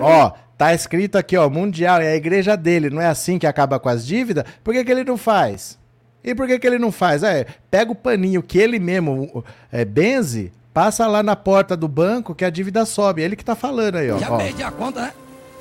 Ó, 0.00 0.32
tá 0.56 0.74
escrito 0.74 1.16
aqui, 1.16 1.36
ó, 1.36 1.48
mundial, 1.48 2.00
é 2.00 2.12
a 2.12 2.16
igreja 2.16 2.56
dele, 2.56 2.90
não 2.90 3.00
é 3.00 3.06
assim 3.06 3.38
que 3.38 3.46
acaba 3.46 3.78
com 3.78 3.88
as 3.88 4.06
dívidas? 4.06 4.44
Por 4.64 4.74
que, 4.74 4.84
que 4.84 4.90
ele 4.90 5.04
não 5.04 5.16
faz? 5.16 5.78
E 6.24 6.34
por 6.34 6.46
que, 6.46 6.58
que 6.58 6.66
ele 6.66 6.78
não 6.78 6.92
faz? 6.92 7.22
É, 7.22 7.46
pega 7.70 7.90
o 7.90 7.96
paninho 7.96 8.42
que 8.42 8.58
ele 8.58 8.78
mesmo 8.78 9.44
é, 9.70 9.84
benze, 9.84 10.52
passa 10.72 11.06
lá 11.06 11.22
na 11.22 11.34
porta 11.34 11.76
do 11.76 11.88
banco 11.88 12.34
que 12.34 12.44
a 12.44 12.50
dívida 12.50 12.84
sobe. 12.84 13.22
É 13.22 13.24
ele 13.24 13.36
que 13.36 13.44
tá 13.44 13.54
falando 13.54 13.96
aí, 13.96 14.10
ó. 14.10 14.18
Já 14.18 14.30
ó. 14.30 14.36
perdi 14.36 14.62
a 14.62 14.70
conta, 14.70 15.02
né? 15.02 15.12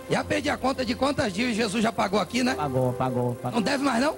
Já 0.09 0.23
perdi 0.23 0.49
a 0.49 0.57
conta 0.57 0.85
de 0.85 0.93
quantas 0.93 1.33
dívidas 1.33 1.55
Jesus 1.55 1.81
já 1.81 1.91
pagou 1.91 2.19
aqui, 2.19 2.43
né? 2.43 2.53
Pagou, 2.53 2.93
pagou. 2.93 3.35
pagou. 3.35 3.59
Não 3.59 3.61
deve 3.61 3.83
mais, 3.83 4.01
não? 4.03 4.15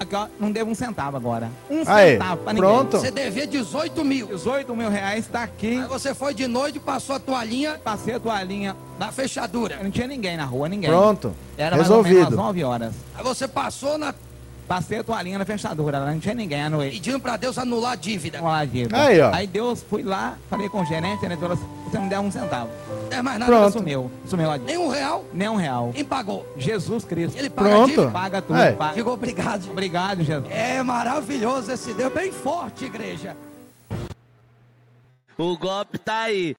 Aqui, 0.00 0.14
ó, 0.16 0.28
não 0.40 0.50
devo 0.50 0.70
um 0.70 0.74
centavo 0.74 1.18
agora. 1.18 1.50
Um 1.70 1.82
Aí, 1.86 2.12
centavo 2.12 2.42
pra 2.42 2.52
ninguém. 2.54 2.68
pronto. 2.70 2.96
Você 2.98 3.10
devia 3.10 3.46
18 3.46 4.02
mil. 4.02 4.28
18 4.28 4.74
mil 4.74 4.88
reais 4.88 5.26
tá 5.26 5.42
aqui. 5.42 5.78
Aí 5.78 5.86
você 5.86 6.14
foi 6.14 6.32
de 6.32 6.46
noite, 6.46 6.80
passou 6.80 7.16
a 7.16 7.20
toalhinha 7.20 7.78
Passei 7.84 8.14
a 8.14 8.18
toalhinha. 8.20 8.74
na 8.98 9.12
fechadura. 9.12 9.78
Não 9.82 9.90
tinha 9.90 10.06
ninguém 10.06 10.38
na 10.38 10.46
rua, 10.46 10.70
ninguém. 10.70 10.88
Pronto. 10.88 11.34
Era 11.58 11.76
mais 11.76 11.90
ou 11.90 11.96
menos 12.02 12.08
Resolvido. 12.18 12.40
às 12.40 12.46
9 12.46 12.64
horas. 12.64 12.94
Aí 13.14 13.22
você 13.22 13.46
passou 13.46 13.98
na, 13.98 14.14
Passei 14.66 15.00
a 15.00 15.04
toalhinha 15.04 15.36
na 15.36 15.44
fechadura, 15.44 15.98
lá 15.98 16.12
não 16.12 16.20
tinha 16.20 16.32
ninguém 16.34 16.62
à 16.62 16.70
noite. 16.70 16.94
pedindo 16.94 17.18
pra 17.20 17.36
Deus 17.36 17.58
anular 17.58 17.92
a 17.92 17.96
dívida. 17.96 18.38
Vamos 18.38 18.52
lá, 18.52 18.64
dívida. 18.64 19.02
Aí, 19.04 19.20
ó. 19.20 19.34
Aí 19.34 19.46
Deus, 19.46 19.82
fui 19.90 20.02
lá, 20.02 20.38
falei 20.48 20.68
com 20.68 20.80
o 20.80 20.84
gerente, 20.86 21.18
o 21.18 21.20
gerente 21.22 21.40
falou 21.40 21.54
assim, 21.54 21.66
você 21.90 21.98
não 21.98 22.08
deu 22.08 22.20
um 22.20 22.30
centavo. 22.30 22.70
Não 22.88 23.08
deve 23.08 23.22
mais 23.22 23.38
nada. 23.38 23.52
Pronto. 23.52 23.72
Sumiu, 23.72 24.10
sumiu 24.24 24.50
a 24.50 24.56
dívida. 24.56 24.72
Nem 24.72 24.86
um 24.86 24.88
real. 24.88 25.24
Nem 25.32 25.48
um 25.48 25.56
real. 25.56 25.90
Quem 25.92 26.04
pagou? 26.04 26.46
Jesus 26.56 27.04
Cristo. 27.04 27.36
Ele 27.36 27.50
paga 27.50 27.68
Pronto. 27.68 27.90
dívida. 27.90 28.10
Paga 28.10 28.42
tudo. 28.42 28.58
É. 28.58 28.72
paga. 28.72 28.94
Digo 28.94 29.10
obrigado. 29.10 29.70
Obrigado, 29.70 30.22
Jesus. 30.22 30.50
É 30.50 30.82
maravilhoso 30.82 31.72
esse 31.72 31.92
Deus, 31.92 32.12
bem 32.12 32.30
forte, 32.30 32.84
igreja. 32.84 33.36
O 35.36 35.56
golpe 35.56 35.98
tá 35.98 36.22
aí. 36.22 36.54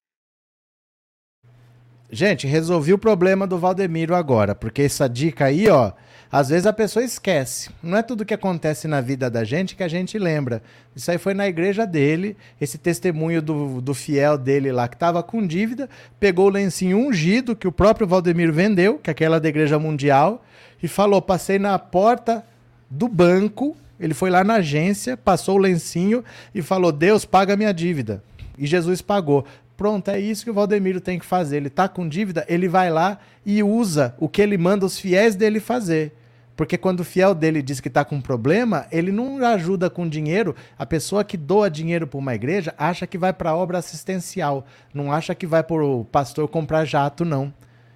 Gente, 2.12 2.46
resolvi 2.46 2.94
o 2.94 2.98
problema 2.98 3.48
do 3.48 3.58
Valdemiro 3.58 4.14
agora, 4.16 4.54
porque 4.54 4.82
essa 4.82 5.08
dica 5.08 5.46
aí, 5.46 5.70
ó, 5.70 5.94
às 6.32 6.48
vezes 6.48 6.66
a 6.66 6.72
pessoa 6.72 7.04
esquece. 7.04 7.70
Não 7.84 7.98
é 7.98 8.02
tudo 8.02 8.24
que 8.24 8.34
acontece 8.34 8.88
na 8.88 9.02
vida 9.02 9.30
da 9.30 9.44
gente 9.44 9.76
que 9.76 9.84
a 9.84 9.88
gente 9.88 10.18
lembra. 10.18 10.64
Isso 10.96 11.12
aí 11.12 11.18
foi 11.18 11.34
na 11.34 11.46
igreja 11.46 11.86
dele, 11.86 12.38
esse 12.60 12.78
testemunho 12.78 13.42
do, 13.42 13.82
do 13.82 13.94
fiel 13.94 14.38
dele 14.38 14.72
lá 14.72 14.88
que 14.88 14.96
estava 14.96 15.22
com 15.22 15.46
dívida, 15.46 15.90
pegou 16.20 16.46
o 16.46 16.52
lencinho 16.52 16.98
ungido 16.98 17.54
que 17.54 17.68
o 17.68 17.72
próprio 17.72 18.08
Valdemiro 18.08 18.54
vendeu, 18.54 18.98
que 18.98 19.10
é 19.10 19.12
aquela 19.12 19.42
da 19.42 19.50
igreja 19.50 19.78
mundial, 19.78 20.46
e 20.82 20.88
falou: 20.88 21.22
passei 21.22 21.60
na 21.60 21.78
porta 21.78 22.46
do 22.90 23.10
banco. 23.10 23.76
Ele 24.00 24.14
foi 24.14 24.30
lá 24.30 24.44
na 24.44 24.56
agência, 24.56 25.18
passou 25.18 25.56
o 25.56 25.62
lencinho 25.62 26.24
e 26.56 26.62
falou: 26.62 26.94
Deus, 26.94 27.26
paga 27.26 27.58
minha 27.58 27.74
dívida. 27.74 28.24
E 28.58 28.66
Jesus 28.66 29.02
pagou. 29.02 29.46
Pronto, 29.76 30.10
é 30.10 30.20
isso 30.20 30.44
que 30.44 30.52
o 30.52 30.54
Valdemiro 30.54 31.02
tem 31.02 31.20
que 31.20 31.26
fazer. 31.26 31.58
Ele 31.58 31.68
está 31.68 31.90
com 31.90 32.08
dívida, 32.08 32.46
ele 32.48 32.70
vai 32.70 32.90
lá 32.90 33.20
e 33.46 33.62
usa 33.64 34.16
o 34.18 34.30
que 34.30 34.42
ele 34.42 34.58
manda 34.58 34.86
os 34.86 34.98
fiéis 34.98 35.36
dele 35.36 35.60
fazer. 35.60 36.14
Porque 36.56 36.78
quando 36.78 37.00
o 37.00 37.06
fiel 37.06 37.34
dele 37.34 37.62
diz 37.62 37.80
que 37.80 37.88
está 37.88 38.06
com 38.06 38.22
problema, 38.22 38.86
ele 38.92 39.12
não 39.12 39.44
ajuda 39.46 39.90
com 39.90 40.08
dinheiro. 40.08 40.56
A 40.78 40.86
pessoa 40.86 41.24
que 41.24 41.38
doa 41.38 41.70
dinheiro 41.70 42.06
para 42.06 42.20
uma 42.20 42.36
igreja 42.36 42.74
acha 42.78 43.08
que 43.08 43.18
vai 43.18 43.34
para 43.34 43.56
obra 43.56 43.78
assistencial, 43.78 44.66
não 44.94 45.12
acha 45.12 45.34
que 45.34 45.48
vai 45.48 45.64
para 45.64 45.84
o 45.84 46.06
pastor 46.06 46.48
comprar 46.48 46.86
jato, 46.86 47.26
não. 47.26 47.54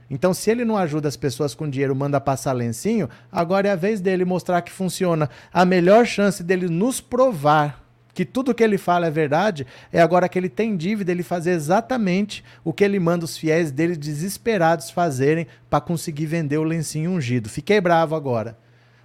Então, 0.09 0.33
se 0.33 0.51
ele 0.51 0.63
não 0.63 0.77
ajuda 0.77 1.07
as 1.07 1.17
pessoas 1.17 1.55
com 1.55 1.69
dinheiro, 1.69 1.95
manda 1.95 2.21
passar 2.21 2.53
lencinho, 2.53 3.09
agora 3.31 3.67
é 3.67 3.71
a 3.71 3.75
vez 3.75 3.99
dele 3.99 4.23
mostrar 4.23 4.61
que 4.61 4.71
funciona. 4.71 5.29
A 5.51 5.65
melhor 5.65 6.05
chance 6.05 6.43
dele 6.43 6.67
nos 6.67 7.01
provar 7.01 7.84
que 8.15 8.23
tudo 8.23 8.55
que 8.55 8.63
ele 8.63 8.77
fala 8.77 9.07
é 9.07 9.11
verdade, 9.11 9.67
é 9.91 10.01
agora 10.01 10.29
que 10.29 10.39
ele 10.39 10.47
tem 10.47 10.77
dívida, 10.77 11.11
ele 11.11 11.21
fazer 11.21 11.51
exatamente 11.51 12.45
o 12.63 12.71
que 12.71 12.85
ele 12.85 12.97
manda 12.97 13.25
os 13.25 13.37
fiéis 13.37 13.71
dele 13.71 13.97
desesperados 13.97 14.89
fazerem 14.89 15.45
para 15.69 15.81
conseguir 15.81 16.25
vender 16.25 16.57
o 16.57 16.63
lencinho 16.63 17.11
ungido. 17.11 17.49
Fiquei 17.49 17.81
bravo 17.81 18.15
agora. 18.15 18.57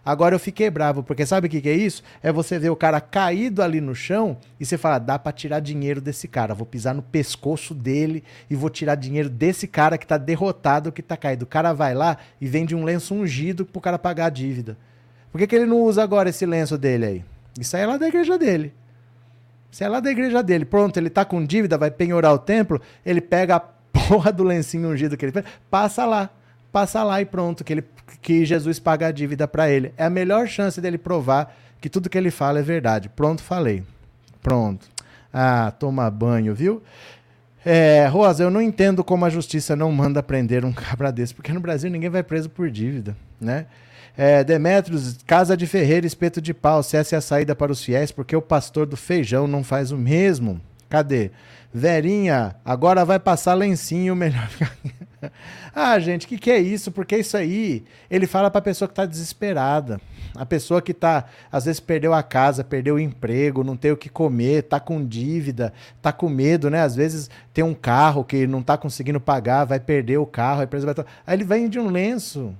Agora 0.06 0.34
eu 0.34 0.38
fiquei 0.38 0.70
bravo, 0.70 1.02
porque 1.02 1.26
sabe 1.26 1.48
o 1.48 1.50
que, 1.50 1.60
que 1.60 1.68
é 1.68 1.74
isso? 1.74 2.04
É 2.22 2.32
você 2.32 2.56
ver 2.56 2.70
o 2.70 2.76
cara 2.76 3.00
caído 3.00 3.62
ali 3.62 3.80
no 3.80 3.96
chão 3.96 4.38
e 4.60 4.64
você 4.64 4.78
fala, 4.78 4.98
dá 4.98 5.18
para 5.18 5.32
tirar 5.32 5.58
dinheiro 5.58 6.00
desse 6.00 6.28
cara. 6.28 6.54
Vou 6.54 6.64
pisar 6.64 6.94
no 6.94 7.02
pescoço 7.02 7.74
dele 7.74 8.22
e 8.48 8.54
vou 8.54 8.70
tirar 8.70 8.94
dinheiro 8.94 9.28
desse 9.28 9.66
cara 9.66 9.98
que 9.98 10.06
tá 10.06 10.16
derrotado, 10.16 10.92
que 10.92 11.02
tá 11.02 11.16
caído. 11.16 11.44
O 11.44 11.48
cara 11.48 11.72
vai 11.72 11.94
lá 11.94 12.16
e 12.40 12.46
vende 12.46 12.76
um 12.76 12.84
lenço 12.84 13.12
ungido 13.12 13.66
pro 13.66 13.80
cara 13.80 13.98
pagar 13.98 14.26
a 14.26 14.30
dívida. 14.30 14.78
Por 15.32 15.38
que, 15.38 15.48
que 15.48 15.56
ele 15.56 15.66
não 15.66 15.82
usa 15.82 16.00
agora 16.02 16.30
esse 16.30 16.46
lenço 16.46 16.78
dele 16.78 17.04
aí? 17.04 17.24
Isso 17.58 17.76
aí 17.76 17.82
é 17.82 17.86
lá 17.86 17.98
da 17.98 18.06
igreja 18.06 18.38
dele. 18.38 18.72
Isso 19.70 19.84
é 19.84 19.88
lá 19.88 20.00
da 20.00 20.10
igreja 20.10 20.42
dele. 20.42 20.64
Pronto, 20.64 20.96
ele 20.96 21.10
tá 21.10 21.24
com 21.24 21.44
dívida, 21.44 21.78
vai 21.78 21.90
penhorar 21.90 22.32
o 22.32 22.38
templo, 22.38 22.80
ele 23.04 23.20
pega 23.20 23.56
a 23.56 23.60
porra 24.08 24.32
do 24.32 24.42
lencinho 24.42 24.88
ungido 24.88 25.16
que 25.16 25.24
ele 25.24 25.32
fez, 25.32 25.44
passa 25.70 26.04
lá. 26.04 26.30
Passa 26.72 27.02
lá 27.02 27.20
e 27.20 27.24
pronto, 27.24 27.64
que, 27.64 27.72
ele, 27.72 27.84
que 28.22 28.44
Jesus 28.44 28.78
paga 28.78 29.08
a 29.08 29.10
dívida 29.10 29.48
para 29.48 29.68
ele. 29.68 29.92
É 29.96 30.04
a 30.04 30.10
melhor 30.10 30.46
chance 30.46 30.80
dele 30.80 30.98
provar 30.98 31.52
que 31.80 31.88
tudo 31.88 32.08
que 32.08 32.16
ele 32.16 32.30
fala 32.30 32.60
é 32.60 32.62
verdade. 32.62 33.08
Pronto, 33.08 33.42
falei. 33.42 33.82
Pronto. 34.40 34.86
Ah, 35.32 35.72
toma 35.76 36.08
banho, 36.10 36.54
viu? 36.54 36.80
É, 37.64 38.06
Rosa, 38.06 38.44
eu 38.44 38.50
não 38.50 38.62
entendo 38.62 39.04
como 39.04 39.24
a 39.24 39.30
justiça 39.30 39.76
não 39.76 39.90
manda 39.92 40.22
prender 40.22 40.64
um 40.64 40.72
cabra 40.72 41.10
desse, 41.12 41.34
porque 41.34 41.52
no 41.52 41.60
Brasil 41.60 41.90
ninguém 41.90 42.08
vai 42.08 42.22
preso 42.22 42.48
por 42.48 42.70
dívida, 42.70 43.16
né? 43.40 43.66
É, 44.16 44.44
Demetrios, 44.44 45.18
casa 45.26 45.56
de 45.56 45.66
ferreiro, 45.66 46.06
espeto 46.06 46.40
de 46.40 46.52
pau, 46.52 46.82
se 46.82 46.96
essa 46.96 47.16
é 47.16 47.18
a 47.18 47.22
saída 47.22 47.54
para 47.54 47.72
os 47.72 47.82
fiéis, 47.82 48.12
porque 48.12 48.36
o 48.36 48.42
pastor 48.42 48.86
do 48.86 48.96
feijão 48.96 49.46
não 49.46 49.64
faz 49.64 49.92
o 49.92 49.96
mesmo. 49.96 50.60
Cadê? 50.88 51.30
Verinha, 51.72 52.56
agora 52.64 53.04
vai 53.04 53.20
passar 53.20 53.54
lencinho, 53.54 54.16
melhor 54.16 54.48
Ah, 55.74 55.98
gente, 55.98 56.26
o 56.26 56.28
que, 56.28 56.38
que 56.38 56.50
é 56.50 56.58
isso? 56.58 56.90
Porque 56.90 57.16
isso 57.16 57.36
aí, 57.36 57.84
ele 58.10 58.26
fala 58.26 58.50
para 58.50 58.58
a 58.58 58.62
pessoa 58.62 58.88
que 58.88 58.92
está 58.92 59.06
desesperada. 59.06 60.00
A 60.34 60.44
pessoa 60.44 60.82
que 60.82 60.92
tá, 60.92 61.26
às 61.50 61.64
vezes 61.64 61.78
perdeu 61.78 62.12
a 62.12 62.22
casa, 62.22 62.64
perdeu 62.64 62.96
o 62.96 63.00
emprego, 63.00 63.62
não 63.62 63.76
tem 63.76 63.92
o 63.92 63.96
que 63.96 64.08
comer, 64.08 64.62
tá 64.62 64.80
com 64.80 65.04
dívida, 65.04 65.72
tá 66.00 66.12
com 66.12 66.28
medo, 66.28 66.70
né? 66.70 66.82
Às 66.82 66.96
vezes 66.96 67.30
tem 67.52 67.62
um 67.62 67.74
carro 67.74 68.24
que 68.24 68.46
não 68.46 68.62
tá 68.62 68.76
conseguindo 68.76 69.20
pagar, 69.20 69.64
vai 69.64 69.78
perder 69.78 70.18
o 70.18 70.26
carro, 70.26 70.60
a 70.60 70.64
empresa 70.64 70.92
vai. 70.92 71.04
Aí 71.26 71.36
ele 71.36 71.44
vem 71.44 71.68
de 71.68 71.78
um 71.78 71.88
lenço. 71.88 72.54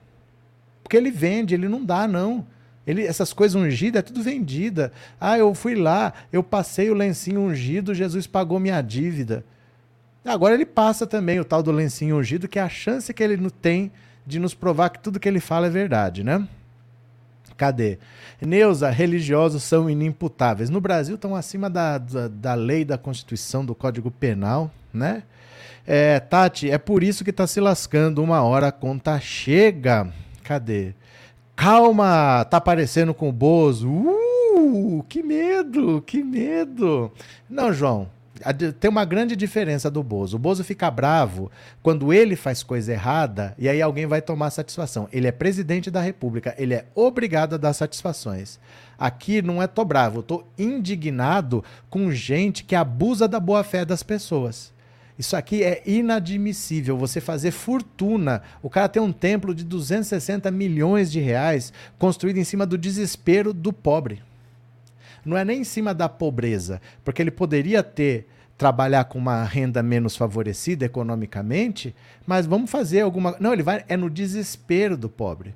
Porque 0.91 0.97
ele 0.97 1.13
vende, 1.13 1.55
ele 1.55 1.69
não 1.69 1.85
dá, 1.85 2.09
não. 2.09 2.45
Ele, 2.85 3.07
essas 3.07 3.33
coisas 3.33 3.55
ungidas 3.55 4.01
é 4.01 4.03
tudo 4.03 4.25
vendida. 4.25 4.91
Ah, 5.21 5.39
eu 5.39 5.55
fui 5.55 5.77
lá, 5.77 6.13
eu 6.33 6.43
passei 6.43 6.91
o 6.91 6.95
lencinho 6.95 7.43
ungido, 7.43 7.95
Jesus 7.95 8.27
pagou 8.27 8.59
minha 8.59 8.83
dívida. 8.83 9.45
Agora 10.25 10.53
ele 10.53 10.67
passa 10.67 11.07
também 11.07 11.39
o 11.39 11.45
tal 11.45 11.63
do 11.63 11.71
lencinho 11.71 12.17
ungido, 12.17 12.49
que 12.49 12.59
é 12.59 12.63
a 12.63 12.69
chance 12.69 13.15
que 13.15 13.23
ele 13.23 13.37
não 13.37 13.51
tem 13.51 13.93
de 14.27 14.41
nos 14.41 14.53
provar 14.53 14.91
que 14.91 14.99
tudo 14.99 15.21
que 15.21 15.29
ele 15.29 15.39
fala 15.39 15.69
é 15.69 15.71
verdade, 15.71 16.25
né? 16.25 16.45
Cadê? 17.57 18.01
Neuza, 18.41 18.91
religiosos 18.91 19.63
são 19.63 19.89
inimputáveis. 19.89 20.71
No 20.71 20.81
Brasil 20.81 21.15
estão 21.15 21.37
acima 21.37 21.71
da, 21.71 21.99
da, 21.99 22.27
da, 22.27 22.55
lei, 22.55 22.85
da 22.85 22.99
Constituição, 22.99 23.65
do 23.65 23.77
Código 23.77 24.11
Penal, 24.11 24.73
né? 24.93 25.23
É, 25.87 26.19
Tati, 26.19 26.69
é 26.69 26.79
por 26.79 27.05
isso 27.05 27.23
que 27.23 27.31
está 27.31 27.47
se 27.47 27.61
lascando. 27.61 28.21
Uma 28.25 28.43
hora 28.43 28.67
a 28.67 28.73
conta 28.73 29.21
chega. 29.21 30.13
Cadê? 30.51 30.95
Calma, 31.55 32.45
tá 32.45 32.57
aparecendo 32.57 33.15
com 33.15 33.29
o 33.29 33.33
Bozo. 33.33 33.89
Uh, 33.89 35.05
que 35.09 35.23
medo, 35.23 36.03
que 36.05 36.25
medo. 36.25 37.13
Não, 37.49 37.73
João, 37.73 38.09
tem 38.81 38.91
uma 38.91 39.05
grande 39.05 39.37
diferença 39.37 39.89
do 39.89 40.03
Bozo. 40.03 40.35
O 40.35 40.41
Bozo 40.41 40.65
fica 40.65 40.91
bravo 40.91 41.53
quando 41.85 42.13
ele 42.13 42.35
faz 42.35 42.65
coisa 42.65 42.93
errada 42.93 43.55
e 43.57 43.69
aí 43.69 43.81
alguém 43.81 44.07
vai 44.07 44.21
tomar 44.21 44.51
satisfação. 44.51 45.09
Ele 45.13 45.29
é 45.29 45.33
presidente 45.33 45.89
da 45.89 46.01
República, 46.01 46.53
ele 46.59 46.75
é 46.75 46.85
obrigado 46.97 47.55
a 47.55 47.57
dar 47.57 47.73
satisfações. 47.73 48.59
Aqui 48.99 49.41
não 49.41 49.63
é 49.63 49.69
tô 49.69 49.85
bravo, 49.85 50.21
tô 50.21 50.43
indignado 50.59 51.63
com 51.89 52.11
gente 52.11 52.65
que 52.65 52.75
abusa 52.75 53.29
da 53.29 53.39
boa 53.39 53.63
fé 53.63 53.85
das 53.85 54.03
pessoas. 54.03 54.73
Isso 55.21 55.37
aqui 55.37 55.63
é 55.63 55.83
inadmissível. 55.85 56.97
Você 56.97 57.21
fazer 57.21 57.51
fortuna. 57.51 58.41
O 58.63 58.71
cara 58.71 58.89
tem 58.89 59.03
um 59.03 59.13
templo 59.13 59.55
de 59.55 59.63
260 59.65 60.51
milhões 60.51 61.13
de 61.13 61.21
reais 61.21 61.75
construído 61.99 62.39
em 62.39 62.45
cima 62.45 62.65
do 62.65 62.79
desespero 62.79 63.53
do 63.53 63.71
pobre. 63.71 64.23
Não 65.23 65.37
é 65.37 65.45
nem 65.45 65.61
em 65.61 65.65
cima 65.65 65.93
da 65.93 66.09
pobreza, 66.09 66.81
porque 67.05 67.21
ele 67.21 67.31
poderia 67.31 67.83
ter 67.83 68.29
trabalhar 68.57 69.05
com 69.05 69.19
uma 69.19 69.45
renda 69.45 69.83
menos 69.83 70.17
favorecida 70.17 70.87
economicamente, 70.87 71.95
mas 72.27 72.47
vamos 72.47 72.71
fazer 72.71 73.03
alguma. 73.03 73.37
Não, 73.39 73.53
ele 73.53 73.63
vai 73.63 73.85
é 73.89 73.99
no 73.99 74.09
desespero 74.09 74.97
do 74.97 75.11
pobre. 75.11 75.55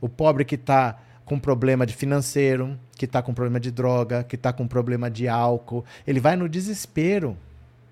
O 0.00 0.08
pobre 0.08 0.46
que 0.46 0.54
está 0.54 0.98
com 1.26 1.38
problema 1.38 1.84
de 1.84 1.92
financeiro, 1.92 2.80
que 2.96 3.04
está 3.04 3.20
com 3.20 3.34
problema 3.34 3.60
de 3.60 3.70
droga, 3.70 4.24
que 4.24 4.36
está 4.36 4.50
com 4.50 4.66
problema 4.66 5.10
de 5.10 5.28
álcool, 5.28 5.84
ele 6.06 6.20
vai 6.20 6.36
no 6.36 6.48
desespero 6.48 7.36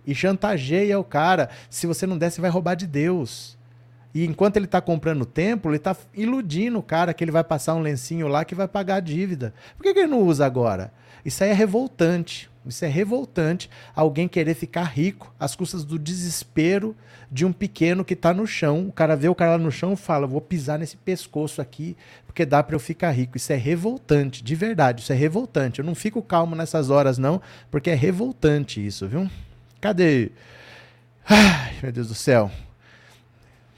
e 0.07 0.15
chantageia 0.15 0.99
o 0.99 1.05
cara. 1.05 1.49
Se 1.71 1.87
você 1.87 2.07
não 2.07 2.19
der, 2.19 2.31
você 2.31 2.41
vai 2.41 2.51
roubar 2.51 2.75
de 2.75 2.87
Deus. 2.87 3.57
E 4.15 4.27
enquanto 4.27 4.57
ele 4.57 4.67
está 4.67 4.81
comprando 4.81 5.23
o 5.23 5.27
templo, 5.27 5.71
ele 5.71 5.79
está 5.79 5.97
iludindo 6.15 6.79
o 6.79 6.83
cara 6.83 7.15
que 7.15 7.25
ele 7.25 7.31
vai 7.31 7.43
passar 7.43 7.75
um 7.75 7.81
lencinho 7.81 8.29
lá 8.29 8.45
que 8.45 8.55
vai 8.55 8.69
pagar 8.69 8.97
a 8.97 9.01
dívida. 9.01 9.55
Por 9.77 9.83
que, 9.83 9.95
que 9.95 10.01
ele 10.01 10.09
não 10.09 10.23
usa 10.23 10.45
agora? 10.45 10.93
Isso 11.25 11.43
aí 11.43 11.51
é 11.51 11.55
revoltante. 11.55 12.51
Isso 12.67 12.85
é 12.85 12.89
revoltante. 12.89 13.71
Alguém 13.95 14.29
querer 14.29 14.55
ficar 14.55 14.85
rico 14.85 15.35
às 15.39 15.57
custas 15.57 15.85
do 15.85 15.99
desespero 15.99 16.95
de 17.31 17.45
um 17.45 17.53
pequeno 17.53 18.05
que 18.05 18.15
está 18.15 18.35
no 18.35 18.47
chão. 18.47 18.87
O 18.89 18.93
cara 18.93 19.17
vê 19.17 19.29
o 19.29 19.35
cara 19.35 19.53
lá 19.53 19.59
no 19.59 19.71
chão 19.71 19.95
e 19.95 19.97
fala: 19.97 20.27
Vou 20.27 20.41
pisar 20.41 20.79
nesse 20.79 20.97
pescoço 20.97 21.61
aqui 21.61 21.97
porque 22.27 22.47
dá 22.47 22.63
para 22.63 22.77
eu 22.77 22.81
ficar 22.81 23.11
rico. 23.11 23.37
Isso 23.37 23.53
é 23.53 23.57
revoltante, 23.57 24.45
de 24.45 24.55
verdade. 24.55 25.03
Isso 25.03 25.13
é 25.13 25.17
revoltante. 25.17 25.81
Eu 25.81 25.85
não 25.85 25.95
fico 25.95 26.23
calmo 26.23 26.55
nessas 26.55 26.91
horas, 26.91 27.19
não, 27.19 27.41
porque 27.71 27.91
é 27.91 27.95
revoltante 27.95 28.85
isso, 28.85 29.09
viu? 29.09 29.29
Cadê? 29.83 30.31
Ai, 31.29 31.75
meu 31.83 31.91
Deus 31.91 32.07
do 32.07 32.15
céu. 32.15 32.51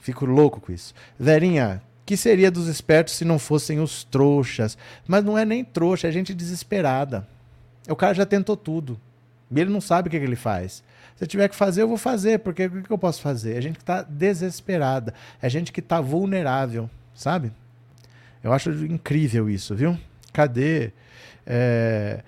Fico 0.03 0.27
louco 0.27 0.61
com 0.61 0.71
isso. 0.71 0.95
Verinha, 1.19 1.81
que 2.05 2.15
seria 2.15 2.51
dos 2.51 2.69
espertos 2.69 3.15
se 3.15 3.25
não 3.25 3.39
fossem 3.39 3.81
os 3.81 4.05
trouxas? 4.05 4.77
Mas 5.09 5.25
não 5.25 5.39
é 5.39 5.47
nem 5.47 5.65
trouxa, 5.65 6.07
é 6.07 6.13
gente 6.13 6.35
desesperada. 6.35 7.27
O 7.89 7.97
cara 7.97 8.13
já 8.13 8.27
tentou 8.27 8.55
tudo. 8.55 9.01
E 9.51 9.59
ele 9.59 9.71
não 9.71 9.81
sabe 9.81 10.09
o 10.09 10.11
que, 10.11 10.19
que 10.19 10.25
ele 10.27 10.37
faz. 10.37 10.85
Se 11.17 11.25
eu 11.25 11.29
tiver 11.29 11.49
que 11.49 11.57
fazer, 11.57 11.81
eu 11.81 11.89
vou 11.89 11.97
fazer, 11.97 12.41
porque 12.41 12.67
o 12.67 12.71
que, 12.71 12.83
que 12.83 12.93
eu 12.93 12.99
posso 12.99 13.23
fazer? 13.23 13.57
É 13.57 13.63
gente 13.63 13.77
que 13.77 13.83
está 13.83 14.03
desesperada. 14.03 15.15
É 15.41 15.49
gente 15.49 15.73
que 15.73 15.81
está 15.81 16.03
vulnerável, 16.03 16.91
sabe? 17.15 17.51
Eu 18.43 18.53
acho 18.53 18.71
incrível 18.85 19.49
isso, 19.49 19.75
viu? 19.75 19.99
Cadê? 20.35 20.93
É... 21.47 22.23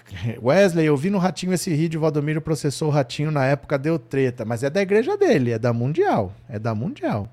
Wesley, 0.42 0.86
eu 0.86 0.96
vi 0.96 1.10
no 1.10 1.18
Ratinho 1.18 1.52
esse 1.52 1.74
vídeo, 1.74 2.00
Valdomiro 2.00 2.40
processou 2.40 2.88
o 2.88 2.90
Ratinho 2.90 3.30
na 3.30 3.44
época, 3.44 3.78
deu 3.78 3.98
treta, 3.98 4.44
mas 4.44 4.62
é 4.62 4.70
da 4.70 4.82
igreja 4.82 5.16
dele, 5.16 5.52
é 5.52 5.58
da 5.58 5.72
Mundial, 5.72 6.32
é 6.48 6.58
da 6.58 6.74
Mundial. 6.74 7.28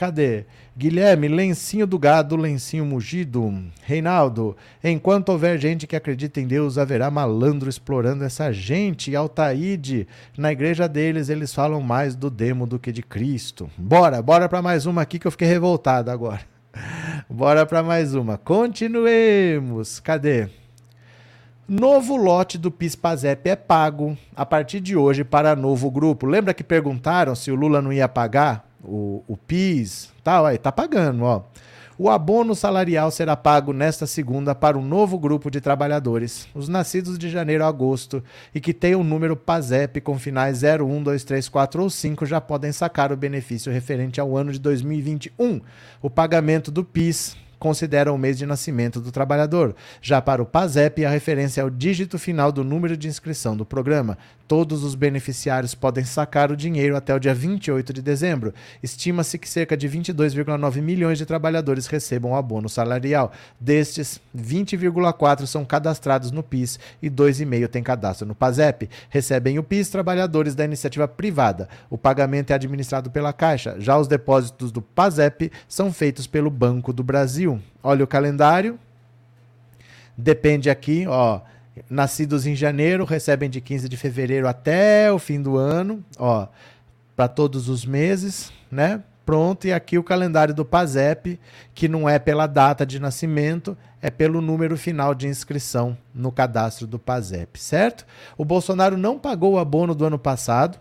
Cadê? 0.00 0.46
Guilherme, 0.74 1.28
lencinho 1.28 1.86
do 1.86 1.98
gado, 1.98 2.34
lencinho 2.34 2.86
mugido. 2.86 3.52
Reinaldo, 3.82 4.56
enquanto 4.82 5.28
houver 5.28 5.58
gente 5.58 5.86
que 5.86 5.94
acredita 5.94 6.40
em 6.40 6.46
Deus, 6.46 6.78
haverá 6.78 7.10
malandro 7.10 7.68
explorando 7.68 8.24
essa 8.24 8.50
gente. 8.50 9.14
Altaíde, 9.14 10.08
na 10.38 10.50
igreja 10.50 10.88
deles, 10.88 11.28
eles 11.28 11.52
falam 11.52 11.82
mais 11.82 12.16
do 12.16 12.30
demo 12.30 12.66
do 12.66 12.78
que 12.78 12.90
de 12.92 13.02
Cristo. 13.02 13.68
Bora, 13.76 14.22
bora 14.22 14.48
para 14.48 14.62
mais 14.62 14.86
uma 14.86 15.02
aqui 15.02 15.18
que 15.18 15.26
eu 15.26 15.30
fiquei 15.30 15.46
revoltado 15.46 16.10
agora. 16.10 16.40
Bora 17.28 17.66
para 17.66 17.82
mais 17.82 18.14
uma. 18.14 18.38
Continuemos. 18.38 20.00
Cadê? 20.00 20.48
Novo 21.70 22.16
lote 22.16 22.58
do 22.58 22.68
PIS-PASEP 22.68 23.48
é 23.48 23.54
pago 23.54 24.18
a 24.34 24.44
partir 24.44 24.80
de 24.80 24.96
hoje 24.96 25.22
para 25.22 25.54
novo 25.54 25.88
grupo. 25.88 26.26
Lembra 26.26 26.52
que 26.52 26.64
perguntaram 26.64 27.32
se 27.36 27.48
o 27.48 27.54
Lula 27.54 27.80
não 27.80 27.92
ia 27.92 28.08
pagar 28.08 28.68
o, 28.82 29.22
o 29.28 29.36
PIS? 29.36 30.12
Tá, 30.24 30.44
aí, 30.44 30.58
tá 30.58 30.72
pagando, 30.72 31.22
ó. 31.22 31.44
O 31.96 32.10
abono 32.10 32.56
salarial 32.56 33.12
será 33.12 33.36
pago 33.36 33.72
nesta 33.72 34.04
segunda 34.04 34.52
para 34.52 34.76
um 34.76 34.84
novo 34.84 35.16
grupo 35.16 35.48
de 35.48 35.60
trabalhadores, 35.60 36.48
os 36.56 36.68
nascidos 36.68 37.16
de 37.16 37.30
janeiro 37.30 37.62
a 37.62 37.68
agosto 37.68 38.20
e 38.52 38.60
que 38.60 38.74
tenham 38.74 39.02
o 39.02 39.04
número 39.04 39.36
PASEP 39.36 40.00
com 40.00 40.18
finais 40.18 40.62
01, 40.64 41.04
2, 41.04 41.22
3, 41.22 41.48
4 41.48 41.82
ou 41.84 41.88
5 41.88 42.26
já 42.26 42.40
podem 42.40 42.72
sacar 42.72 43.12
o 43.12 43.16
benefício 43.16 43.70
referente 43.70 44.20
ao 44.20 44.36
ano 44.36 44.50
de 44.50 44.58
2021. 44.58 45.60
O 46.02 46.10
pagamento 46.10 46.72
do 46.72 46.82
PIS 46.82 47.36
considera 47.60 48.12
o 48.12 48.18
mês 48.18 48.36
de 48.38 48.46
nascimento 48.46 49.00
do 49.00 49.12
trabalhador. 49.12 49.76
Já 50.02 50.20
para 50.20 50.42
o 50.42 50.46
PASEP, 50.46 51.04
a 51.04 51.10
referência 51.10 51.60
é 51.60 51.64
o 51.64 51.70
dígito 51.70 52.18
final 52.18 52.50
do 52.50 52.64
número 52.64 52.96
de 52.96 53.06
inscrição 53.06 53.56
do 53.56 53.64
programa. 53.64 54.18
Todos 54.50 54.82
os 54.82 54.96
beneficiários 54.96 55.76
podem 55.76 56.04
sacar 56.04 56.50
o 56.50 56.56
dinheiro 56.56 56.96
até 56.96 57.14
o 57.14 57.20
dia 57.20 57.32
28 57.32 57.92
de 57.92 58.02
dezembro. 58.02 58.52
Estima-se 58.82 59.38
que 59.38 59.48
cerca 59.48 59.76
de 59.76 59.88
22,9 59.88 60.82
milhões 60.82 61.18
de 61.18 61.24
trabalhadores 61.24 61.86
recebam 61.86 62.32
o 62.32 62.34
abono 62.34 62.68
salarial. 62.68 63.30
Destes, 63.60 64.20
20,4 64.36 65.46
são 65.46 65.64
cadastrados 65.64 66.32
no 66.32 66.42
PIS 66.42 66.80
e 67.00 67.08
2,5 67.08 67.68
têm 67.68 67.80
cadastro 67.80 68.26
no 68.26 68.34
PASEP. 68.34 68.90
Recebem 69.08 69.56
o 69.56 69.62
PIS 69.62 69.88
trabalhadores 69.88 70.56
da 70.56 70.64
iniciativa 70.64 71.06
privada. 71.06 71.68
O 71.88 71.96
pagamento 71.96 72.50
é 72.50 72.54
administrado 72.54 73.08
pela 73.08 73.32
Caixa. 73.32 73.76
Já 73.78 73.96
os 73.96 74.08
depósitos 74.08 74.72
do 74.72 74.82
PASEP 74.82 75.52
são 75.68 75.92
feitos 75.92 76.26
pelo 76.26 76.50
Banco 76.50 76.92
do 76.92 77.04
Brasil. 77.04 77.60
Olha 77.80 78.02
o 78.02 78.08
calendário. 78.08 78.76
Depende 80.18 80.68
aqui, 80.68 81.06
ó 81.06 81.40
nascidos 81.88 82.46
em 82.46 82.54
janeiro 82.54 83.04
recebem 83.04 83.48
de 83.48 83.60
15 83.60 83.88
de 83.88 83.96
fevereiro 83.96 84.48
até 84.48 85.12
o 85.12 85.18
fim 85.18 85.40
do 85.40 85.56
ano, 85.56 86.04
ó, 86.18 86.48
para 87.16 87.28
todos 87.28 87.68
os 87.68 87.84
meses, 87.84 88.52
né? 88.70 89.02
Pronto, 89.24 89.66
e 89.66 89.72
aqui 89.72 89.96
o 89.96 90.02
calendário 90.02 90.52
do 90.52 90.64
PASEP, 90.64 91.38
que 91.72 91.86
não 91.86 92.08
é 92.08 92.18
pela 92.18 92.46
data 92.46 92.84
de 92.84 92.98
nascimento, 92.98 93.76
é 94.02 94.10
pelo 94.10 94.40
número 94.40 94.76
final 94.76 95.14
de 95.14 95.28
inscrição 95.28 95.96
no 96.12 96.32
cadastro 96.32 96.86
do 96.86 96.98
PASEP, 96.98 97.60
certo? 97.60 98.04
O 98.36 98.44
Bolsonaro 98.44 98.96
não 98.96 99.18
pagou 99.18 99.52
o 99.52 99.58
abono 99.58 99.94
do 99.94 100.04
ano 100.04 100.18
passado, 100.18 100.78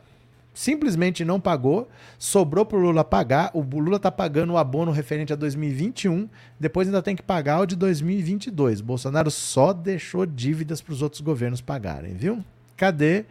simplesmente 0.60 1.24
não 1.24 1.40
pagou, 1.40 1.88
sobrou 2.18 2.66
para 2.66 2.78
o 2.78 2.82
Lula 2.82 3.02
pagar. 3.02 3.50
O 3.54 3.62
Lula 3.62 3.96
está 3.96 4.12
pagando 4.12 4.52
o 4.52 4.58
abono 4.58 4.92
referente 4.92 5.32
a 5.32 5.36
2021, 5.38 6.28
depois 6.60 6.86
ainda 6.86 7.02
tem 7.02 7.16
que 7.16 7.24
pagar 7.24 7.62
o 7.62 7.66
de 7.66 7.78
2022. 7.78 8.82
Bolsonaro 8.82 9.32
só 9.32 9.72
deixou 9.72 10.26
dívidas 10.26 10.82
para 10.82 10.92
os 10.92 11.02
outros 11.02 11.22
governos 11.22 11.62
pagarem, 11.62 12.14
viu? 12.14 12.44
Cadê? 12.76 13.24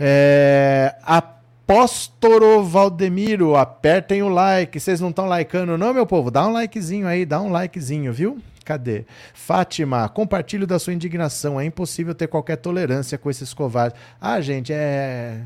É, 0.00 0.96
Apóstoro 1.02 2.64
Valdemiro, 2.64 3.54
apertem 3.54 4.22
o 4.22 4.30
like. 4.30 4.80
Vocês 4.80 5.02
não 5.02 5.10
estão 5.10 5.28
likeando, 5.28 5.76
não, 5.76 5.92
meu 5.92 6.06
povo? 6.06 6.30
Dá 6.30 6.46
um 6.46 6.52
likezinho 6.52 7.06
aí, 7.06 7.26
dá 7.26 7.38
um 7.38 7.50
likezinho, 7.50 8.14
viu? 8.14 8.38
Cadê? 8.64 9.04
Fátima, 9.34 10.08
compartilho 10.08 10.66
da 10.66 10.78
sua 10.78 10.94
indignação. 10.94 11.60
É 11.60 11.66
impossível 11.66 12.14
ter 12.14 12.28
qualquer 12.28 12.56
tolerância 12.56 13.18
com 13.18 13.28
esses 13.28 13.52
covardes. 13.52 14.00
Ah, 14.18 14.40
gente, 14.40 14.72
é 14.72 15.42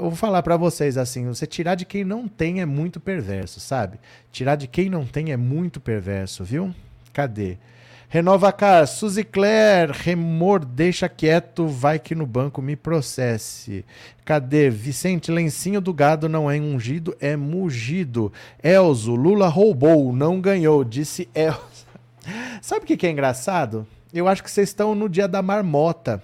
eu 0.00 0.08
vou 0.08 0.16
falar 0.16 0.42
para 0.42 0.56
vocês 0.56 0.96
assim, 0.96 1.26
você 1.26 1.46
tirar 1.46 1.74
de 1.74 1.84
quem 1.84 2.04
não 2.04 2.26
tem 2.26 2.60
é 2.60 2.66
muito 2.66 2.98
perverso, 2.98 3.60
sabe? 3.60 3.98
Tirar 4.32 4.56
de 4.56 4.66
quem 4.66 4.88
não 4.88 5.04
tem 5.04 5.30
é 5.30 5.36
muito 5.36 5.78
perverso, 5.78 6.42
viu? 6.42 6.74
Cadê? 7.12 7.58
Renova 8.08 8.50
Car, 8.50 8.88
Suzy 8.88 9.22
Claire, 9.22 9.92
Remor, 9.92 10.64
deixa 10.64 11.08
quieto, 11.08 11.68
vai 11.68 11.98
que 11.98 12.14
no 12.14 12.26
banco 12.26 12.60
me 12.60 12.74
processe. 12.74 13.84
Cadê? 14.24 14.68
Vicente, 14.68 15.30
lencinho 15.30 15.80
do 15.80 15.92
gado 15.92 16.28
não 16.28 16.50
é 16.50 16.58
ungido, 16.58 17.16
é 17.20 17.36
mugido. 17.36 18.32
Elzo, 18.64 19.14
Lula 19.14 19.48
roubou, 19.48 20.12
não 20.12 20.40
ganhou, 20.40 20.82
disse 20.82 21.28
Elzo. 21.34 21.86
Sabe 22.60 22.82
o 22.82 22.96
que, 22.96 23.06
é 23.06 23.10
engraçado? 23.10 23.86
Eu 24.12 24.26
acho 24.26 24.42
que 24.42 24.50
vocês 24.50 24.70
estão 24.70 24.94
no 24.94 25.08
dia 25.08 25.28
da 25.28 25.40
marmota. 25.40 26.20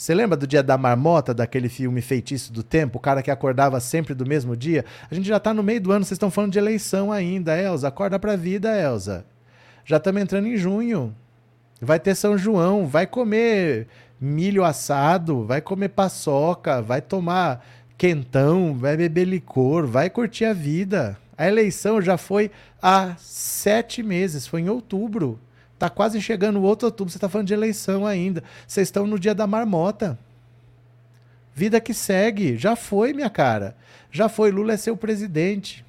Você 0.00 0.14
lembra 0.14 0.34
do 0.34 0.46
dia 0.46 0.62
da 0.62 0.78
marmota, 0.78 1.34
daquele 1.34 1.68
filme 1.68 2.00
Feitiço 2.00 2.54
do 2.54 2.62
Tempo? 2.62 2.96
O 2.96 3.00
cara 3.02 3.22
que 3.22 3.30
acordava 3.30 3.78
sempre 3.80 4.14
do 4.14 4.24
mesmo 4.24 4.56
dia? 4.56 4.82
A 5.10 5.14
gente 5.14 5.28
já 5.28 5.38
tá 5.38 5.52
no 5.52 5.62
meio 5.62 5.78
do 5.78 5.92
ano, 5.92 6.06
vocês 6.06 6.16
estão 6.16 6.30
falando 6.30 6.52
de 6.52 6.58
eleição 6.58 7.12
ainda, 7.12 7.54
Elza. 7.54 7.88
Acorda 7.88 8.18
pra 8.18 8.34
vida, 8.34 8.74
Elza. 8.74 9.26
Já 9.84 9.98
estamos 9.98 10.22
entrando 10.22 10.46
em 10.46 10.56
junho. 10.56 11.14
Vai 11.82 12.00
ter 12.00 12.14
São 12.14 12.38
João, 12.38 12.86
vai 12.86 13.06
comer 13.06 13.88
milho 14.18 14.64
assado, 14.64 15.44
vai 15.44 15.60
comer 15.60 15.90
paçoca, 15.90 16.80
vai 16.80 17.02
tomar 17.02 17.62
quentão, 17.98 18.74
vai 18.74 18.96
beber 18.96 19.26
licor, 19.26 19.86
vai 19.86 20.08
curtir 20.08 20.46
a 20.46 20.54
vida. 20.54 21.18
A 21.36 21.46
eleição 21.46 22.00
já 22.00 22.16
foi 22.16 22.50
há 22.80 23.16
sete 23.18 24.02
meses, 24.02 24.46
foi 24.46 24.62
em 24.62 24.70
outubro. 24.70 25.38
Tá 25.80 25.88
quase 25.88 26.20
chegando 26.20 26.58
o 26.58 26.62
outro 26.62 26.88
outubro, 26.88 27.10
você 27.10 27.16
está 27.16 27.26
falando 27.26 27.46
de 27.46 27.54
eleição 27.54 28.06
ainda. 28.06 28.44
Vocês 28.68 28.88
estão 28.88 29.06
no 29.06 29.18
dia 29.18 29.34
da 29.34 29.46
marmota. 29.46 30.18
Vida 31.54 31.80
que 31.80 31.94
segue. 31.94 32.58
Já 32.58 32.76
foi, 32.76 33.14
minha 33.14 33.30
cara. 33.30 33.74
Já 34.12 34.28
foi. 34.28 34.50
Lula 34.50 34.74
é 34.74 34.76
seu 34.76 34.94
presidente. 34.94 35.82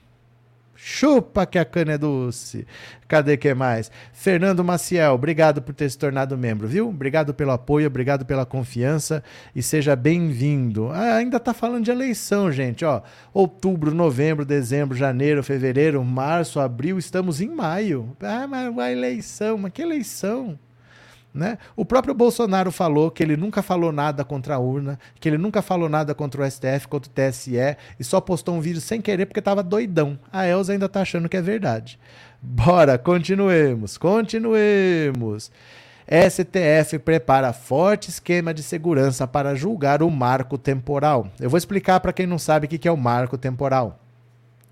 Chupa 0.83 1.45
que 1.45 1.59
a 1.59 1.63
cana 1.63 1.91
é 1.91 1.97
doce. 1.97 2.65
Cadê 3.07 3.37
que 3.37 3.53
mais? 3.53 3.91
Fernando 4.11 4.63
Maciel, 4.63 5.13
obrigado 5.13 5.61
por 5.61 5.75
ter 5.75 5.87
se 5.87 5.95
tornado 5.95 6.35
membro, 6.35 6.67
viu? 6.67 6.89
Obrigado 6.89 7.35
pelo 7.35 7.51
apoio, 7.51 7.85
obrigado 7.85 8.25
pela 8.25 8.47
confiança 8.47 9.23
e 9.55 9.61
seja 9.61 9.95
bem-vindo. 9.95 10.89
Ah, 10.91 11.17
ainda 11.17 11.39
tá 11.39 11.53
falando 11.53 11.85
de 11.85 11.91
eleição, 11.91 12.51
gente, 12.51 12.83
ó. 12.83 13.03
Outubro, 13.31 13.93
novembro, 13.93 14.43
dezembro, 14.43 14.97
janeiro, 14.97 15.43
fevereiro, 15.43 16.03
março, 16.03 16.59
abril, 16.59 16.97
estamos 16.97 17.41
em 17.41 17.49
maio. 17.49 18.17
Ah, 18.19 18.47
mas 18.47 18.75
a 18.75 18.91
eleição, 18.91 19.59
mas 19.59 19.71
que 19.71 19.83
eleição? 19.83 20.57
Né? 21.33 21.57
O 21.77 21.85
próprio 21.85 22.13
Bolsonaro 22.13 22.71
falou 22.71 23.09
que 23.09 23.23
ele 23.23 23.37
nunca 23.37 23.61
falou 23.61 23.91
nada 23.91 24.25
contra 24.25 24.55
a 24.55 24.59
urna, 24.59 24.99
que 25.19 25.29
ele 25.29 25.37
nunca 25.37 25.61
falou 25.61 25.87
nada 25.87 26.13
contra 26.13 26.41
o 26.41 26.51
STF, 26.51 26.87
contra 26.89 27.09
o 27.09 27.13
TSE, 27.13 27.77
e 27.97 28.03
só 28.03 28.19
postou 28.19 28.55
um 28.55 28.59
vídeo 28.59 28.81
sem 28.81 28.99
querer 28.99 29.25
porque 29.25 29.39
estava 29.39 29.63
doidão. 29.63 30.19
A 30.31 30.45
Elza 30.45 30.73
ainda 30.73 30.87
está 30.87 31.01
achando 31.01 31.29
que 31.29 31.37
é 31.37 31.41
verdade. 31.41 31.97
Bora, 32.41 32.97
continuemos, 32.97 33.97
continuemos. 33.97 35.51
STF 36.07 36.99
prepara 36.99 37.53
forte 37.53 38.09
esquema 38.09 38.53
de 38.53 38.61
segurança 38.61 39.25
para 39.25 39.55
julgar 39.55 40.03
o 40.03 40.11
marco 40.11 40.57
temporal. 40.57 41.27
Eu 41.39 41.49
vou 41.49 41.57
explicar 41.57 42.01
para 42.01 42.11
quem 42.11 42.27
não 42.27 42.37
sabe 42.37 42.65
o 42.65 42.69
que 42.69 42.87
é 42.87 42.91
o 42.91 42.97
marco 42.97 43.37
temporal. 43.37 43.97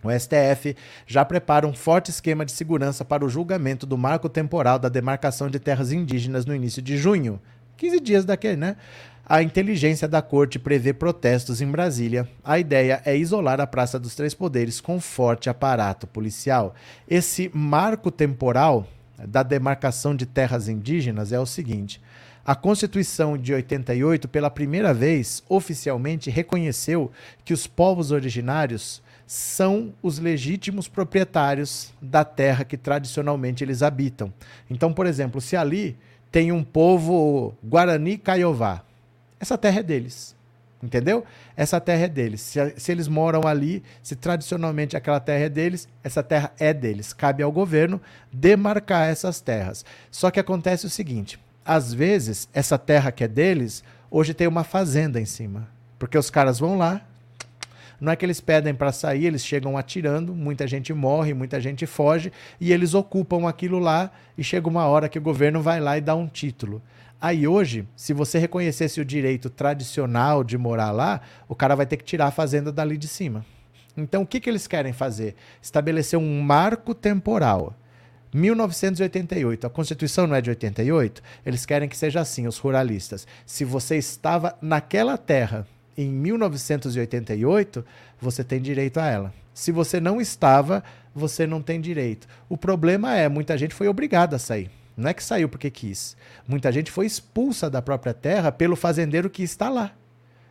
O 0.04 0.10
STF 0.12 0.76
já 1.06 1.26
prepara 1.26 1.68
um 1.68 1.74
forte 1.74 2.10
esquema 2.10 2.46
de 2.46 2.52
segurança 2.52 3.04
para 3.04 3.26
o 3.26 3.30
julgamento 3.30 3.86
do 3.86 3.98
marco 3.98 4.30
temporal 4.30 4.80
da 4.80 4.88
demarcação 4.88 5.50
de 5.50 5.60
terras 5.60 5.92
indígenas 5.92 6.46
no 6.46 6.56
início 6.56 6.82
de 6.82 6.98
junho. 6.98 7.40
15 7.78 8.00
dias 8.00 8.26
daquele, 8.26 8.58
né? 8.58 8.76
A 9.26 9.44
inteligência 9.44 10.08
da 10.08 10.22
corte 10.22 10.58
prevê 10.58 10.92
protestos 10.92 11.62
em 11.62 11.70
Brasília. 11.70 12.28
A 12.44 12.58
ideia 12.58 13.02
é 13.06 13.16
isolar 13.16 13.62
a 13.62 13.68
Praça 13.68 14.00
dos 14.00 14.16
Três 14.16 14.34
Poderes 14.34 14.82
com 14.82 15.00
forte 15.00 15.50
aparato 15.50 16.08
policial. 16.08 16.74
Esse 17.08 17.52
marco 17.54 18.10
temporal 18.10 18.88
da 19.18 19.44
demarcação 19.44 20.16
de 20.16 20.26
terras 20.26 20.68
indígenas 20.68 21.32
é 21.32 21.40
o 21.40 21.46
seguinte: 21.46 22.02
a 22.44 22.56
Constituição 22.56 23.38
de 23.38 23.54
88, 23.54 24.28
pela 24.28 24.50
primeira 24.50 24.94
vez, 24.96 25.44
oficialmente 25.48 26.32
reconheceu 26.32 27.12
que 27.46 27.54
os 27.54 27.68
povos 27.68 28.10
originários 28.12 29.02
são 29.32 29.94
os 30.02 30.18
legítimos 30.18 30.88
proprietários 30.88 31.94
da 32.02 32.26
terra 32.26 32.66
que 32.66 32.76
tradicionalmente 32.76 33.64
eles 33.64 33.84
habitam. 33.84 34.34
Então, 34.68 34.92
por 34.92 35.06
exemplo, 35.06 35.40
se 35.40 35.56
ali 35.56 35.96
tem 36.32 36.52
um 36.52 36.64
povo 36.64 37.54
Guarani 37.64 38.18
Caiová, 38.18 38.82
essa 39.40 39.56
terra 39.56 39.82
é 39.82 39.84
deles. 39.84 40.36
Entendeu? 40.82 41.24
Essa 41.56 41.80
terra 41.80 42.06
é 42.06 42.08
deles. 42.08 42.42
Se, 42.42 42.74
se, 42.76 42.92
eles 42.92 43.08
moram 43.08 43.48
ali, 43.48 43.84
se 44.02 44.16
tradicionalmente 44.16 44.98
aquela 44.98 45.20
terra 45.20 45.46
é 45.46 45.50
deles, 45.50 45.88
essa 46.04 46.24
terra 46.24 46.52
é 46.58 46.74
deles. 46.74 47.14
Cabe 47.14 47.44
ao 47.44 47.52
governo 47.52 48.02
demarcar 48.34 49.10
essas 49.10 49.40
terras. 49.40 49.86
Só 50.10 50.32
que 50.32 50.40
acontece 50.40 50.88
o 50.88 50.90
seguinte: 50.90 51.40
às 51.64 51.94
vezes, 51.94 52.50
essa 52.52 52.80
terra 52.80 53.12
que 53.12 53.24
é 53.24 53.28
deles, 53.28 53.84
hoje 54.10 54.34
tem 54.34 54.48
uma 54.48 54.64
fazenda 54.64 55.22
em 55.22 55.26
cima. 55.26 55.68
Porque 56.00 56.18
os 56.18 56.32
caras 56.32 56.58
vão 56.58 56.80
lá, 56.80 57.06
Não 58.00 58.12
é 58.12 58.16
que 58.16 58.26
eles 58.26 58.40
pedem 58.40 58.74
para 58.74 58.92
sair, 58.92 59.26
eles 59.26 59.46
chegam 59.46 59.78
atirando, 59.78 60.34
muita 60.34 60.66
gente 60.68 60.94
morre, 60.94 61.34
muita 61.34 61.60
gente 61.60 61.86
foge 61.86 62.32
e 62.60 62.72
eles 62.72 62.94
ocupam 62.94 63.48
aquilo 63.48 63.80
lá 63.80 64.12
e 64.38 64.44
chega 64.44 64.70
uma 64.70 64.86
hora 64.86 65.10
que 65.10 65.18
o 65.18 65.22
governo 65.22 65.62
vai 65.62 65.80
lá 65.80 65.98
e 65.98 66.02
dá 66.02 66.16
um 66.16 66.28
título. 66.28 66.82
Aí 67.22 67.46
hoje, 67.46 67.86
se 67.98 68.14
você 68.14 68.40
reconhecesse 68.40 69.02
o 69.02 69.06
direito 69.06 69.50
tradicional 69.50 70.44
de 70.44 70.58
morar 70.58 70.92
lá, 70.92 71.20
o 71.50 71.56
cara 71.56 71.76
vai 71.76 71.86
ter 71.86 71.98
que 71.98 72.06
tirar 72.06 72.28
a 72.28 72.32
fazenda 72.32 72.72
dali 72.72 72.98
de 72.98 73.10
cima. 73.10 73.46
Então, 73.98 74.22
o 74.22 74.28
que, 74.28 74.40
que 74.40 74.50
eles 74.50 74.68
querem 74.68 74.94
fazer? 74.94 75.36
Estabelecer 75.62 76.18
um 76.18 76.42
marco 76.42 76.96
temporal. 76.96 77.76
1988, 78.34 79.68
a 79.68 79.70
Constituição 79.70 80.28
não 80.28 80.36
é 80.36 80.42
de 80.42 80.50
88? 80.52 81.22
Eles 81.46 81.66
querem 81.66 81.90
que 81.90 81.98
seja 81.98 82.22
assim, 82.22 82.48
os 82.48 82.58
ruralistas. 82.58 83.28
Se 83.46 83.66
você 83.66 83.98
estava 83.98 84.58
naquela 84.62 85.18
terra 85.18 85.68
em 86.04 86.12
1988, 86.12 87.86
você 88.20 88.44
tem 88.44 88.62
direito 88.62 89.00
a 89.00 89.06
ela. 89.06 89.34
Se 89.54 89.72
você 89.72 90.00
não 90.00 90.22
estava, 90.22 90.84
você 91.14 91.46
não 91.46 91.62
tem 91.62 91.82
direito. 91.82 92.28
O 92.48 92.56
problema 92.56 93.16
é, 93.16 93.28
muita 93.28 93.58
gente 93.58 93.76
foi 93.76 93.88
obrigada 93.88 94.38
a 94.38 94.40
sair. 94.40 94.72
Não 94.96 95.10
é 95.10 95.14
que 95.14 95.24
saiu 95.24 95.50
porque 95.50 95.70
quis. 95.70 96.16
Muita 96.48 96.72
gente 96.72 96.92
foi 96.92 97.06
expulsa 97.06 97.70
da 97.70 97.82
própria 97.82 98.14
terra 98.14 98.52
pelo 98.52 98.76
fazendeiro 98.76 99.30
que 99.30 99.44
está 99.44 99.70
lá. 99.70 99.92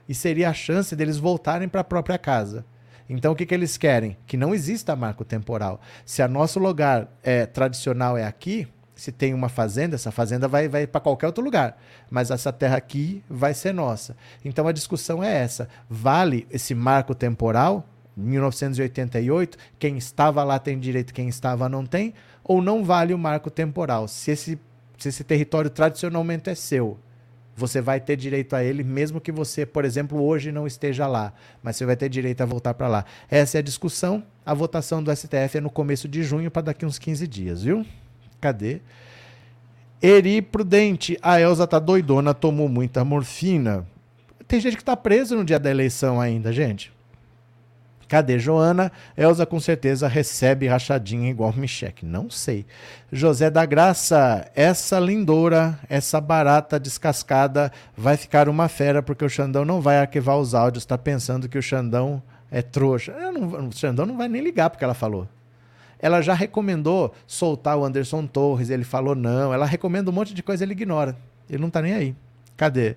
E 0.08 0.14
seria 0.14 0.50
a 0.50 0.54
chance 0.54 0.94
deles 0.94 1.16
voltarem 1.16 1.68
para 1.68 1.80
a 1.80 1.84
própria 1.84 2.18
casa. 2.18 2.64
Então, 3.08 3.32
o 3.32 3.36
que, 3.36 3.46
que 3.46 3.54
eles 3.54 3.78
querem? 3.78 4.18
Que 4.26 4.36
não 4.36 4.54
exista 4.54 4.94
marco 4.94 5.24
temporal. 5.24 5.80
Se 6.04 6.20
a 6.20 6.28
nosso 6.28 6.58
lugar 6.58 7.08
é, 7.22 7.46
tradicional 7.46 8.18
é 8.18 8.24
aqui, 8.24 8.68
se 8.98 9.12
tem 9.12 9.32
uma 9.32 9.48
fazenda, 9.48 9.94
essa 9.94 10.10
fazenda 10.10 10.48
vai, 10.48 10.68
vai 10.68 10.84
para 10.84 11.00
qualquer 11.00 11.28
outro 11.28 11.42
lugar. 11.42 11.80
Mas 12.10 12.32
essa 12.32 12.52
terra 12.52 12.76
aqui 12.76 13.22
vai 13.30 13.54
ser 13.54 13.72
nossa. 13.72 14.16
Então, 14.44 14.66
a 14.66 14.72
discussão 14.72 15.22
é 15.22 15.32
essa. 15.32 15.68
Vale 15.88 16.48
esse 16.50 16.74
marco 16.74 17.14
temporal? 17.14 17.88
1988, 18.16 19.56
quem 19.78 19.96
estava 19.96 20.42
lá 20.42 20.58
tem 20.58 20.76
direito, 20.80 21.14
quem 21.14 21.28
estava 21.28 21.68
não 21.68 21.86
tem? 21.86 22.12
Ou 22.42 22.60
não 22.60 22.82
vale 22.82 23.14
o 23.14 23.18
marco 23.18 23.48
temporal? 23.48 24.08
Se 24.08 24.32
esse, 24.32 24.58
se 24.98 25.08
esse 25.10 25.22
território 25.22 25.70
tradicionalmente 25.70 26.50
é 26.50 26.56
seu, 26.56 26.98
você 27.54 27.80
vai 27.80 28.00
ter 28.00 28.16
direito 28.16 28.56
a 28.56 28.64
ele, 28.64 28.82
mesmo 28.82 29.20
que 29.20 29.30
você, 29.30 29.64
por 29.64 29.84
exemplo, 29.84 30.20
hoje 30.20 30.50
não 30.50 30.66
esteja 30.66 31.06
lá, 31.06 31.32
mas 31.62 31.76
você 31.76 31.86
vai 31.86 31.94
ter 31.94 32.08
direito 32.08 32.40
a 32.40 32.46
voltar 32.46 32.74
para 32.74 32.88
lá. 32.88 33.04
Essa 33.30 33.58
é 33.58 33.60
a 33.60 33.62
discussão. 33.62 34.24
A 34.44 34.54
votação 34.54 35.00
do 35.00 35.14
STF 35.14 35.58
é 35.58 35.60
no 35.60 35.70
começo 35.70 36.08
de 36.08 36.24
junho, 36.24 36.50
para 36.50 36.62
daqui 36.62 36.84
uns 36.84 36.98
15 36.98 37.28
dias, 37.28 37.62
viu? 37.62 37.86
Cadê? 38.40 38.80
Eri 40.02 40.40
Prudente. 40.40 41.18
A 41.22 41.40
Elza 41.40 41.66
tá 41.66 41.78
doidona, 41.78 42.32
tomou 42.32 42.68
muita 42.68 43.04
morfina. 43.04 43.86
Tem 44.46 44.60
gente 44.60 44.76
que 44.76 44.84
tá 44.84 44.96
preso 44.96 45.36
no 45.36 45.44
dia 45.44 45.58
da 45.58 45.70
eleição 45.70 46.20
ainda, 46.20 46.52
gente. 46.52 46.92
Cadê 48.08 48.38
Joana? 48.38 48.90
Elza 49.14 49.44
com 49.44 49.60
certeza 49.60 50.08
recebe 50.08 50.66
rachadinha 50.66 51.30
igual 51.30 51.52
Micheque. 51.54 52.06
Não 52.06 52.30
sei. 52.30 52.64
José 53.12 53.50
da 53.50 53.66
Graça, 53.66 54.50
essa 54.54 54.98
lindora, 54.98 55.78
essa 55.90 56.18
barata 56.18 56.80
descascada 56.80 57.70
vai 57.94 58.16
ficar 58.16 58.48
uma 58.48 58.66
fera 58.66 59.02
porque 59.02 59.24
o 59.24 59.28
Xandão 59.28 59.64
não 59.64 59.82
vai 59.82 59.98
arquivar 59.98 60.38
os 60.38 60.54
áudios. 60.54 60.86
Tá 60.86 60.96
pensando 60.96 61.48
que 61.50 61.58
o 61.58 61.62
Xandão 61.62 62.22
é 62.50 62.62
trouxa. 62.62 63.12
Não, 63.12 63.68
o 63.68 63.72
Xandão 63.72 64.06
não 64.06 64.16
vai 64.16 64.26
nem 64.26 64.42
ligar 64.42 64.70
porque 64.70 64.84
ela 64.84 64.94
falou. 64.94 65.28
Ela 65.98 66.22
já 66.22 66.34
recomendou 66.34 67.12
soltar 67.26 67.76
o 67.76 67.84
Anderson 67.84 68.26
Torres, 68.26 68.70
ele 68.70 68.84
falou 68.84 69.14
não. 69.14 69.52
Ela 69.52 69.66
recomenda 69.66 70.10
um 70.10 70.14
monte 70.14 70.32
de 70.32 70.42
coisa, 70.42 70.64
ele 70.64 70.72
ignora. 70.72 71.16
Ele 71.48 71.60
não 71.60 71.70
tá 71.70 71.82
nem 71.82 71.94
aí. 71.94 72.14
Cadê? 72.56 72.96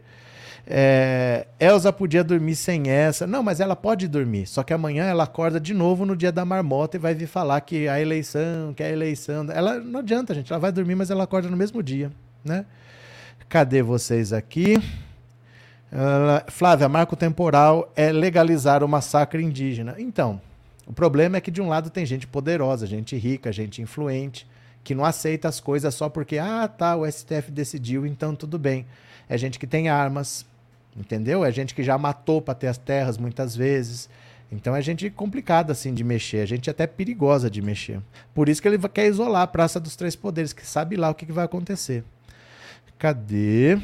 É, 0.68 1.48
Elsa 1.60 1.92
podia 1.92 2.24
dormir 2.24 2.56
sem 2.56 2.90
essa. 2.90 3.26
Não, 3.26 3.42
mas 3.42 3.60
ela 3.60 3.76
pode 3.76 4.08
dormir. 4.08 4.46
Só 4.48 4.64
que 4.64 4.74
amanhã 4.74 5.06
ela 5.06 5.24
acorda 5.24 5.60
de 5.60 5.74
novo 5.74 6.06
no 6.06 6.16
dia 6.16 6.32
da 6.32 6.46
marmota 6.46 6.98
e 6.98 7.00
vai 7.00 7.14
vir 7.14 7.28
falar 7.28 7.62
que 7.62 7.88
a 7.88 8.00
eleição, 8.00 8.74
que 8.74 8.84
a 8.84 8.90
eleição. 8.90 9.48
Ela 9.52 9.80
não 9.80 10.00
adianta, 10.02 10.34
gente. 10.34 10.52
Ela 10.52 10.60
vai 10.60 10.72
dormir, 10.72 10.96
mas 10.96 11.10
ela 11.10 11.24
acorda 11.24 11.50
no 11.50 11.58
mesmo 11.58 11.82
dia, 11.82 12.12
né? 12.44 12.66
Cadê 13.50 13.82
vocês 13.82 14.32
aqui? 14.32 14.78
Uh, 15.92 16.50
Flávia, 16.50 16.88
marco 16.88 17.18
temporal 17.18 17.92
é 17.98 18.12
legalizar 18.12 18.84
o 18.84 18.88
massacre 18.88 19.44
indígena. 19.44 19.96
Então, 19.98 20.40
o 20.86 20.94
problema 20.94 21.38
é 21.38 21.42
que 21.42 21.52
de 21.52 21.62
um 21.62 21.68
lado 21.68 21.90
tem 21.90 22.06
gente 22.06 22.28
poderosa, 22.28 22.88
gente 22.88 23.16
rica, 23.16 23.52
gente 23.52 23.82
influente, 23.82 24.48
que 24.84 24.96
não 24.96 25.06
aceita 25.06 25.48
as 25.48 25.60
coisas 25.60 25.94
só 25.94 26.10
porque, 26.10 26.38
ah, 26.38 26.68
tá, 26.68 26.96
o 26.96 27.10
STF 27.10 27.52
decidiu, 27.52 28.06
então 28.06 28.36
tudo 28.36 28.58
bem. 28.58 28.86
É 29.30 29.38
gente 29.38 29.60
que 29.60 29.68
tem 29.68 29.90
armas, 29.90 30.46
Entendeu? 30.96 31.46
É 31.46 31.52
gente 31.52 31.74
que 31.74 31.84
já 31.84 31.98
matou 31.98 32.42
para 32.42 32.54
ter 32.54 32.68
as 32.68 32.78
terras 32.78 33.18
muitas 33.18 33.56
vezes. 33.56 34.10
Então 34.52 34.76
é 34.76 34.82
gente 34.82 35.10
complicada 35.10 35.72
assim 35.72 35.94
de 35.94 36.04
mexer, 36.04 36.40
é 36.40 36.46
gente 36.46 36.70
até 36.70 36.86
perigosa 36.86 37.50
de 37.50 37.62
mexer. 37.62 38.02
Por 38.34 38.50
isso 38.50 38.62
que 38.62 38.68
ele 38.68 38.78
quer 38.90 39.08
isolar 39.08 39.44
a 39.44 39.48
Praça 39.48 39.80
dos 39.80 39.96
Três 39.96 40.16
Poderes, 40.16 40.52
que 40.52 40.68
sabe 40.68 40.98
lá 40.98 41.10
o 41.10 41.16
que, 41.16 41.26
que 41.26 41.32
vai 41.32 41.46
acontecer. 41.46 42.04
Cadê? 43.00 43.78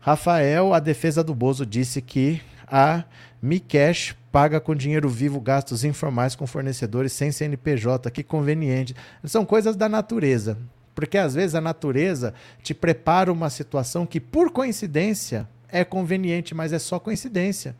Rafael, 0.00 0.72
a 0.72 0.78
defesa 0.78 1.24
do 1.24 1.34
Bozo 1.34 1.66
disse 1.66 2.00
que 2.00 2.40
a 2.68 3.04
Mikesh 3.42 4.14
paga 4.30 4.60
com 4.60 4.72
dinheiro 4.72 5.08
vivo 5.08 5.40
gastos 5.40 5.82
informais 5.82 6.36
com 6.36 6.46
fornecedores 6.46 7.12
sem 7.12 7.32
CNPJ. 7.32 8.08
Que 8.10 8.22
conveniente. 8.22 8.94
São 9.24 9.44
coisas 9.44 9.74
da 9.74 9.88
natureza. 9.88 10.56
Porque 10.94 11.18
às 11.18 11.34
vezes 11.34 11.54
a 11.54 11.60
natureza 11.60 12.34
te 12.62 12.72
prepara 12.72 13.32
uma 13.32 13.50
situação 13.50 14.06
que, 14.06 14.20
por 14.20 14.50
coincidência, 14.50 15.48
é 15.68 15.84
conveniente, 15.84 16.54
mas 16.54 16.72
é 16.72 16.78
só 16.78 16.98
coincidência. 16.98 17.74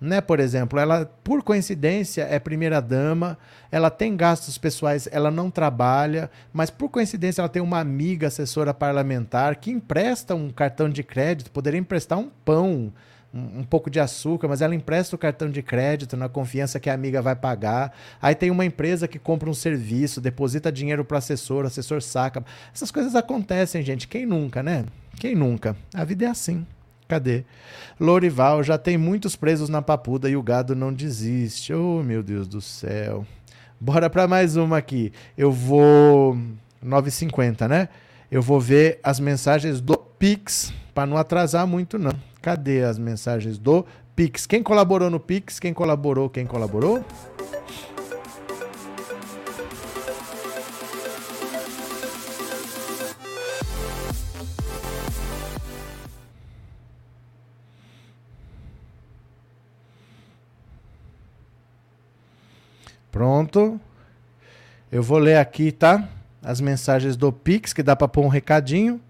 Né? 0.00 0.20
Por 0.20 0.38
exemplo, 0.38 0.78
ela, 0.78 1.06
por 1.24 1.42
coincidência, 1.42 2.22
é 2.22 2.38
primeira 2.38 2.80
dama, 2.80 3.38
ela 3.70 3.88
tem 3.88 4.16
gastos 4.16 4.58
pessoais, 4.58 5.08
ela 5.10 5.30
não 5.30 5.50
trabalha, 5.50 6.30
mas 6.52 6.70
por 6.70 6.88
coincidência 6.88 7.40
ela 7.40 7.48
tem 7.48 7.62
uma 7.62 7.78
amiga 7.78 8.26
assessora 8.26 8.74
parlamentar 8.74 9.56
que 9.56 9.70
empresta 9.70 10.34
um 10.34 10.50
cartão 10.50 10.90
de 10.90 11.02
crédito, 11.02 11.52
poderia 11.52 11.78
emprestar 11.78 12.18
um 12.18 12.28
pão, 12.44 12.92
um, 13.32 13.60
um 13.60 13.64
pouco 13.64 13.88
de 13.88 13.98
açúcar, 13.98 14.48
mas 14.48 14.60
ela 14.60 14.74
empresta 14.74 15.16
o 15.16 15.18
cartão 15.18 15.50
de 15.50 15.62
crédito 15.62 16.16
na 16.16 16.28
confiança 16.28 16.78
que 16.78 16.90
a 16.90 16.94
amiga 16.94 17.22
vai 17.22 17.34
pagar. 17.34 17.92
Aí 18.20 18.34
tem 18.34 18.50
uma 18.50 18.64
empresa 18.64 19.08
que 19.08 19.18
compra 19.18 19.48
um 19.48 19.54
serviço, 19.54 20.20
deposita 20.20 20.70
dinheiro 20.70 21.04
para 21.04 21.18
assessor, 21.18 21.64
o 21.64 21.66
assessor 21.66 22.02
saca. 22.02 22.44
Essas 22.74 22.90
coisas 22.90 23.14
acontecem, 23.14 23.82
gente. 23.82 24.06
Quem 24.06 24.26
nunca, 24.26 24.62
né? 24.62 24.84
Quem 25.18 25.34
nunca? 25.34 25.76
A 25.94 26.04
vida 26.04 26.26
é 26.26 26.28
assim. 26.28 26.66
Cadê? 27.08 27.44
Lorival 28.00 28.62
já 28.62 28.78
tem 28.78 28.96
muitos 28.96 29.36
presos 29.36 29.68
na 29.68 29.82
papuda 29.82 30.30
e 30.30 30.36
o 30.36 30.42
gado 30.42 30.74
não 30.74 30.92
desiste. 30.92 31.72
Oh, 31.72 32.02
meu 32.02 32.22
Deus 32.22 32.48
do 32.48 32.60
céu. 32.60 33.26
Bora 33.78 34.08
para 34.08 34.28
mais 34.28 34.56
uma 34.56 34.78
aqui. 34.78 35.12
Eu 35.36 35.52
vou 35.52 36.36
9:50, 36.84 37.68
né? 37.68 37.88
Eu 38.30 38.40
vou 38.40 38.58
ver 38.60 38.98
as 39.02 39.20
mensagens 39.20 39.80
do 39.80 39.96
Pix 39.96 40.72
para 40.94 41.06
não 41.06 41.16
atrasar 41.16 41.66
muito 41.66 41.98
não. 41.98 42.31
Cadê 42.42 42.82
as 42.82 42.98
mensagens 42.98 43.56
do 43.56 43.86
Pix? 44.16 44.46
Quem 44.46 44.64
colaborou 44.64 45.08
no 45.08 45.20
Pix? 45.20 45.60
Quem 45.60 45.72
colaborou? 45.72 46.28
Quem 46.28 46.44
colaborou? 46.44 47.04
Pronto. 63.12 63.80
Eu 64.90 65.00
vou 65.00 65.18
ler 65.18 65.36
aqui, 65.36 65.70
tá? 65.70 66.08
As 66.42 66.60
mensagens 66.60 67.16
do 67.16 67.32
Pix, 67.32 67.72
que 67.72 67.84
dá 67.84 67.94
para 67.94 68.08
pôr 68.08 68.24
um 68.24 68.28
recadinho. 68.28 69.00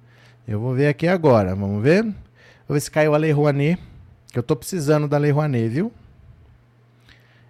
Eu 0.46 0.60
vou 0.60 0.74
ver 0.74 0.88
aqui 0.88 1.08
agora. 1.08 1.54
Vamos 1.54 1.82
ver. 1.82 2.14
Vou 2.66 2.74
ver 2.74 2.80
se 2.80 2.90
caiu 2.90 3.14
a 3.14 3.18
Lei 3.18 3.32
Rouanet. 3.32 3.78
Que 4.32 4.38
eu 4.38 4.42
tô 4.42 4.56
precisando 4.56 5.06
da 5.06 5.18
Lei 5.18 5.30
Rouanet, 5.30 5.68
viu? 5.68 5.92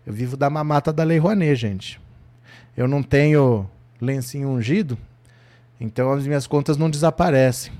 Eu 0.04 0.12
vivo 0.12 0.36
da 0.36 0.50
mamata 0.50 0.92
da 0.92 1.04
Lei 1.04 1.18
Rouanet, 1.18 1.54
gente. 1.54 2.00
Eu 2.76 2.88
não 2.88 3.02
tenho 3.02 3.68
lencinho 4.00 4.48
ungido, 4.48 4.98
então 5.80 6.12
as 6.12 6.26
minhas 6.26 6.46
contas 6.46 6.76
não 6.76 6.90
desaparecem. 6.90 7.72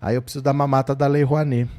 Aí 0.00 0.16
eu 0.16 0.22
preciso 0.22 0.42
da 0.42 0.52
mamata 0.52 0.94
da 0.96 1.06
Lei 1.06 1.22
Rouanet. 1.22 1.70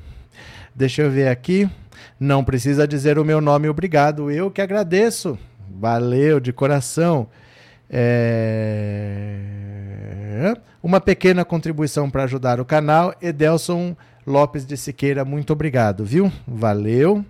Deixa 0.73 1.01
eu 1.01 1.11
ver 1.11 1.27
aqui. 1.27 1.69
Não 2.17 2.43
precisa 2.43 2.87
dizer 2.87 3.19
o 3.19 3.25
meu 3.25 3.41
nome, 3.41 3.67
obrigado. 3.67 4.31
Eu 4.31 4.49
que 4.49 4.61
agradeço. 4.61 5.37
Valeu 5.69 6.39
de 6.39 6.53
coração. 6.53 7.27
É... 7.89 9.43
Uma 10.81 11.01
pequena 11.01 11.43
contribuição 11.43 12.09
para 12.09 12.23
ajudar 12.23 12.61
o 12.61 12.65
canal. 12.65 13.13
Edelson 13.21 13.97
Lopes 14.25 14.65
de 14.65 14.77
Siqueira, 14.77 15.25
muito 15.25 15.53
obrigado, 15.53 16.05
viu? 16.05 16.31
Valeu. 16.47 17.25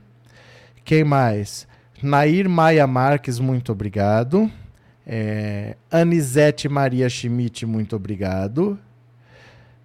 Quem 0.83 1.03
mais? 1.03 1.67
Nair 2.01 2.49
Maia 2.49 2.87
Marques, 2.87 3.39
muito 3.39 3.71
obrigado. 3.71 4.51
É... 5.05 5.75
Anisete 5.91 6.67
Maria 6.67 7.09
Schmidt, 7.09 7.65
muito 7.65 7.95
obrigado. 7.95 8.79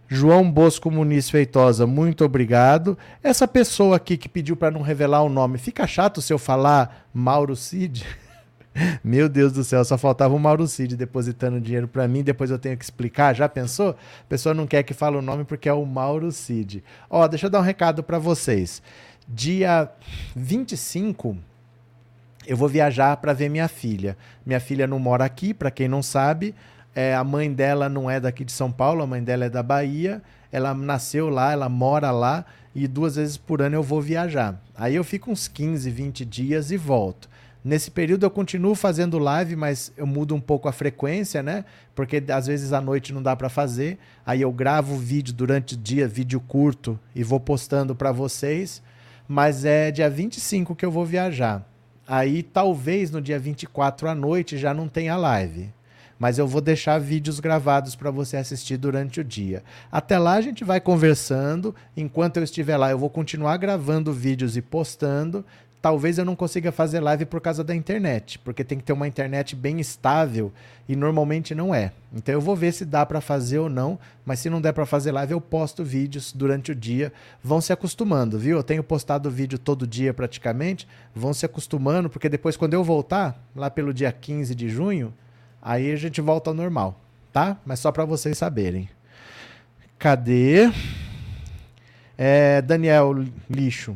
João 0.08 0.50
Bosco 0.50 0.90
Muniz 0.90 1.30
Feitosa, 1.30 1.86
muito 1.86 2.24
obrigado. 2.24 2.96
Essa 3.22 3.48
pessoa 3.48 3.96
aqui 3.96 4.16
que 4.16 4.28
pediu 4.28 4.56
para 4.56 4.70
não 4.70 4.82
revelar 4.82 5.22
o 5.22 5.28
nome, 5.28 5.58
fica 5.58 5.86
chato 5.86 6.20
se 6.20 6.32
eu 6.32 6.38
falar 6.38 7.08
Mauro 7.12 7.56
Cid? 7.56 8.06
Meu 9.02 9.28
Deus 9.28 9.52
do 9.52 9.62
céu, 9.62 9.84
só 9.84 9.96
faltava 9.96 10.34
o 10.34 10.38
Mauro 10.38 10.66
Cid 10.66 10.96
depositando 10.96 11.60
dinheiro 11.60 11.86
para 11.86 12.06
mim, 12.08 12.22
depois 12.22 12.50
eu 12.50 12.58
tenho 12.58 12.76
que 12.76 12.84
explicar. 12.84 13.34
Já 13.34 13.48
pensou? 13.48 13.90
A 13.90 14.24
pessoa 14.28 14.54
não 14.54 14.66
quer 14.66 14.82
que 14.82 14.94
fale 14.94 15.16
o 15.16 15.22
nome 15.22 15.44
porque 15.44 15.68
é 15.68 15.72
o 15.72 15.84
Mauro 15.84 16.30
Cid. 16.32 16.82
Ó, 17.08 17.26
deixa 17.28 17.46
eu 17.46 17.50
dar 17.50 17.60
um 17.60 17.62
recado 17.62 18.02
para 18.02 18.18
vocês. 18.18 18.82
Dia 19.26 19.88
25, 20.36 21.36
eu 22.46 22.56
vou 22.56 22.68
viajar 22.68 23.16
para 23.16 23.32
ver 23.32 23.48
minha 23.48 23.68
filha. 23.68 24.16
Minha 24.44 24.60
filha 24.60 24.86
não 24.86 24.98
mora 24.98 25.24
aqui, 25.24 25.54
para 25.54 25.70
quem 25.70 25.88
não 25.88 26.02
sabe. 26.02 26.54
É, 26.94 27.14
a 27.14 27.24
mãe 27.24 27.52
dela 27.52 27.88
não 27.88 28.10
é 28.10 28.20
daqui 28.20 28.44
de 28.44 28.52
São 28.52 28.70
Paulo, 28.70 29.02
a 29.02 29.06
mãe 29.06 29.22
dela 29.22 29.46
é 29.46 29.50
da 29.50 29.62
Bahia. 29.62 30.22
Ela 30.52 30.74
nasceu 30.74 31.28
lá, 31.28 31.52
ela 31.52 31.68
mora 31.68 32.10
lá 32.10 32.44
e 32.74 32.86
duas 32.86 33.16
vezes 33.16 33.36
por 33.36 33.62
ano 33.62 33.76
eu 33.76 33.82
vou 33.82 34.00
viajar. 34.00 34.60
Aí 34.76 34.94
eu 34.94 35.02
fico 35.02 35.30
uns 35.30 35.48
15, 35.48 35.90
20 35.90 36.24
dias 36.24 36.70
e 36.70 36.76
volto. 36.76 37.28
Nesse 37.64 37.90
período 37.90 38.26
eu 38.26 38.30
continuo 38.30 38.74
fazendo 38.74 39.18
live, 39.18 39.56
mas 39.56 39.90
eu 39.96 40.06
mudo 40.06 40.34
um 40.34 40.40
pouco 40.40 40.68
a 40.68 40.72
frequência, 40.72 41.42
né? 41.42 41.64
Porque 41.94 42.22
às 42.28 42.46
vezes 42.46 42.74
à 42.74 42.80
noite 42.80 43.10
não 43.10 43.22
dá 43.22 43.34
para 43.34 43.48
fazer. 43.48 43.98
Aí 44.26 44.42
eu 44.42 44.52
gravo 44.52 44.98
vídeo 44.98 45.32
durante 45.32 45.72
o 45.72 45.78
dia, 45.78 46.06
vídeo 46.06 46.38
curto, 46.40 47.00
e 47.14 47.24
vou 47.24 47.40
postando 47.40 47.94
para 47.94 48.12
vocês. 48.12 48.82
Mas 49.26 49.64
é 49.64 49.90
dia 49.90 50.10
25 50.10 50.76
que 50.76 50.84
eu 50.84 50.90
vou 50.90 51.06
viajar. 51.06 51.66
Aí 52.06 52.42
talvez 52.42 53.10
no 53.10 53.22
dia 53.22 53.38
24 53.38 54.10
à 54.10 54.14
noite 54.14 54.58
já 54.58 54.74
não 54.74 54.86
tenha 54.86 55.16
live. 55.16 55.72
Mas 56.18 56.38
eu 56.38 56.46
vou 56.46 56.60
deixar 56.60 56.98
vídeos 56.98 57.40
gravados 57.40 57.96
para 57.96 58.10
você 58.10 58.36
assistir 58.36 58.76
durante 58.76 59.20
o 59.20 59.24
dia. 59.24 59.62
Até 59.90 60.18
lá 60.18 60.34
a 60.34 60.40
gente 60.40 60.64
vai 60.64 60.80
conversando. 60.80 61.74
Enquanto 61.96 62.36
eu 62.36 62.44
estiver 62.44 62.76
lá, 62.76 62.90
eu 62.90 62.98
vou 62.98 63.10
continuar 63.10 63.56
gravando 63.56 64.12
vídeos 64.12 64.56
e 64.56 64.62
postando 64.62 65.44
talvez 65.84 66.16
eu 66.16 66.24
não 66.24 66.34
consiga 66.34 66.72
fazer 66.72 66.98
live 67.00 67.26
por 67.26 67.42
causa 67.42 67.62
da 67.62 67.74
internet, 67.74 68.38
porque 68.38 68.64
tem 68.64 68.78
que 68.78 68.84
ter 68.84 68.94
uma 68.94 69.06
internet 69.06 69.54
bem 69.54 69.78
estável 69.80 70.50
e 70.88 70.96
normalmente 70.96 71.54
não 71.54 71.74
é. 71.74 71.92
Então 72.10 72.32
eu 72.32 72.40
vou 72.40 72.56
ver 72.56 72.72
se 72.72 72.86
dá 72.86 73.04
para 73.04 73.20
fazer 73.20 73.58
ou 73.58 73.68
não, 73.68 73.98
mas 74.24 74.38
se 74.40 74.48
não 74.48 74.62
der 74.62 74.72
para 74.72 74.86
fazer 74.86 75.12
live 75.12 75.32
eu 75.34 75.42
posto 75.42 75.84
vídeos 75.84 76.32
durante 76.32 76.72
o 76.72 76.74
dia. 76.74 77.12
Vão 77.42 77.60
se 77.60 77.70
acostumando, 77.70 78.38
viu? 78.38 78.56
Eu 78.56 78.62
tenho 78.62 78.82
postado 78.82 79.30
vídeo 79.30 79.58
todo 79.58 79.86
dia 79.86 80.14
praticamente, 80.14 80.88
vão 81.14 81.34
se 81.34 81.44
acostumando, 81.44 82.08
porque 82.08 82.30
depois 82.30 82.56
quando 82.56 82.72
eu 82.72 82.82
voltar, 82.82 83.38
lá 83.54 83.68
pelo 83.68 83.92
dia 83.92 84.10
15 84.10 84.54
de 84.54 84.70
junho, 84.70 85.12
aí 85.60 85.92
a 85.92 85.96
gente 85.96 86.18
volta 86.18 86.48
ao 86.48 86.54
normal, 86.54 86.98
tá? 87.30 87.58
Mas 87.62 87.78
só 87.78 87.92
para 87.92 88.06
vocês 88.06 88.38
saberem. 88.38 88.88
Cadê? 89.98 90.72
É, 92.16 92.62
Daniel 92.62 93.22
Lixo. 93.50 93.94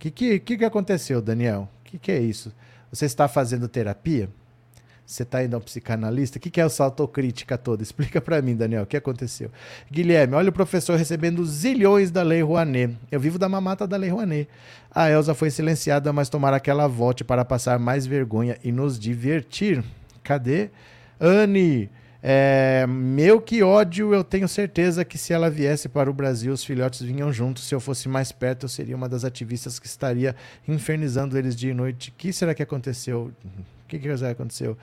O 0.00 0.10
que, 0.10 0.40
que, 0.40 0.56
que 0.56 0.64
aconteceu, 0.64 1.20
Daniel? 1.20 1.68
O 1.82 1.84
que, 1.84 1.98
que 1.98 2.10
é 2.10 2.18
isso? 2.18 2.50
Você 2.90 3.04
está 3.04 3.28
fazendo 3.28 3.68
terapia? 3.68 4.30
Você 5.04 5.24
está 5.24 5.44
indo 5.44 5.54
ao 5.54 5.60
psicanalista? 5.60 6.38
O 6.38 6.40
que, 6.40 6.48
que 6.48 6.58
é 6.58 6.64
essa 6.64 6.84
autocrítica 6.84 7.58
toda? 7.58 7.82
Explica 7.82 8.18
para 8.18 8.40
mim, 8.40 8.56
Daniel, 8.56 8.84
o 8.84 8.86
que 8.86 8.96
aconteceu? 8.96 9.50
Guilherme, 9.90 10.34
olha 10.34 10.48
o 10.48 10.52
professor 10.52 10.96
recebendo 10.96 11.44
zilhões 11.44 12.10
da 12.10 12.22
Lei 12.22 12.40
Rouanet. 12.40 12.96
Eu 13.12 13.20
vivo 13.20 13.38
da 13.38 13.46
mamata 13.46 13.86
da 13.86 13.98
Lei 13.98 14.08
Rouanet. 14.08 14.48
A 14.90 15.10
Elsa 15.10 15.34
foi 15.34 15.50
silenciada, 15.50 16.14
mas 16.14 16.30
tomara 16.30 16.58
que 16.58 16.70
ela 16.70 16.88
volte 16.88 17.22
para 17.22 17.44
passar 17.44 17.78
mais 17.78 18.06
vergonha 18.06 18.56
e 18.64 18.72
nos 18.72 18.98
divertir. 18.98 19.84
Cadê? 20.22 20.70
Anne, 21.20 21.90
é, 22.22 22.86
meu 22.86 23.40
que 23.40 23.62
ódio, 23.62 24.12
eu 24.12 24.22
tenho 24.22 24.46
certeza 24.46 25.04
que 25.04 25.16
se 25.16 25.32
ela 25.32 25.48
viesse 25.48 25.88
para 25.88 26.10
o 26.10 26.12
Brasil, 26.12 26.52
os 26.52 26.62
filhotes 26.62 27.00
vinham 27.00 27.32
juntos. 27.32 27.64
Se 27.64 27.74
eu 27.74 27.80
fosse 27.80 28.08
mais 28.08 28.30
perto, 28.30 28.64
eu 28.64 28.68
seria 28.68 28.96
uma 28.96 29.08
das 29.08 29.24
ativistas 29.24 29.78
que 29.78 29.86
estaria 29.86 30.36
infernizando 30.68 31.38
eles 31.38 31.56
dia 31.56 31.70
e 31.70 31.74
noite. 31.74 32.12
Que 32.16 32.32
será 32.32 32.54
que 32.54 32.62
aconteceu? 32.62 33.32
O 33.44 33.88
que, 33.88 33.98
que 33.98 34.08
aconteceu? 34.08 34.76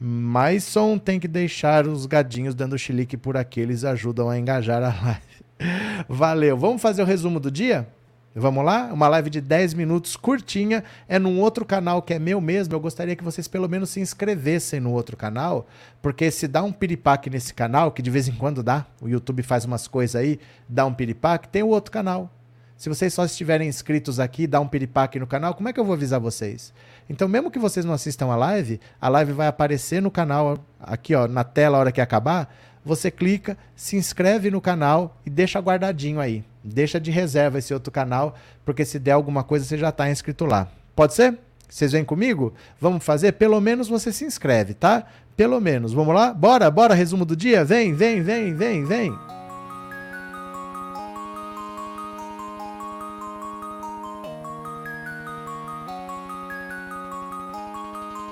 Maison 0.00 0.96
tem 0.96 1.20
que 1.20 1.28
deixar 1.28 1.86
os 1.86 2.06
gadinhos 2.06 2.54
dando 2.54 2.78
chilique 2.78 3.16
por 3.16 3.36
aqui, 3.36 3.60
eles 3.60 3.84
ajudam 3.84 4.30
a 4.30 4.38
engajar 4.38 4.82
a 4.82 4.94
live. 5.04 6.04
Valeu. 6.08 6.56
Vamos 6.56 6.80
fazer 6.80 7.02
o 7.02 7.04
resumo 7.04 7.38
do 7.38 7.50
dia? 7.50 7.86
Vamos 8.34 8.64
lá? 8.64 8.92
Uma 8.92 9.08
live 9.08 9.30
de 9.30 9.40
10 9.40 9.74
minutos 9.74 10.16
curtinha. 10.16 10.84
É 11.08 11.18
num 11.18 11.40
outro 11.40 11.64
canal 11.64 12.02
que 12.02 12.14
é 12.14 12.18
meu 12.18 12.40
mesmo. 12.40 12.74
Eu 12.74 12.80
gostaria 12.80 13.16
que 13.16 13.24
vocês 13.24 13.48
pelo 13.48 13.68
menos 13.68 13.90
se 13.90 14.00
inscrevessem 14.00 14.80
no 14.80 14.92
outro 14.92 15.16
canal. 15.16 15.66
Porque 16.00 16.30
se 16.30 16.46
dá 16.46 16.62
um 16.62 16.72
piripaque 16.72 17.30
nesse 17.30 17.52
canal, 17.52 17.90
que 17.90 18.02
de 18.02 18.10
vez 18.10 18.28
em 18.28 18.32
quando 18.32 18.62
dá, 18.62 18.86
o 19.00 19.08
YouTube 19.08 19.42
faz 19.42 19.64
umas 19.64 19.88
coisas 19.88 20.14
aí, 20.14 20.38
dá 20.68 20.86
um 20.86 20.94
piripaque, 20.94 21.48
tem 21.48 21.62
o 21.62 21.68
outro 21.68 21.90
canal. 21.90 22.30
Se 22.78 22.88
vocês 22.88 23.12
só 23.12 23.24
estiverem 23.24 23.68
inscritos 23.68 24.20
aqui, 24.20 24.46
dá 24.46 24.60
um 24.60 24.68
piripaque 24.68 25.18
no 25.18 25.26
canal, 25.26 25.52
como 25.52 25.68
é 25.68 25.72
que 25.72 25.80
eu 25.80 25.84
vou 25.84 25.94
avisar 25.94 26.20
vocês? 26.20 26.72
Então, 27.10 27.26
mesmo 27.26 27.50
que 27.50 27.58
vocês 27.58 27.84
não 27.84 27.92
assistam 27.92 28.26
a 28.26 28.36
live, 28.36 28.78
a 29.00 29.08
live 29.08 29.32
vai 29.32 29.48
aparecer 29.48 30.00
no 30.00 30.12
canal, 30.12 30.56
aqui 30.78 31.12
ó, 31.12 31.26
na 31.26 31.42
tela 31.42 31.76
a 31.76 31.80
hora 31.80 31.90
que 31.90 32.00
acabar. 32.00 32.54
Você 32.88 33.10
clica, 33.10 33.54
se 33.76 33.96
inscreve 33.96 34.50
no 34.50 34.62
canal 34.62 35.20
e 35.26 35.28
deixa 35.28 35.60
guardadinho 35.60 36.18
aí. 36.18 36.42
Deixa 36.64 36.98
de 36.98 37.10
reserva 37.10 37.58
esse 37.58 37.74
outro 37.74 37.92
canal, 37.92 38.34
porque 38.64 38.82
se 38.82 38.98
der 38.98 39.10
alguma 39.10 39.44
coisa 39.44 39.66
você 39.66 39.76
já 39.76 39.90
está 39.90 40.10
inscrito 40.10 40.46
lá. 40.46 40.68
Pode 40.96 41.12
ser? 41.12 41.38
Vocês 41.68 41.92
vêm 41.92 42.02
comigo? 42.02 42.54
Vamos 42.80 43.04
fazer? 43.04 43.32
Pelo 43.32 43.60
menos 43.60 43.88
você 43.88 44.10
se 44.10 44.24
inscreve, 44.24 44.72
tá? 44.72 45.04
Pelo 45.36 45.60
menos. 45.60 45.92
Vamos 45.92 46.14
lá? 46.14 46.32
Bora, 46.32 46.70
bora, 46.70 46.94
resumo 46.94 47.26
do 47.26 47.36
dia? 47.36 47.62
Vem, 47.62 47.92
vem, 47.92 48.22
vem, 48.22 48.54
vem, 48.54 48.82
vem. 48.86 49.37